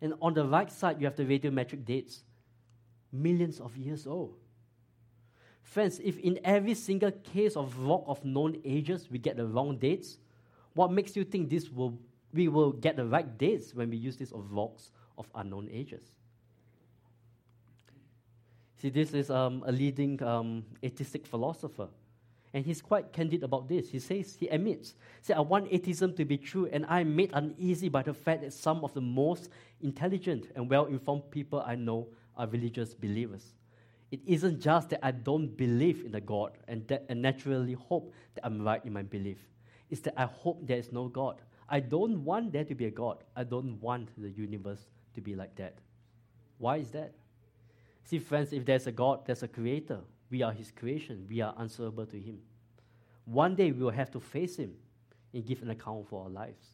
And 0.00 0.14
on 0.22 0.32
the 0.32 0.46
right 0.46 0.72
side, 0.72 0.98
you 0.98 1.04
have 1.04 1.16
the 1.16 1.26
radiometric 1.26 1.84
dates, 1.84 2.22
millions 3.12 3.60
of 3.60 3.76
years 3.76 4.06
old. 4.06 4.38
Friends, 5.64 6.00
if 6.02 6.16
in 6.20 6.40
every 6.44 6.72
single 6.72 7.10
case 7.10 7.56
of 7.56 7.78
rock 7.78 8.04
of 8.06 8.24
known 8.24 8.58
ages 8.64 9.10
we 9.10 9.18
get 9.18 9.36
the 9.36 9.44
wrong 9.44 9.76
dates, 9.76 10.16
what 10.72 10.90
makes 10.90 11.14
you 11.14 11.24
think 11.24 11.50
this 11.50 11.68
will 11.68 11.98
we 12.32 12.48
will 12.48 12.72
get 12.72 12.96
the 12.96 13.04
right 13.06 13.38
dates 13.38 13.74
when 13.74 13.90
we 13.90 13.96
use 13.96 14.16
this 14.16 14.32
of 14.32 14.50
rocks 14.50 14.90
of 15.18 15.26
unknown 15.34 15.68
ages? 15.72 16.02
See, 18.80 18.88
this 18.88 19.12
is 19.12 19.30
um, 19.30 19.62
a 19.66 19.72
leading 19.72 20.22
um, 20.22 20.64
atheistic 20.82 21.26
philosopher. 21.26 21.88
And 22.52 22.64
he's 22.64 22.82
quite 22.82 23.12
candid 23.12 23.44
about 23.44 23.68
this. 23.68 23.90
He 23.90 24.00
says, 24.00 24.36
he 24.38 24.48
admits, 24.48 24.94
say, 25.22 25.34
I 25.34 25.40
want 25.40 25.68
atheism 25.70 26.14
to 26.14 26.24
be 26.24 26.36
true, 26.36 26.68
and 26.72 26.84
I'm 26.88 27.14
made 27.14 27.30
uneasy 27.32 27.88
by 27.88 28.02
the 28.02 28.14
fact 28.14 28.42
that 28.42 28.52
some 28.52 28.82
of 28.82 28.92
the 28.92 29.00
most 29.00 29.50
intelligent 29.82 30.50
and 30.56 30.68
well 30.68 30.86
informed 30.86 31.30
people 31.30 31.62
I 31.64 31.76
know 31.76 32.08
are 32.36 32.48
religious 32.48 32.92
believers. 32.94 33.54
It 34.10 34.20
isn't 34.26 34.60
just 34.60 34.88
that 34.90 35.04
I 35.04 35.12
don't 35.12 35.56
believe 35.56 36.04
in 36.04 36.14
a 36.16 36.20
God 36.20 36.58
and, 36.66 36.86
that, 36.88 37.04
and 37.08 37.22
naturally 37.22 37.74
hope 37.74 38.12
that 38.34 38.44
I'm 38.44 38.62
right 38.62 38.84
in 38.84 38.94
my 38.94 39.02
belief. 39.02 39.38
It's 39.88 40.00
that 40.00 40.14
I 40.16 40.24
hope 40.24 40.66
there 40.66 40.78
is 40.78 40.90
no 40.90 41.06
God. 41.06 41.40
I 41.70 41.78
don't 41.80 42.24
want 42.24 42.52
there 42.52 42.64
to 42.64 42.74
be 42.74 42.86
a 42.86 42.90
God. 42.90 43.22
I 43.36 43.44
don't 43.44 43.80
want 43.80 44.10
the 44.18 44.28
universe 44.28 44.86
to 45.14 45.20
be 45.20 45.36
like 45.36 45.54
that. 45.56 45.78
Why 46.58 46.78
is 46.78 46.90
that? 46.90 47.12
See, 48.04 48.18
friends, 48.18 48.52
if 48.52 48.64
there's 48.64 48.88
a 48.88 48.92
God, 48.92 49.24
there's 49.24 49.44
a 49.44 49.48
creator. 49.48 50.00
We 50.30 50.42
are 50.42 50.52
his 50.52 50.72
creation. 50.72 51.26
We 51.28 51.40
are 51.40 51.54
answerable 51.58 52.06
to 52.06 52.18
him. 52.18 52.38
One 53.24 53.54
day 53.54 53.70
we 53.70 53.84
will 53.84 53.90
have 53.92 54.10
to 54.12 54.20
face 54.20 54.56
him 54.56 54.72
and 55.32 55.46
give 55.46 55.62
an 55.62 55.70
account 55.70 56.08
for 56.08 56.24
our 56.24 56.28
lives. 56.28 56.66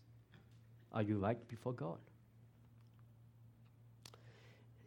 Are 0.92 1.02
you 1.02 1.18
right 1.18 1.46
before 1.46 1.74
God? 1.74 1.98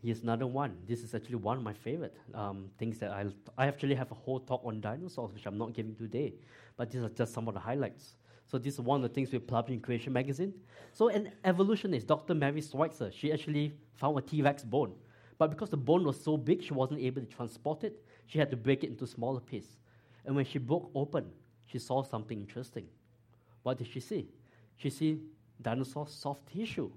Here's 0.02 0.24
another 0.24 0.48
one. 0.48 0.78
This 0.88 1.04
is 1.04 1.14
actually 1.14 1.36
one 1.36 1.58
of 1.58 1.64
my 1.64 1.74
favorite 1.74 2.16
um, 2.34 2.72
things 2.80 2.98
that 3.00 3.12
I, 3.12 3.26
I 3.58 3.68
actually 3.68 3.96
have 3.96 4.12
a 4.12 4.16
whole 4.16 4.40
talk 4.40 4.62
on 4.66 4.82
dinosaurs, 4.82 5.34
which 5.34 5.46
I'm 5.46 5.58
not 5.58 5.74
giving 5.74 5.94
today, 5.94 6.34
but 6.78 6.90
these 6.90 7.04
are 7.04 7.10
just 7.10 7.34
some 7.34 7.48
of 7.48 7.54
the 7.54 7.60
highlights. 7.60 8.16
So 8.50 8.58
this 8.58 8.74
is 8.74 8.82
one 8.82 9.04
of 9.04 9.10
the 9.10 9.14
things 9.14 9.32
we 9.32 9.38
published 9.38 9.76
in 9.76 9.80
Creation 9.80 10.12
Magazine. 10.12 10.54
So 10.92 11.10
an 11.10 11.32
evolutionist, 11.46 12.08
Dr. 12.08 12.34
Mary 12.34 12.62
Schweitzer, 12.62 13.12
she 13.12 13.32
actually 13.32 13.74
found 13.96 14.18
a 14.18 14.22
T-Rex 14.22 14.64
bone. 14.64 14.94
But 15.38 15.52
because 15.52 15.70
the 15.70 15.78
bone 15.78 16.04
was 16.04 16.20
so 16.20 16.36
big, 16.36 16.64
she 16.64 16.74
wasn't 16.74 17.00
able 17.00 17.22
to 17.22 17.28
transport 17.28 17.84
it. 17.84 18.04
She 18.26 18.40
had 18.40 18.50
to 18.50 18.58
break 18.58 18.84
it 18.84 18.88
into 18.88 19.06
smaller 19.06 19.40
pieces. 19.40 19.78
And 20.26 20.36
when 20.36 20.46
she 20.46 20.58
broke 20.58 20.90
open, 20.96 21.26
she 21.68 21.78
saw 21.78 22.02
something 22.02 22.40
interesting. 22.40 22.88
What 23.62 23.78
did 23.78 23.88
she 23.88 24.00
see? 24.00 24.28
She 24.78 24.90
see 24.90 25.20
dinosaur 25.62 26.08
soft 26.08 26.52
tissue. 26.52 26.92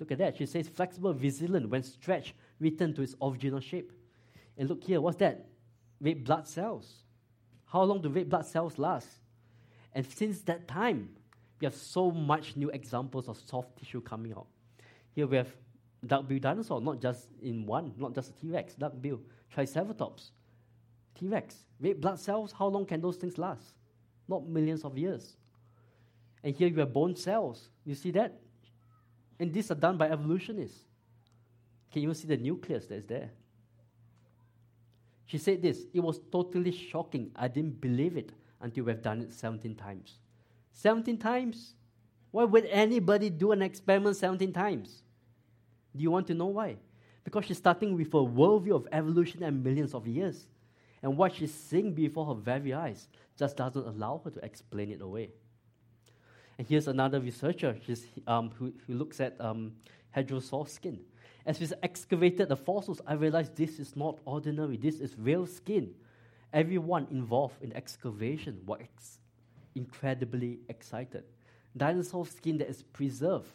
Look 0.00 0.10
at 0.10 0.18
that. 0.18 0.36
She 0.36 0.46
says 0.46 0.68
flexible, 0.68 1.14
resilient, 1.14 1.68
when 1.68 1.82
stretched, 1.82 2.34
return 2.58 2.92
to 2.94 3.02
its 3.02 3.14
original 3.22 3.60
shape. 3.60 3.92
And 4.56 4.68
look 4.68 4.82
here, 4.82 5.00
what's 5.00 5.18
that? 5.18 5.46
Red 6.00 6.24
blood 6.24 6.48
cells. 6.48 7.02
How 7.66 7.82
long 7.82 8.00
do 8.02 8.08
red 8.08 8.28
blood 8.28 8.46
cells 8.46 8.78
last? 8.78 9.08
And 9.98 10.06
since 10.06 10.42
that 10.42 10.68
time, 10.68 11.08
we 11.60 11.64
have 11.64 11.74
so 11.74 12.12
much 12.12 12.54
new 12.54 12.70
examples 12.70 13.26
of 13.26 13.36
soft 13.36 13.76
tissue 13.76 14.00
coming 14.00 14.32
out. 14.32 14.46
Here 15.12 15.26
we 15.26 15.36
have 15.36 15.48
duck-bill 16.06 16.38
dinosaur, 16.38 16.80
not 16.80 17.02
just 17.02 17.26
in 17.42 17.66
one, 17.66 17.92
not 17.96 18.14
just 18.14 18.30
a 18.30 18.32
T-Rex, 18.34 18.76
duck-bill, 18.76 19.18
Triceratops, 19.52 20.30
T-Rex. 21.18 21.64
Red 21.80 22.00
blood 22.00 22.20
cells, 22.20 22.54
how 22.56 22.68
long 22.68 22.86
can 22.86 23.00
those 23.00 23.16
things 23.16 23.38
last? 23.38 23.74
Not 24.28 24.46
millions 24.46 24.84
of 24.84 24.96
years. 24.96 25.36
And 26.44 26.54
here 26.54 26.68
you 26.68 26.78
have 26.78 26.92
bone 26.92 27.16
cells. 27.16 27.68
You 27.84 27.96
see 27.96 28.12
that? 28.12 28.38
And 29.40 29.52
these 29.52 29.68
are 29.72 29.74
done 29.74 29.98
by 29.98 30.10
evolutionists. 30.10 30.78
Can 31.92 32.02
you 32.02 32.14
see 32.14 32.28
the 32.28 32.36
nucleus 32.36 32.86
that's 32.86 33.04
there? 33.06 33.32
She 35.26 35.38
said 35.38 35.60
this 35.60 35.86
it 35.92 35.98
was 35.98 36.20
totally 36.30 36.70
shocking. 36.70 37.32
I 37.34 37.48
didn't 37.48 37.80
believe 37.80 38.16
it 38.16 38.30
until 38.60 38.84
we've 38.84 39.02
done 39.02 39.22
it 39.22 39.32
17 39.32 39.74
times. 39.74 40.14
17 40.72 41.18
times? 41.18 41.74
Why 42.30 42.44
would 42.44 42.66
anybody 42.66 43.30
do 43.30 43.52
an 43.52 43.62
experiment 43.62 44.16
17 44.16 44.52
times? 44.52 45.02
Do 45.96 46.02
you 46.02 46.10
want 46.10 46.26
to 46.28 46.34
know 46.34 46.46
why? 46.46 46.76
Because 47.24 47.46
she's 47.46 47.58
starting 47.58 47.94
with 47.94 48.08
a 48.08 48.18
worldview 48.18 48.74
of 48.74 48.88
evolution 48.92 49.42
and 49.42 49.62
millions 49.62 49.94
of 49.94 50.06
years. 50.06 50.46
And 51.02 51.16
what 51.16 51.34
she's 51.34 51.54
seeing 51.54 51.94
before 51.94 52.26
her 52.26 52.34
very 52.34 52.74
eyes 52.74 53.08
just 53.38 53.56
doesn't 53.56 53.86
allow 53.86 54.20
her 54.24 54.30
to 54.30 54.44
explain 54.44 54.90
it 54.90 55.00
away. 55.00 55.30
And 56.58 56.66
here's 56.66 56.88
another 56.88 57.20
researcher 57.20 57.76
um, 58.26 58.50
who, 58.58 58.72
who 58.86 58.94
looks 58.94 59.20
at 59.20 59.40
um, 59.40 59.72
hadrosaur 60.16 60.68
skin. 60.68 61.00
As 61.46 61.60
we 61.60 61.68
excavated 61.82 62.48
the 62.48 62.56
fossils, 62.56 63.00
I 63.06 63.14
realized 63.14 63.56
this 63.56 63.78
is 63.78 63.96
not 63.96 64.18
ordinary. 64.24 64.76
This 64.76 65.00
is 65.00 65.14
real 65.16 65.46
skin. 65.46 65.94
Everyone 66.52 67.06
involved 67.10 67.62
in 67.62 67.72
excavation 67.74 68.60
was 68.64 68.80
ex- 68.80 69.18
incredibly 69.74 70.60
excited. 70.68 71.24
Dinosaur 71.76 72.26
skin 72.26 72.58
that 72.58 72.68
is 72.68 72.82
preserved, 72.82 73.50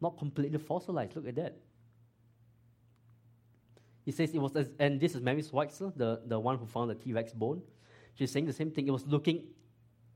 not 0.00 0.18
completely 0.18 0.58
fossilized. 0.58 1.16
Look 1.16 1.28
at 1.28 1.36
that. 1.36 1.56
He 4.04 4.12
says 4.12 4.30
it 4.34 4.38
was, 4.38 4.52
and 4.78 5.00
this 5.00 5.14
is 5.14 5.20
Mary 5.20 5.42
Schweitzer, 5.42 5.92
the, 5.94 6.20
the 6.26 6.38
one 6.38 6.58
who 6.58 6.66
found 6.66 6.90
the 6.90 6.94
T 6.94 7.12
Rex 7.12 7.32
bone. 7.32 7.62
She's 8.14 8.30
saying 8.30 8.46
the 8.46 8.52
same 8.52 8.70
thing. 8.70 8.88
It 8.88 8.90
was 8.90 9.06
looking, 9.06 9.44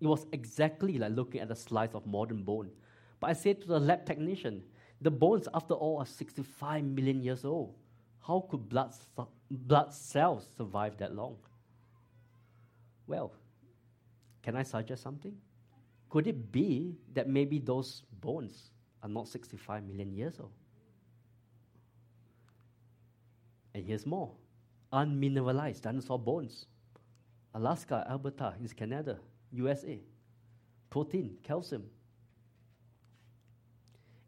it 0.01 0.07
was 0.07 0.27
exactly 0.33 0.99
like 0.99 1.13
looking 1.13 1.41
at 1.41 1.51
a 1.51 1.57
slice 1.57 1.95
of 1.95 2.07
modern 2.07 2.43
bone. 2.43 2.71
But 3.21 3.31
I 3.31 3.33
said 3.35 3.61
to 3.63 3.69
the 3.69 3.79
lab 3.79 4.05
technician, 4.05 4.63
the 5.01 5.11
bones, 5.11 5.49
after 5.55 5.75
all, 5.75 5.99
are 5.99 6.07
65 6.07 6.83
million 6.85 7.23
years 7.23 7.45
old. 7.45 7.75
How 8.27 8.47
could 8.49 8.69
blood, 8.69 8.95
blood 9.51 9.93
cells 9.93 10.47
survive 10.57 10.97
that 10.97 11.15
long? 11.15 11.37
Well, 13.07 13.33
can 14.43 14.57
I 14.57 14.63
suggest 14.63 15.03
something? 15.03 15.37
Could 16.09 16.27
it 16.27 16.51
be 16.51 16.97
that 17.13 17.29
maybe 17.29 17.59
those 17.59 18.03
bones 18.21 18.71
are 19.03 19.09
not 19.09 19.29
65 19.29 19.85
million 19.85 20.15
years 20.15 20.39
old? 20.41 20.53
And 23.75 23.85
here's 23.85 24.07
more 24.07 24.31
unmineralized 24.93 25.83
dinosaur 25.83 26.19
bones. 26.19 26.67
Alaska, 27.55 28.07
Alberta, 28.09 28.55
in 28.59 28.67
Canada, 28.69 29.19
USA. 29.53 30.01
Protein, 30.89 31.37
calcium. 31.43 31.85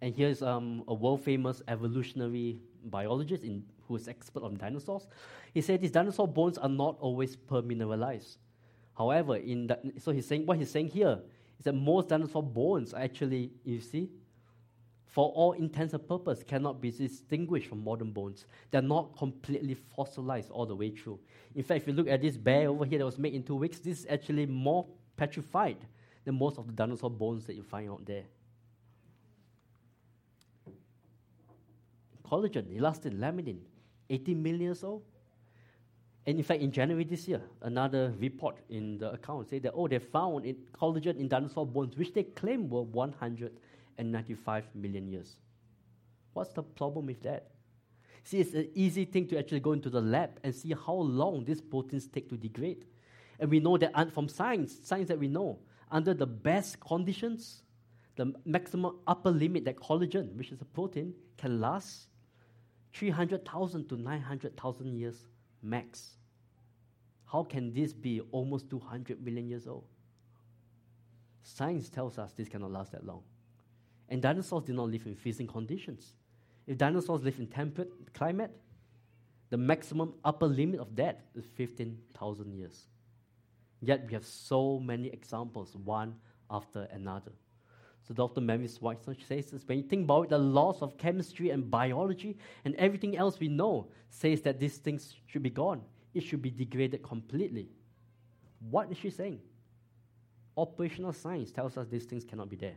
And 0.03 0.14
here's 0.14 0.42
um, 0.42 0.84
a 0.88 0.94
world 0.94 1.22
famous 1.22 1.62
evolutionary 1.68 2.59
biologist 2.84 3.42
in, 3.42 3.64
who 3.89 3.97
is 3.97 4.09
expert 4.09 4.43
on 4.43 4.57
dinosaurs. 4.57 5.07
He 5.53 5.61
said 5.61 5.80
these 5.80 5.91
dinosaur 5.91 6.28
bones 6.28 6.59
are 6.59 6.68
not 6.68 6.97
always 7.01 7.37
permineralized. 7.37 8.37
However, 8.97 9.37
in 9.37 9.66
that, 9.66 9.82
so 9.99 10.11
he's 10.11 10.26
saying 10.26 10.47
what 10.47 10.59
he's 10.59 10.70
saying 10.70 10.89
here 10.89 11.20
is 11.59 11.64
that 11.64 11.74
most 11.74 12.09
dinosaur 12.09 12.43
bones 12.43 12.95
are 12.95 13.03
actually, 13.03 13.53
you 13.64 13.80
see, 13.80 14.11
for 15.07 15.30
all 15.30 15.53
intents 15.53 15.95
and 15.95 16.07
purposes, 16.07 16.45
cannot 16.45 16.80
be 16.80 16.91
distinguished 16.91 17.68
from 17.68 17.82
modern 17.82 18.11
bones. 18.12 18.45
They're 18.70 18.82
not 18.82 19.16
completely 19.16 19.74
fossilized 19.74 20.51
all 20.51 20.66
the 20.66 20.76
way 20.76 20.91
through. 20.91 21.18
In 21.55 21.62
fact, 21.62 21.82
if 21.82 21.89
you 21.89 21.95
look 21.95 22.09
at 22.09 22.20
this 22.20 22.37
bear 22.37 22.68
over 22.68 22.84
here 22.84 22.99
that 22.99 23.05
was 23.07 23.18
made 23.18 23.32
in 23.32 23.43
two 23.43 23.57
weeks, 23.57 23.78
this 23.78 24.01
is 24.01 24.07
actually 24.11 24.45
more 24.45 24.87
petrified 25.16 25.78
than 26.24 26.34
most 26.34 26.59
of 26.59 26.66
the 26.66 26.72
dinosaur 26.72 27.11
bones 27.11 27.47
that 27.47 27.55
you 27.55 27.62
find 27.62 27.89
out 27.91 28.05
there. 28.05 28.24
Collagen, 32.24 32.66
elastin, 32.76 33.18
laminin, 33.18 33.59
18 34.11 34.42
million 34.42 34.62
years 34.62 34.84
old. 34.84 35.02
And 36.26 36.38
in 36.38 36.44
fact, 36.44 36.61
in 36.61 36.72
January 36.72 37.04
this 37.04 37.28
year, 37.28 37.40
another 37.62 38.12
report 38.18 38.57
in 38.68 38.98
the 38.98 39.12
account 39.12 39.48
said 39.48 39.62
that, 39.62 39.72
oh, 39.74 39.86
they 39.86 40.00
found 40.00 40.44
in 40.44 40.57
collagen 40.74 41.16
in 41.18 41.28
dinosaur 41.28 41.64
bones, 41.64 41.96
which 41.96 42.12
they 42.12 42.24
claim 42.24 42.68
were 42.68 42.82
195 42.82 44.64
million 44.74 45.09
years. 45.09 45.36
What's 46.32 46.52
the 46.52 46.62
problem 46.62 47.07
with 47.07 47.22
that? 47.22 47.50
See, 48.24 48.40
it's 48.40 48.54
an 48.54 48.68
easy 48.74 49.04
thing 49.04 49.28
to 49.28 49.38
actually 49.38 49.61
go 49.61 49.72
into 49.72 49.88
the 49.88 50.00
lab 50.00 50.40
and 50.42 50.52
see 50.52 50.74
how 50.74 50.94
long 50.94 51.44
these 51.44 51.61
proteins 51.61 52.09
take 52.09 52.28
to 52.30 52.36
degrade. 52.36 52.84
And 53.38 53.48
we 53.48 53.61
know 53.61 53.78
that 53.78 54.12
from 54.12 54.28
science, 54.28 54.80
science 54.82 55.07
that 55.09 55.18
we 55.18 55.28
know, 55.28 55.61
under 55.92 56.12
the 56.12 56.26
best 56.26 56.80
conditions, 56.80 57.62
the 58.16 58.34
maximum 58.44 58.96
upper 59.07 59.30
limit 59.30 59.64
that 59.66 59.76
collagen, 59.76 60.34
which 60.34 60.50
is 60.50 60.61
a 60.61 60.64
protein, 60.64 61.14
can 61.36 61.61
last 61.61 62.09
300,000 62.97 63.88
to 63.88 63.97
900,000 63.97 64.94
years 64.94 65.26
max. 65.62 66.16
How 67.26 67.42
can 67.42 67.74
this 67.74 67.92
be 67.92 68.22
almost 68.32 68.70
200 68.70 69.22
million 69.22 69.49
years 69.49 69.66
old? 69.66 69.84
Science 71.42 71.90
tells 71.90 72.18
us 72.18 72.32
this 72.32 72.49
cannot 72.49 72.72
last 72.72 72.92
that 72.92 73.05
long. 73.05 73.22
And 74.09 74.22
dinosaurs 74.22 74.64
did 74.64 74.76
not 74.76 74.88
live 74.88 75.05
in 75.05 75.14
freezing 75.14 75.47
conditions. 75.47 76.14
If 76.66 76.78
dinosaurs 76.78 77.22
live 77.22 77.38
in 77.38 77.49
temperate 77.49 77.92
climate, 78.14 78.57
the 79.51 79.59
maximum 79.59 80.14
upper 80.24 80.47
limit 80.47 80.80
of 80.80 80.97
that 80.97 81.26
is 81.34 81.44
15,000 81.55 82.53
years. 82.53 82.86
Yet 83.82 84.07
we 84.07 84.14
have 84.14 84.24
so 84.24 84.78
many 84.78 85.09
examples, 85.09 85.76
one 85.76 86.14
after 86.51 86.88
another. 86.92 87.32
So 88.07 88.14
Dr. 88.14 88.40
Mary 88.40 88.68
Schweitzer 88.68 89.16
says 89.26 89.50
this, 89.50 89.66
when 89.66 89.78
you 89.78 89.84
think 89.84 90.04
about 90.04 90.22
it, 90.22 90.30
the 90.30 90.38
laws 90.38 90.80
of 90.80 90.96
chemistry 90.96 91.50
and 91.50 91.68
biology 91.68 92.36
and 92.64 92.74
everything 92.76 93.16
else 93.16 93.40
we 93.40 93.48
know 93.48 93.88
says 94.11 94.42
that 94.42 94.61
these 94.61 94.78
things 94.78 95.16
should 95.26 95.42
be 95.42 95.50
gone. 95.50 95.82
It 96.14 96.22
should 96.22 96.40
be 96.40 96.50
degraded 96.50 97.02
completely. 97.02 97.68
What 98.70 98.90
is 98.92 98.98
she 98.98 99.11
saying? 99.11 99.40
Operational 100.57 101.12
science 101.12 101.50
tells 101.50 101.76
us 101.76 101.88
these 101.88 102.04
things 102.04 102.24
cannot 102.24 102.48
be 102.48 102.57
there. 102.57 102.76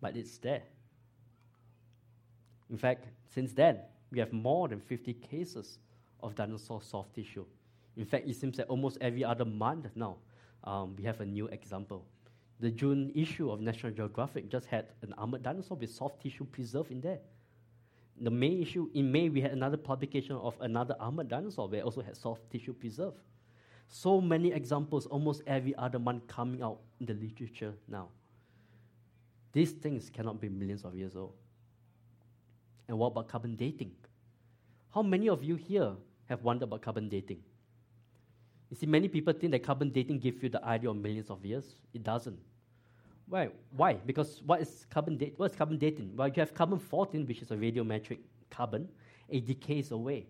But 0.00 0.16
it's 0.16 0.36
there. 0.38 0.62
In 2.70 2.76
fact, 2.76 3.06
since 3.32 3.52
then, 3.52 3.78
we 4.10 4.18
have 4.18 4.32
more 4.32 4.68
than 4.68 4.80
50 4.80 5.14
cases 5.14 5.78
of 6.22 6.34
dinosaur 6.34 6.82
soft 6.82 7.14
tissue. 7.14 7.46
In 7.96 8.04
fact, 8.04 8.28
it 8.28 8.34
seems 8.34 8.56
that 8.56 8.66
almost 8.66 8.98
every 9.00 9.24
other 9.24 9.44
month 9.44 9.86
now, 9.94 10.16
um, 10.64 10.94
we 10.96 11.04
have 11.04 11.20
a 11.20 11.26
new 11.26 11.46
example. 11.46 12.04
The 12.60 12.70
June 12.70 13.12
issue 13.14 13.50
of 13.50 13.60
National 13.60 13.92
Geographic 13.92 14.50
just 14.50 14.66
had 14.66 14.86
an 15.02 15.12
armored 15.16 15.42
dinosaur 15.42 15.76
with 15.76 15.90
soft 15.90 16.20
tissue 16.22 16.44
preserved 16.44 16.90
in 16.90 17.00
there. 17.00 17.20
The 18.20 18.30
May 18.30 18.60
issue, 18.60 18.90
in 18.94 19.12
May, 19.12 19.28
we 19.28 19.40
had 19.40 19.52
another 19.52 19.76
publication 19.76 20.34
of 20.34 20.56
another 20.60 20.96
armored 20.98 21.28
dinosaur 21.28 21.68
where 21.68 21.82
also 21.82 22.02
had 22.02 22.16
soft 22.16 22.50
tissue 22.50 22.72
preserved. 22.72 23.18
So 23.86 24.20
many 24.20 24.52
examples, 24.52 25.06
almost 25.06 25.42
every 25.46 25.74
other 25.76 26.00
month 26.00 26.26
coming 26.26 26.62
out 26.62 26.80
in 26.98 27.06
the 27.06 27.14
literature 27.14 27.74
now. 27.86 28.08
These 29.52 29.72
things 29.72 30.10
cannot 30.10 30.40
be 30.40 30.48
millions 30.48 30.84
of 30.84 30.94
years 30.94 31.14
old. 31.16 31.32
And 32.88 32.98
what 32.98 33.08
about 33.08 33.28
carbon 33.28 33.54
dating? 33.54 33.92
How 34.92 35.02
many 35.02 35.28
of 35.28 35.44
you 35.44 35.54
here 35.54 35.92
have 36.28 36.42
wondered 36.42 36.64
about 36.64 36.82
carbon 36.82 37.08
dating? 37.08 37.42
You 38.70 38.76
see, 38.76 38.86
many 38.86 39.08
people 39.08 39.32
think 39.32 39.52
that 39.52 39.62
carbon 39.62 39.90
dating 39.90 40.18
gives 40.18 40.42
you 40.42 40.48
the 40.48 40.64
idea 40.64 40.90
of 40.90 40.96
millions 40.96 41.30
of 41.30 41.44
years. 41.44 41.64
It 41.94 42.02
doesn't. 42.02 42.38
Why? 43.28 43.48
Why? 43.76 43.94
Because 43.94 44.42
what 44.44 44.60
is 44.60 44.86
carbon 44.90 45.16
date? 45.16 45.34
What 45.36 45.50
is 45.50 45.56
carbon 45.56 45.78
dating? 45.78 46.12
Well, 46.16 46.28
you 46.28 46.34
have 46.36 46.54
carbon 46.54 46.78
14, 46.78 47.26
which 47.26 47.42
is 47.42 47.50
a 47.50 47.56
radiometric 47.56 48.18
carbon. 48.50 48.88
It 49.28 49.46
decays 49.46 49.90
away. 49.90 50.26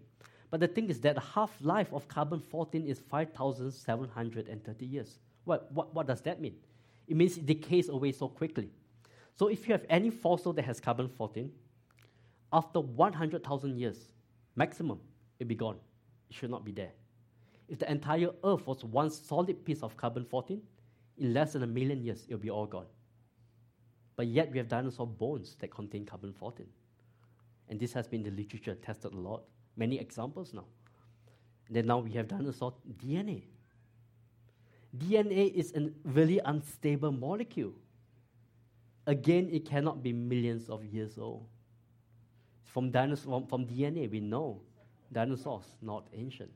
But 0.51 0.61
the 0.61 0.69
thing 0.69 0.89
is 0.89 1.01
that 1.01 1.15
the 1.15 1.21
half 1.21 1.53
life 1.61 1.93
of 1.93 2.09
carbon 2.09 2.41
14 2.41 2.87
is 2.87 3.01
5,730 3.01 4.87
years. 4.87 5.19
What, 5.45 5.71
what, 5.73 5.95
what 5.95 6.07
does 6.07 6.21
that 6.23 6.41
mean? 6.41 6.57
It 7.07 7.17
means 7.17 7.37
it 7.37 7.47
decays 7.47 7.89
away 7.89 8.13
so 8.13 8.29
quickly. 8.29 8.71
So 9.35 9.49
if 9.49 9.69
you 9.69 9.73
have 9.73 9.85
any 9.89 10.11
fossil 10.11 10.53
that 10.55 10.65
has 10.65 10.81
carbon 10.81 11.09
14, 11.09 11.51
after 12.53 12.81
100,000 12.81 13.79
years, 13.79 14.09
maximum, 14.57 15.01
it'll 15.39 15.49
be 15.49 15.55
gone. 15.55 15.77
It 16.31 16.37
should 16.37 16.51
not 16.51 16.65
be 16.65 16.73
there. 16.73 16.91
If 17.69 17.79
the 17.79 17.91
entire 17.91 18.31
Earth 18.45 18.67
was 18.67 18.83
one 18.85 19.11
solid 19.11 19.65
piece 19.65 19.83
of 19.83 19.97
carbon 19.97 20.25
14, 20.25 20.63
in 21.19 21.35
less 21.35 21.53
than 21.53 21.63
a 21.63 21.67
million 21.67 22.03
years, 22.03 22.25
it'll 22.27 22.39
be 22.39 22.51
all 22.51 22.67
gone. 22.67 22.87
But 24.17 24.29
yet, 24.29 24.51
we 24.51 24.59
have 24.59 24.69
dinosaur 24.69 25.07
bones 25.07 25.57
that 25.61 25.71
contain 25.71 26.07
carbon 26.07 26.33
14. 26.33 26.67
And 27.69 27.79
this 27.79 27.93
has 27.93 28.09
been 28.09 28.23
the 28.23 28.31
literature 28.31 28.75
tested 28.75 29.13
a 29.13 29.17
lot. 29.17 29.43
Many 29.77 29.99
examples 29.99 30.55
now. 30.55 30.65
And 31.67 31.77
then 31.77 31.87
now 31.87 31.99
we 31.99 32.13
have 32.13 32.29
dinosaur 32.29 32.75
DNA. 32.97 33.45
DNA 34.97 35.53
is 35.53 35.75
a 35.75 35.91
really 36.05 36.41
unstable 36.47 37.13
molecule. 37.13 37.75
Again, 39.07 39.49
it 39.53 39.67
cannot 39.67 40.03
be 40.03 40.13
millions 40.13 40.69
of 40.71 40.85
years 40.85 41.19
old. 41.19 41.47
From, 42.65 42.91
dinosaur, 42.91 43.41
from, 43.41 43.47
from 43.47 43.67
DNA, 43.67 44.11
we 44.11 44.21
know 44.21 44.63
dinosaurs 45.13 45.65
not 45.83 46.07
ancient 46.15 46.51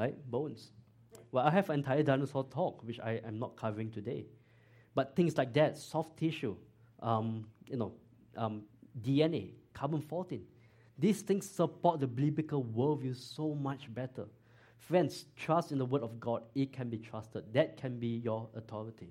right? 0.00 0.14
Bones. 0.30 0.72
Well, 1.30 1.46
I 1.46 1.50
have 1.50 1.68
an 1.68 1.80
entire 1.80 2.02
dinosaur 2.02 2.44
talk, 2.44 2.82
which 2.84 2.98
I 3.00 3.20
am 3.24 3.38
not 3.38 3.54
covering 3.56 3.90
today. 3.90 4.24
But 4.94 5.14
things 5.14 5.36
like 5.36 5.52
that, 5.52 5.76
soft 5.76 6.16
tissue, 6.16 6.56
um, 7.00 7.46
you 7.66 7.76
know, 7.76 7.92
um, 8.36 8.62
DNA, 9.02 9.52
carbon 9.74 10.00
14, 10.00 10.42
these 10.98 11.20
things 11.22 11.48
support 11.48 12.00
the 12.00 12.06
biblical 12.06 12.64
worldview 12.64 13.14
so 13.14 13.54
much 13.54 13.92
better. 13.94 14.24
Friends, 14.78 15.26
trust 15.36 15.70
in 15.70 15.78
the 15.78 15.84
word 15.84 16.02
of 16.02 16.18
God. 16.18 16.42
It 16.54 16.72
can 16.72 16.88
be 16.88 16.98
trusted. 16.98 17.44
That 17.52 17.76
can 17.76 17.98
be 17.98 18.08
your 18.24 18.48
authority. 18.56 19.10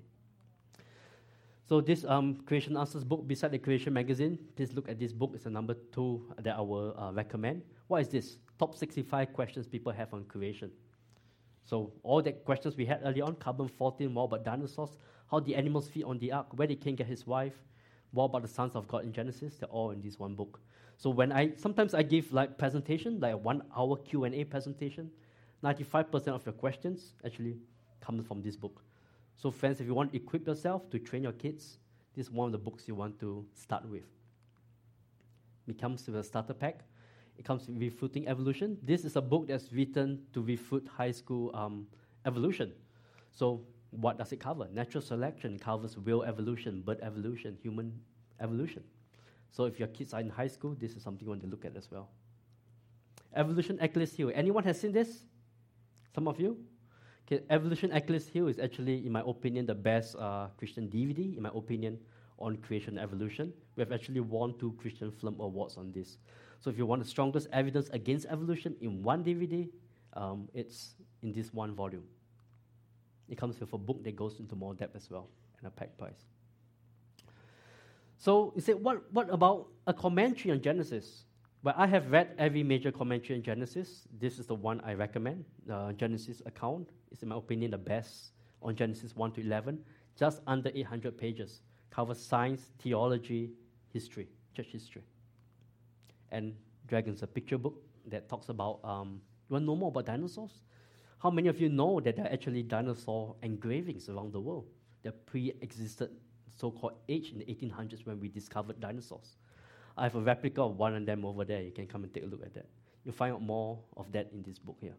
So 1.68 1.80
this 1.80 2.04
um, 2.04 2.34
Creation 2.46 2.76
Answers 2.76 3.04
book, 3.04 3.26
beside 3.28 3.52
the 3.52 3.58
Creation 3.58 3.92
magazine, 3.92 4.38
please 4.56 4.72
look 4.72 4.88
at 4.88 4.98
this 4.98 5.12
book. 5.12 5.30
It's 5.34 5.44
the 5.44 5.50
number 5.50 5.74
two 5.92 6.34
that 6.42 6.56
I 6.56 6.60
will 6.60 6.94
uh, 6.98 7.12
recommend. 7.12 7.62
What 7.86 8.02
is 8.02 8.08
this? 8.08 8.38
Top 8.60 8.76
65 8.76 9.32
questions 9.32 9.66
people 9.66 9.90
have 9.90 10.12
on 10.14 10.24
creation. 10.24 10.70
So 11.64 11.92
all 12.02 12.20
the 12.20 12.32
questions 12.32 12.76
we 12.76 12.84
had 12.84 13.00
earlier 13.04 13.24
on, 13.24 13.36
carbon 13.36 13.68
14, 13.68 14.12
more 14.12 14.24
about 14.24 14.44
dinosaurs, 14.44 14.98
how 15.30 15.40
the 15.40 15.54
animals 15.56 15.88
feed 15.88 16.04
on 16.04 16.18
the 16.18 16.30
ark, 16.30 16.46
where 16.56 16.68
did 16.68 16.80
Cain 16.82 16.94
get 16.94 17.06
his 17.06 17.26
wife, 17.26 17.54
What 18.12 18.24
about 18.24 18.42
the 18.42 18.48
sons 18.48 18.74
of 18.74 18.86
God 18.86 19.04
in 19.04 19.12
Genesis? 19.12 19.56
They're 19.56 19.68
all 19.68 19.92
in 19.92 20.02
this 20.02 20.18
one 20.18 20.34
book. 20.34 20.60
So 20.96 21.08
when 21.08 21.32
I 21.32 21.52
sometimes 21.56 21.94
I 21.94 22.02
give 22.02 22.32
like 22.32 22.58
presentation, 22.58 23.20
like 23.20 23.32
a 23.32 23.36
one 23.36 23.62
hour 23.74 23.96
Q 23.96 24.24
and 24.24 24.34
A 24.34 24.44
presentation, 24.44 25.10
95% 25.64 26.28
of 26.28 26.44
your 26.44 26.52
questions 26.52 27.14
actually 27.24 27.56
comes 28.00 28.26
from 28.26 28.42
this 28.42 28.56
book. 28.56 28.82
So 29.36 29.50
friends, 29.50 29.80
if 29.80 29.86
you 29.86 29.94
want 29.94 30.12
to 30.12 30.16
equip 30.18 30.46
yourself 30.46 30.90
to 30.90 30.98
train 30.98 31.22
your 31.22 31.32
kids, 31.32 31.78
this 32.14 32.26
is 32.26 32.32
one 32.32 32.46
of 32.46 32.52
the 32.52 32.58
books 32.58 32.88
you 32.88 32.94
want 32.94 33.18
to 33.20 33.46
start 33.54 33.88
with. 33.88 34.04
It 35.66 35.80
comes 35.80 36.06
with 36.06 36.16
a 36.16 36.24
starter 36.24 36.52
pack. 36.54 36.80
It 37.40 37.46
comes 37.46 37.66
with 37.66 37.78
Refuting 37.78 38.28
Evolution. 38.28 38.76
This 38.82 39.06
is 39.06 39.16
a 39.16 39.22
book 39.22 39.48
that's 39.48 39.72
written 39.72 40.20
to 40.34 40.42
refute 40.42 40.86
high 40.86 41.10
school 41.10 41.50
um, 41.54 41.86
evolution. 42.26 42.70
So 43.30 43.62
what 43.92 44.18
does 44.18 44.30
it 44.32 44.40
cover? 44.40 44.68
Natural 44.74 45.00
selection 45.00 45.58
covers 45.58 45.96
real 45.96 46.22
evolution, 46.22 46.82
bird 46.82 46.98
evolution, 47.00 47.56
human 47.62 47.98
evolution. 48.42 48.84
So 49.52 49.64
if 49.64 49.78
your 49.78 49.88
kids 49.88 50.12
are 50.12 50.20
in 50.20 50.28
high 50.28 50.48
school, 50.48 50.76
this 50.78 50.92
is 50.92 51.02
something 51.02 51.24
you 51.24 51.30
want 51.30 51.40
to 51.40 51.48
look 51.48 51.64
at 51.64 51.74
as 51.78 51.90
well. 51.90 52.10
Evolution 53.34 53.78
Achilles 53.80 54.12
Heel. 54.12 54.30
Anyone 54.34 54.64
has 54.64 54.78
seen 54.78 54.92
this? 54.92 55.24
Some 56.14 56.28
of 56.28 56.38
you? 56.38 56.58
Okay, 57.26 57.42
Evolution 57.48 57.90
Achilles 57.92 58.28
Heel 58.28 58.48
is 58.48 58.58
actually, 58.58 59.06
in 59.06 59.12
my 59.12 59.22
opinion, 59.26 59.64
the 59.64 59.74
best 59.74 60.14
uh, 60.16 60.48
Christian 60.58 60.88
DVD, 60.88 61.38
in 61.38 61.42
my 61.42 61.50
opinion, 61.54 61.98
on 62.38 62.58
creation 62.58 62.98
and 62.98 63.00
evolution. 63.00 63.50
We 63.76 63.80
have 63.80 63.92
actually 63.92 64.20
won 64.20 64.58
two 64.58 64.72
Christian 64.78 65.10
Film 65.10 65.40
Awards 65.40 65.78
on 65.78 65.90
this. 65.90 66.18
So 66.60 66.68
if 66.68 66.76
you 66.76 66.84
want 66.86 67.02
the 67.02 67.08
strongest 67.08 67.48
evidence 67.52 67.88
against 67.90 68.26
evolution 68.26 68.76
in 68.80 69.02
one 69.02 69.24
DVD, 69.24 69.68
um, 70.12 70.48
it's 70.52 70.94
in 71.22 71.32
this 71.32 71.52
one 71.54 71.74
volume. 71.74 72.04
It 73.28 73.38
comes 73.38 73.58
with 73.58 73.72
a 73.72 73.78
book 73.78 74.04
that 74.04 74.14
goes 74.14 74.40
into 74.40 74.54
more 74.56 74.74
depth 74.74 74.96
as 74.96 75.10
well, 75.10 75.28
and 75.58 75.68
a 75.68 75.70
pack 75.70 75.96
price. 75.96 76.26
So 78.18 78.52
you 78.54 78.60
say, 78.60 78.74
what, 78.74 79.10
what 79.12 79.32
about 79.32 79.68
a 79.86 79.94
commentary 79.94 80.52
on 80.52 80.60
Genesis? 80.60 81.24
Well, 81.62 81.74
I 81.78 81.86
have 81.86 82.10
read 82.10 82.34
every 82.38 82.62
major 82.62 82.92
commentary 82.92 83.38
on 83.38 83.42
Genesis. 83.42 84.06
This 84.18 84.38
is 84.38 84.46
the 84.46 84.54
one 84.54 84.80
I 84.84 84.92
recommend. 84.92 85.44
The 85.66 85.94
Genesis 85.96 86.42
account 86.44 86.90
is, 87.12 87.22
in 87.22 87.28
my 87.28 87.36
opinion, 87.36 87.70
the 87.70 87.78
best 87.78 88.32
on 88.62 88.76
Genesis 88.76 89.16
1 89.16 89.32
to 89.32 89.40
11, 89.40 89.78
just 90.18 90.42
under 90.46 90.70
800 90.74 91.16
pages. 91.16 91.62
Covers 91.90 92.18
science, 92.18 92.72
theology, 92.78 93.50
history, 93.92 94.28
church 94.54 94.68
history. 94.72 95.02
And 96.32 96.54
Dragons, 96.86 97.22
a 97.22 97.26
picture 97.26 97.58
book 97.58 97.82
that 98.06 98.28
talks 98.28 98.48
about, 98.48 98.80
um, 98.84 99.20
you 99.48 99.54
want 99.54 99.62
to 99.62 99.66
know 99.66 99.76
more 99.76 99.88
about 99.88 100.06
dinosaurs? 100.06 100.62
How 101.18 101.30
many 101.30 101.48
of 101.48 101.60
you 101.60 101.68
know 101.68 102.00
that 102.00 102.16
there 102.16 102.24
are 102.24 102.32
actually 102.32 102.62
dinosaur 102.62 103.36
engravings 103.42 104.08
around 104.08 104.32
the 104.32 104.40
world 104.40 104.66
that 105.02 105.26
pre 105.26 105.52
existed 105.60 106.10
so 106.56 106.70
called 106.70 106.94
age 107.08 107.32
in 107.32 107.38
the 107.38 107.44
1800s 107.44 108.06
when 108.06 108.18
we 108.18 108.28
discovered 108.28 108.80
dinosaurs? 108.80 109.36
I 109.96 110.04
have 110.04 110.16
a 110.16 110.20
replica 110.20 110.62
of 110.62 110.78
one 110.78 110.94
of 110.96 111.04
them 111.04 111.24
over 111.24 111.44
there. 111.44 111.62
You 111.62 111.72
can 111.72 111.86
come 111.86 112.04
and 112.04 112.14
take 112.14 112.24
a 112.24 112.26
look 112.26 112.42
at 112.42 112.54
that. 112.54 112.66
You'll 113.04 113.14
find 113.14 113.34
out 113.34 113.42
more 113.42 113.78
of 113.96 114.10
that 114.12 114.30
in 114.32 114.42
this 114.42 114.58
book 114.58 114.78
here. 114.80 114.94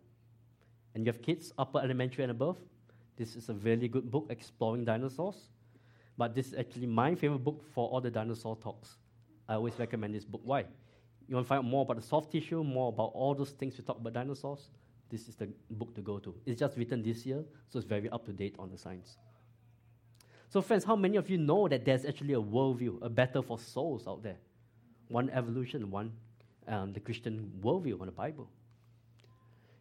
And 0.94 1.06
you 1.06 1.12
have 1.12 1.22
kids, 1.22 1.52
upper 1.58 1.80
elementary 1.80 2.24
and 2.24 2.32
above. 2.32 2.58
This 3.16 3.36
is 3.36 3.50
a 3.50 3.54
really 3.54 3.88
good 3.88 4.12
book 4.12 4.28
exploring 4.30 4.86
dinosaurs. 4.86 5.50
But 6.18 6.36
this 6.36 6.48
is 6.48 6.54
actually 6.54 6.88
my 6.88 7.16
favorite 7.16 7.44
book 7.44 7.64
for 7.74 7.90
all 7.90 8.02
the 8.02 8.12
dinosaur 8.12 8.56
talks. 8.58 8.98
I 9.48 9.56
always 9.56 9.74
recommend 9.80 10.14
this 10.14 10.26
book. 10.26 10.42
Why? 10.44 10.66
You 11.28 11.36
want 11.36 11.46
to 11.46 11.50
find 11.50 11.60
out 11.60 11.66
more 11.66 11.84
about 11.84 11.98
the 11.98 12.02
soft 12.02 12.32
tissue, 12.32 12.64
more 12.64 12.90
about 12.90 13.12
all 13.14 13.34
those 13.34 13.52
things 13.52 13.78
we 13.78 13.84
talk 13.84 13.98
about 13.98 14.14
dinosaurs? 14.14 14.70
this 15.12 15.28
is 15.28 15.36
the 15.36 15.50
book 15.70 15.94
to 15.94 16.02
go 16.02 16.18
to. 16.20 16.34
It's 16.46 16.60
just 16.60 16.78
written 16.78 17.04
this 17.04 17.26
year, 17.26 17.44
so 17.70 17.78
it's 17.78 17.88
very 17.88 18.10
up 18.10 18.26
to 18.26 18.32
date 18.32 18.56
on 18.58 18.72
the 18.72 18.78
science. 18.78 19.18
So, 20.50 20.62
friends, 20.62 20.84
how 20.84 20.96
many 20.96 21.18
of 21.18 21.30
you 21.30 21.38
know 21.38 21.68
that 21.68 21.86
there's 21.86 22.06
actually 22.06 22.34
a 22.34 22.42
worldview, 22.42 23.02
a 23.02 23.10
battle 23.10 23.44
for 23.44 23.60
souls 23.60 24.08
out 24.08 24.24
there? 24.24 24.38
One 25.10 25.30
evolution, 25.30 25.92
one 25.92 26.14
um, 26.68 26.94
the 26.94 27.00
Christian 27.00 27.52
worldview 27.62 28.00
on 28.00 28.06
the 28.06 28.14
Bible. 28.14 28.50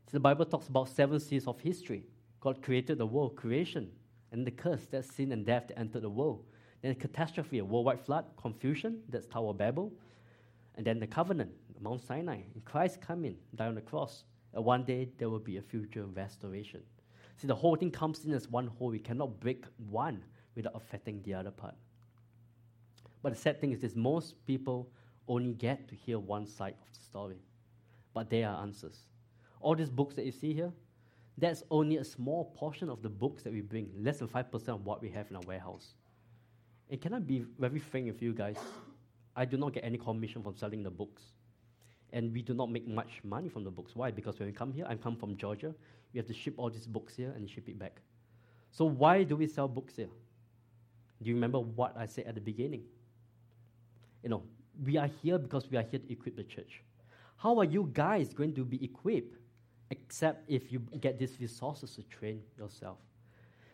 So 0.07 0.13
the 0.13 0.21
Bible 0.21 0.45
talks 0.45 0.67
about 0.67 0.89
seven 0.89 1.21
C's 1.21 1.47
of 1.47 1.61
history. 1.61 2.05
God 2.41 2.63
created 2.63 2.99
the 2.99 3.07
world, 3.07 3.37
creation, 3.37 3.91
and 4.33 4.45
the 4.45 4.51
curse, 4.51 4.87
that's 4.91 5.15
sin 5.15 5.31
and 5.31 5.47
death 5.47 5.69
that 5.69 5.79
entered 5.79 6.03
the 6.03 6.11
world. 6.11 6.45
Then 6.83 6.95
catastrophe, 6.95 7.59
a 7.59 7.65
worldwide 7.65 8.01
flood, 8.01 8.25
confusion, 8.37 9.03
that's 9.09 9.27
Tower 9.27 9.55
Babel. 9.55 9.93
And 10.81 10.87
then 10.87 10.99
the 10.99 11.07
covenant, 11.07 11.51
Mount 11.79 12.01
Sinai. 12.01 12.39
Christ 12.65 13.03
come 13.03 13.27
in, 13.27 13.37
die 13.55 13.67
on 13.67 13.75
the 13.75 13.83
cross. 13.83 14.25
And 14.55 14.65
one 14.65 14.83
day 14.83 15.11
there 15.19 15.29
will 15.29 15.39
be 15.39 15.59
a 15.59 15.61
future 15.61 16.07
restoration. 16.07 16.81
See, 17.37 17.47
the 17.47 17.55
whole 17.55 17.77
thing 17.77 17.91
comes 17.91 18.25
in 18.25 18.33
as 18.33 18.49
one 18.49 18.67
whole. 18.67 18.89
We 18.89 18.99
cannot 18.99 19.41
break 19.41 19.67
one 19.91 20.25
without 20.55 20.75
affecting 20.75 21.21
the 21.21 21.35
other 21.35 21.51
part. 21.51 21.75
But 23.23 23.35
the 23.35 23.39
sad 23.39 23.61
thing 23.61 23.73
is 23.73 23.81
this 23.81 23.95
most 23.95 24.47
people 24.47 24.89
only 25.29 25.53
get 25.53 25.87
to 25.89 25.95
hear 25.95 26.19
one 26.19 26.47
side 26.47 26.77
of 26.81 26.99
the 26.99 27.05
story. 27.05 27.43
But 28.15 28.31
there 28.31 28.49
are 28.49 28.63
answers. 28.63 29.01
All 29.61 29.75
these 29.75 29.91
books 29.91 30.15
that 30.15 30.25
you 30.25 30.33
see 30.33 30.55
here, 30.55 30.73
that's 31.37 31.63
only 31.71 31.99
a 31.99 32.05
small 32.05 32.55
portion 32.57 32.89
of 32.89 33.03
the 33.03 33.11
books 33.11 33.43
that 33.43 33.53
we 33.53 33.61
bring, 33.61 33.91
less 33.99 34.21
than 34.21 34.29
5% 34.29 34.69
of 34.69 34.87
what 34.87 35.03
we 35.03 35.11
have 35.11 35.29
in 35.29 35.37
our 35.37 35.43
warehouse. 35.47 35.89
And 36.89 36.99
can 36.99 37.13
I 37.13 37.19
be 37.19 37.45
very 37.59 37.81
frank 37.81 38.07
with 38.07 38.23
you 38.23 38.33
guys? 38.33 38.57
I 39.37 39.45
do 39.45 39.57
not 39.57 39.73
get 39.73 39.85
any 39.85 39.99
commission 39.99 40.43
from 40.43 40.57
selling 40.57 40.83
the 40.83 40.91
books 40.91 41.23
and 42.13 42.33
we 42.33 42.43
do 42.43 42.55
not 42.55 42.71
make 42.71 42.87
much 42.89 43.21
money 43.23 43.49
from 43.49 43.65
the 43.65 43.71
books. 43.71 43.95
Why? 43.95 44.11
Because 44.11 44.39
when 44.39 44.49
we 44.49 44.53
come 44.53 44.73
here, 44.73 44.87
I 44.89 44.97
come 44.97 45.17
from 45.17 45.37
Georgia, 45.37 45.75
we 46.13 46.19
have 46.19 46.27
to 46.27 46.35
ship 46.35 46.55
all 46.57 46.71
these 46.71 46.87
books 46.87 47.15
here 47.17 47.33
and 47.37 47.49
ship 47.49 47.69
it 47.69 47.79
back. 47.79 48.01
So 48.73 48.85
why 48.85 49.23
do 49.23 49.37
we 49.37 49.47
sell 49.47 49.69
books 49.69 49.97
here? 49.97 50.09
Do 51.23 51.29
you 51.29 51.35
remember 51.35 51.61
what 51.61 51.97
I 51.97 52.07
said 52.07 52.27
at 52.27 52.35
the 52.35 52.41
beginning? 52.41 52.83
You 54.23 54.31
know, 54.31 54.43
we 54.85 54.97
are 54.97 55.09
here 55.23 55.39
because 55.39 55.71
we 55.71 55.77
are 55.77 55.83
here 55.83 56.01
to 56.01 56.13
equip 56.13 56.37
the 56.37 56.45
church. 56.45 56.83
How 57.37 57.59
are 57.59 57.65
you 57.65 57.91
guys 57.93 58.33
going 58.33 58.55
to 58.55 58.65
be 58.65 58.83
equipped 58.85 59.37
except 59.91 60.49
if 60.49 60.73
you 60.73 60.81
get 61.01 61.19
these 61.19 61.41
resources 61.41 61.95
to 61.97 62.03
train 62.03 62.43
yourself? 62.59 62.99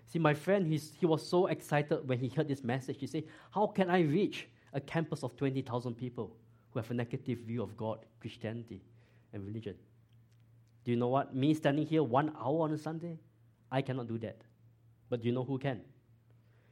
See, 0.06 0.18
my 0.18 0.34
friend, 0.34 0.66
he's, 0.66 0.92
he 0.98 1.06
was 1.06 1.26
so 1.26 1.46
excited 1.46 2.08
when 2.08 2.18
he 2.18 2.28
heard 2.28 2.46
this 2.46 2.62
message. 2.62 2.98
He 3.00 3.06
said, 3.06 3.24
How 3.50 3.66
can 3.66 3.90
I 3.90 4.00
reach 4.00 4.48
a 4.72 4.80
campus 4.80 5.22
of 5.22 5.36
20,000 5.36 5.94
people? 5.94 6.36
who 6.76 6.80
have 6.80 6.90
a 6.90 6.94
negative 6.94 7.38
view 7.38 7.62
of 7.62 7.74
God, 7.74 8.00
Christianity, 8.20 8.82
and 9.32 9.46
religion. 9.46 9.76
Do 10.84 10.90
you 10.90 10.98
know 10.98 11.08
what? 11.08 11.34
Me 11.34 11.54
standing 11.54 11.86
here 11.86 12.02
one 12.02 12.36
hour 12.38 12.64
on 12.64 12.72
a 12.72 12.76
Sunday, 12.76 13.18
I 13.72 13.80
cannot 13.80 14.08
do 14.08 14.18
that. 14.18 14.42
But 15.08 15.22
do 15.22 15.28
you 15.28 15.34
know 15.34 15.42
who 15.42 15.58
can? 15.58 15.80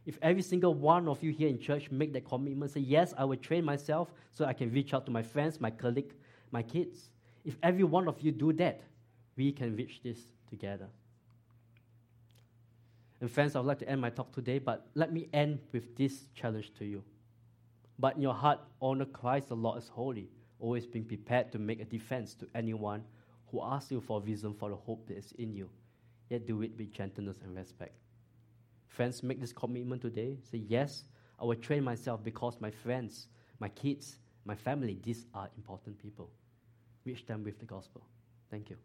If 0.05 0.19
every 0.21 0.43
single 0.43 0.75
one 0.75 1.09
of 1.09 1.23
you 1.23 1.33
here 1.33 1.49
in 1.49 1.59
church 1.59 1.91
make 1.91 2.13
that 2.13 2.27
commitment, 2.27 2.73
say, 2.73 2.81
Yes, 2.81 3.15
I 3.17 3.25
will 3.25 3.39
train 3.39 3.65
myself 3.65 4.13
so 4.31 4.45
I 4.45 4.53
can 4.53 4.71
reach 4.71 4.93
out 4.93 5.07
to 5.07 5.11
my 5.11 5.23
friends, 5.23 5.59
my 5.59 5.71
colleague, 5.71 6.13
my 6.51 6.63
kids. 6.63 7.09
If 7.43 7.57
every 7.63 7.85
one 7.85 8.07
of 8.07 8.21
you 8.21 8.31
do 8.31 8.53
that, 8.53 8.83
we 9.39 9.53
can 9.53 9.75
reach 9.75 10.03
this 10.03 10.19
together. 10.51 10.89
And 13.23 13.31
friends, 13.31 13.57
I 13.57 13.61
would 13.61 13.69
like 13.69 13.79
to 13.79 13.89
end 13.89 14.03
my 14.03 14.11
talk 14.11 14.33
today, 14.33 14.59
but 14.59 14.87
let 14.95 15.15
me 15.15 15.29
end 15.33 15.61
with 15.73 15.97
this 15.97 16.27
challenge 16.35 16.75
to 16.75 16.85
you. 16.85 17.03
But 17.99 18.17
in 18.17 18.23
your 18.23 18.35
heart, 18.35 18.61
honor 18.81 19.05
Christ 19.05 19.49
the 19.49 19.57
Lord 19.57 19.79
as 19.79 19.89
holy, 19.89 20.29
always 20.59 20.87
being 20.87 21.05
prepared 21.05 21.53
to 21.53 21.59
make 21.59 21.81
a 21.81 21.85
defense 21.85 22.35
to 22.35 22.49
anyone 22.55 23.05
who 23.51 23.63
asks 23.63 23.91
you 23.91 24.01
for 24.01 24.21
reason 24.21 24.55
for 24.55 24.71
the 24.71 24.77
hope 24.77 25.07
that 25.07 25.17
is 25.17 25.33
in 25.39 25.55
you. 25.55 25.69
Yet 26.29 26.47
do 26.47 26.63
it 26.63 26.73
with 26.77 26.93
gentleness 26.93 27.39
and 27.45 27.55
respect. 27.55 27.95
Friends, 28.89 29.23
make 29.23 29.41
this 29.41 29.53
commitment 29.53 30.03
today. 30.03 30.39
Say, 30.51 30.59
Yes, 30.59 31.05
I 31.39 31.45
will 31.45 31.57
train 31.57 31.85
myself 31.85 32.23
because 32.23 32.61
my 32.61 32.71
friends, 32.71 33.29
my 33.59 33.69
kids, 33.69 34.19
my 34.45 34.55
family, 34.55 34.99
these 35.03 35.27
are 35.35 35.51
important 35.57 35.99
people. 35.99 36.31
Reach 37.05 37.27
them 37.27 37.45
with 37.45 37.59
the 37.59 37.67
gospel. 37.67 38.07
Thank 38.51 38.71
you. 38.71 38.77